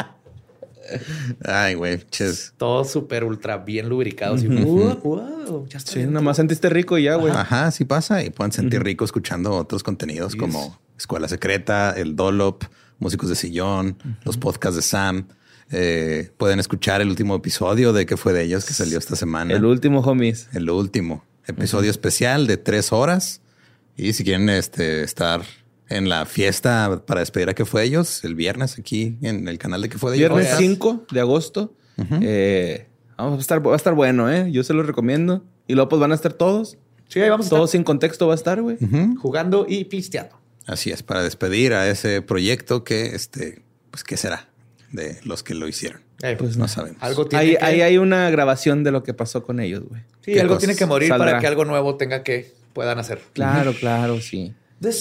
Ay, 1.46 1.76
güey, 1.76 2.00
ches. 2.10 2.54
Todos 2.58 2.92
súper 2.92 3.24
ultra 3.24 3.58
bien 3.58 3.88
lubricados. 3.90 4.44
Y, 4.44 4.48
wow, 4.48 4.96
wow, 5.04 5.68
ya 5.68 5.78
está 5.78 5.92
Sí, 5.94 6.00
dentro. 6.00 6.14
nada 6.16 6.24
más 6.26 6.38
sentiste 6.38 6.70
rico 6.70 6.98
y 6.98 7.04
ya, 7.04 7.16
güey. 7.16 7.32
Ajá, 7.34 7.72
sí 7.72 7.86
pasa 7.86 8.24
y 8.24 8.30
pueden 8.30 8.52
sentir 8.52 8.84
rico 8.84 9.06
escuchando 9.06 9.52
otros 9.56 9.82
contenidos 9.82 10.36
como 10.36 10.78
Escuela 10.98 11.28
Secreta, 11.28 11.92
El 11.96 12.16
Dolop, 12.16 12.64
Músicos 13.00 13.30
de 13.30 13.36
Sillón, 13.36 13.98
los 14.24 14.38
podcasts 14.38 14.76
de 14.76 14.82
Sam. 14.82 15.28
Eh, 15.72 16.32
pueden 16.38 16.60
escuchar 16.60 17.02
el 17.02 17.08
último 17.10 17.36
episodio 17.36 17.94
de 17.94 18.06
que 18.06 18.18
fue 18.18 18.34
de 18.34 18.44
ellos 18.44 18.66
que 18.66 18.74
salió 18.74 18.98
esta 19.00 19.16
semana. 19.16 19.54
El 19.54 19.66
último, 19.66 20.02
homies. 20.02 20.50
el 20.54 20.70
último 20.70 21.24
episodio 21.48 21.90
especial 21.92 22.46
de 22.46 22.58
tres 22.58 22.92
horas. 22.92 23.42
Y 23.98 24.14
si 24.14 24.24
quieren 24.24 24.50
este, 24.50 25.04
estar 25.04 25.42
en 25.90 26.10
la 26.10 26.26
fiesta 26.26 27.04
para 27.06 27.20
despedir 27.20 27.50
a 27.50 27.54
que 27.54 27.66
fue 27.66 27.84
ellos, 27.84 28.24
el 28.24 28.36
viernes 28.36 28.78
aquí 28.80 29.18
en 29.22 29.48
el 29.48 29.58
canal 29.58 29.82
de 29.82 29.90
que 29.90 29.98
fue 29.98 30.12
de 30.12 30.18
ellos. 30.18 30.30
Viernes 30.30 30.54
Oye. 30.58 30.68
5 30.68 31.06
de 31.12 31.20
agosto. 31.20 31.74
eh, 32.22 32.88
vamos 33.18 33.38
a 33.38 33.42
estar, 33.42 33.66
va 33.66 33.74
a 33.74 33.76
estar 33.76 33.94
bueno, 33.94 34.32
¿eh? 34.32 34.52
Yo 34.52 34.64
se 34.64 34.74
lo 34.74 34.84
recomiendo. 34.84 35.44
Y 35.68 35.74
luego 35.76 35.90
pues 35.90 36.00
van 36.00 36.12
a 36.12 36.16
estar 36.16 36.34
todos. 36.34 36.78
Sí, 37.08 37.20
ahí 37.22 37.30
vamos 37.30 37.46
estar 37.46 37.68
sin 37.68 37.84
contexto 37.84 38.28
va 38.28 38.34
a 38.34 38.36
estar, 38.36 38.62
güey. 38.62 38.78
Jugando 39.22 39.66
y 39.70 39.86
pisteando. 39.86 40.36
Así 40.66 40.92
es, 40.92 41.04
para 41.04 41.22
despedir 41.22 41.74
a 41.74 41.90
ese 41.90 42.22
proyecto 42.22 42.84
que, 42.84 43.08
este, 43.08 43.62
pues, 43.92 44.04
¿qué 44.04 44.18
será 44.18 44.48
de 44.92 45.20
los 45.24 45.44
que 45.44 45.54
lo 45.54 45.68
hicieron? 45.68 46.02
Eh, 46.22 46.36
Pues 46.40 46.56
no 46.58 46.68
sabemos. 46.70 46.98
Algo 47.04 47.28
tiene 47.28 47.44
Ahí, 47.44 47.52
que... 47.58 47.64
ahí 47.66 47.82
hay 47.82 47.98
una 47.98 48.30
grabación 48.30 48.84
de 48.84 48.92
lo 48.92 49.04
que 49.04 49.14
pasó 49.14 49.44
con 49.44 49.60
ellos, 49.60 49.84
güey. 49.88 50.02
Sí, 50.22 50.34
¿Qué 50.34 50.42
algo 50.42 50.58
tiene 50.58 50.76
que 50.76 50.86
morir 50.86 51.10
Saldrá. 51.10 51.28
para 51.32 51.40
que 51.42 51.48
algo 51.48 51.66
nuevo 51.66 51.98
tenga 51.98 52.24
que 52.24 52.54
puedan 52.74 53.00
hacer. 53.00 53.22
Claro, 53.34 53.74
claro, 53.80 54.20
sí. 54.20 54.54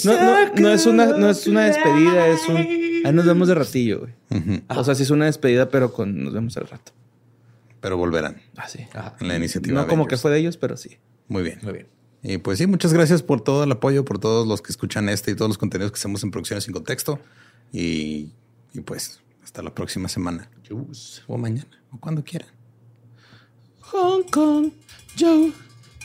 No, 0.05 0.13
no, 0.13 0.55
no 0.55 0.69
es 0.71 0.87
una, 0.87 1.07
no 1.07 1.29
es 1.29 1.47
una 1.47 1.65
despedida, 1.65 2.29
es 2.29 2.49
un. 2.49 2.57
Ahí 2.57 3.13
nos 3.13 3.27
vemos 3.27 3.49
de 3.49 3.55
ratillo, 3.57 4.01
güey. 4.01 4.63
O 4.69 4.85
sea, 4.85 4.95
sí 4.95 5.03
es 5.03 5.11
una 5.11 5.25
despedida, 5.25 5.69
pero 5.71 5.93
con 5.93 6.23
nos 6.23 6.33
vemos 6.33 6.57
al 6.57 6.69
rato. 6.69 6.93
Pero 7.81 7.97
volverán 7.97 8.41
Así. 8.57 8.87
Ajá. 8.95 9.17
en 9.19 9.27
la 9.27 9.37
iniciativa. 9.37 9.81
No 9.81 9.89
como 9.89 10.07
que 10.07 10.17
fue 10.17 10.31
de 10.31 10.39
ellos, 10.39 10.57
pero 10.57 10.77
sí. 10.77 10.99
Muy 11.27 11.43
bien. 11.43 11.59
Muy 11.63 11.73
bien. 11.73 11.87
Y 12.23 12.39
pues 12.39 12.59
sí, 12.59 12.69
muchas 12.69 12.93
gracias 12.93 13.23
por 13.23 13.41
todo 13.41 13.65
el 13.65 13.73
apoyo, 13.73 14.05
por 14.05 14.21
todos 14.21 14.47
los 14.47 14.63
que 14.63 14.71
escuchan 14.71 15.09
este 15.09 15.33
y 15.33 15.35
todos 15.35 15.49
los 15.49 15.59
contenidos 15.59 15.91
que 15.91 15.99
hacemos 15.99 16.23
en 16.23 16.31
Producciones 16.31 16.63
sin 16.63 16.73
Contexto. 16.73 17.19
Y, 17.73 18.31
y 18.73 18.81
pues 18.85 19.21
hasta 19.43 19.63
la 19.63 19.75
próxima 19.75 20.09
semana. 20.09 20.49
O 21.27 21.37
mañana, 21.37 21.69
o 21.91 21.99
cuando 21.99 22.23
quieran. 22.23 22.49
Hong 23.81 24.23
Kong, 24.31 24.71
Joe, 25.19 25.53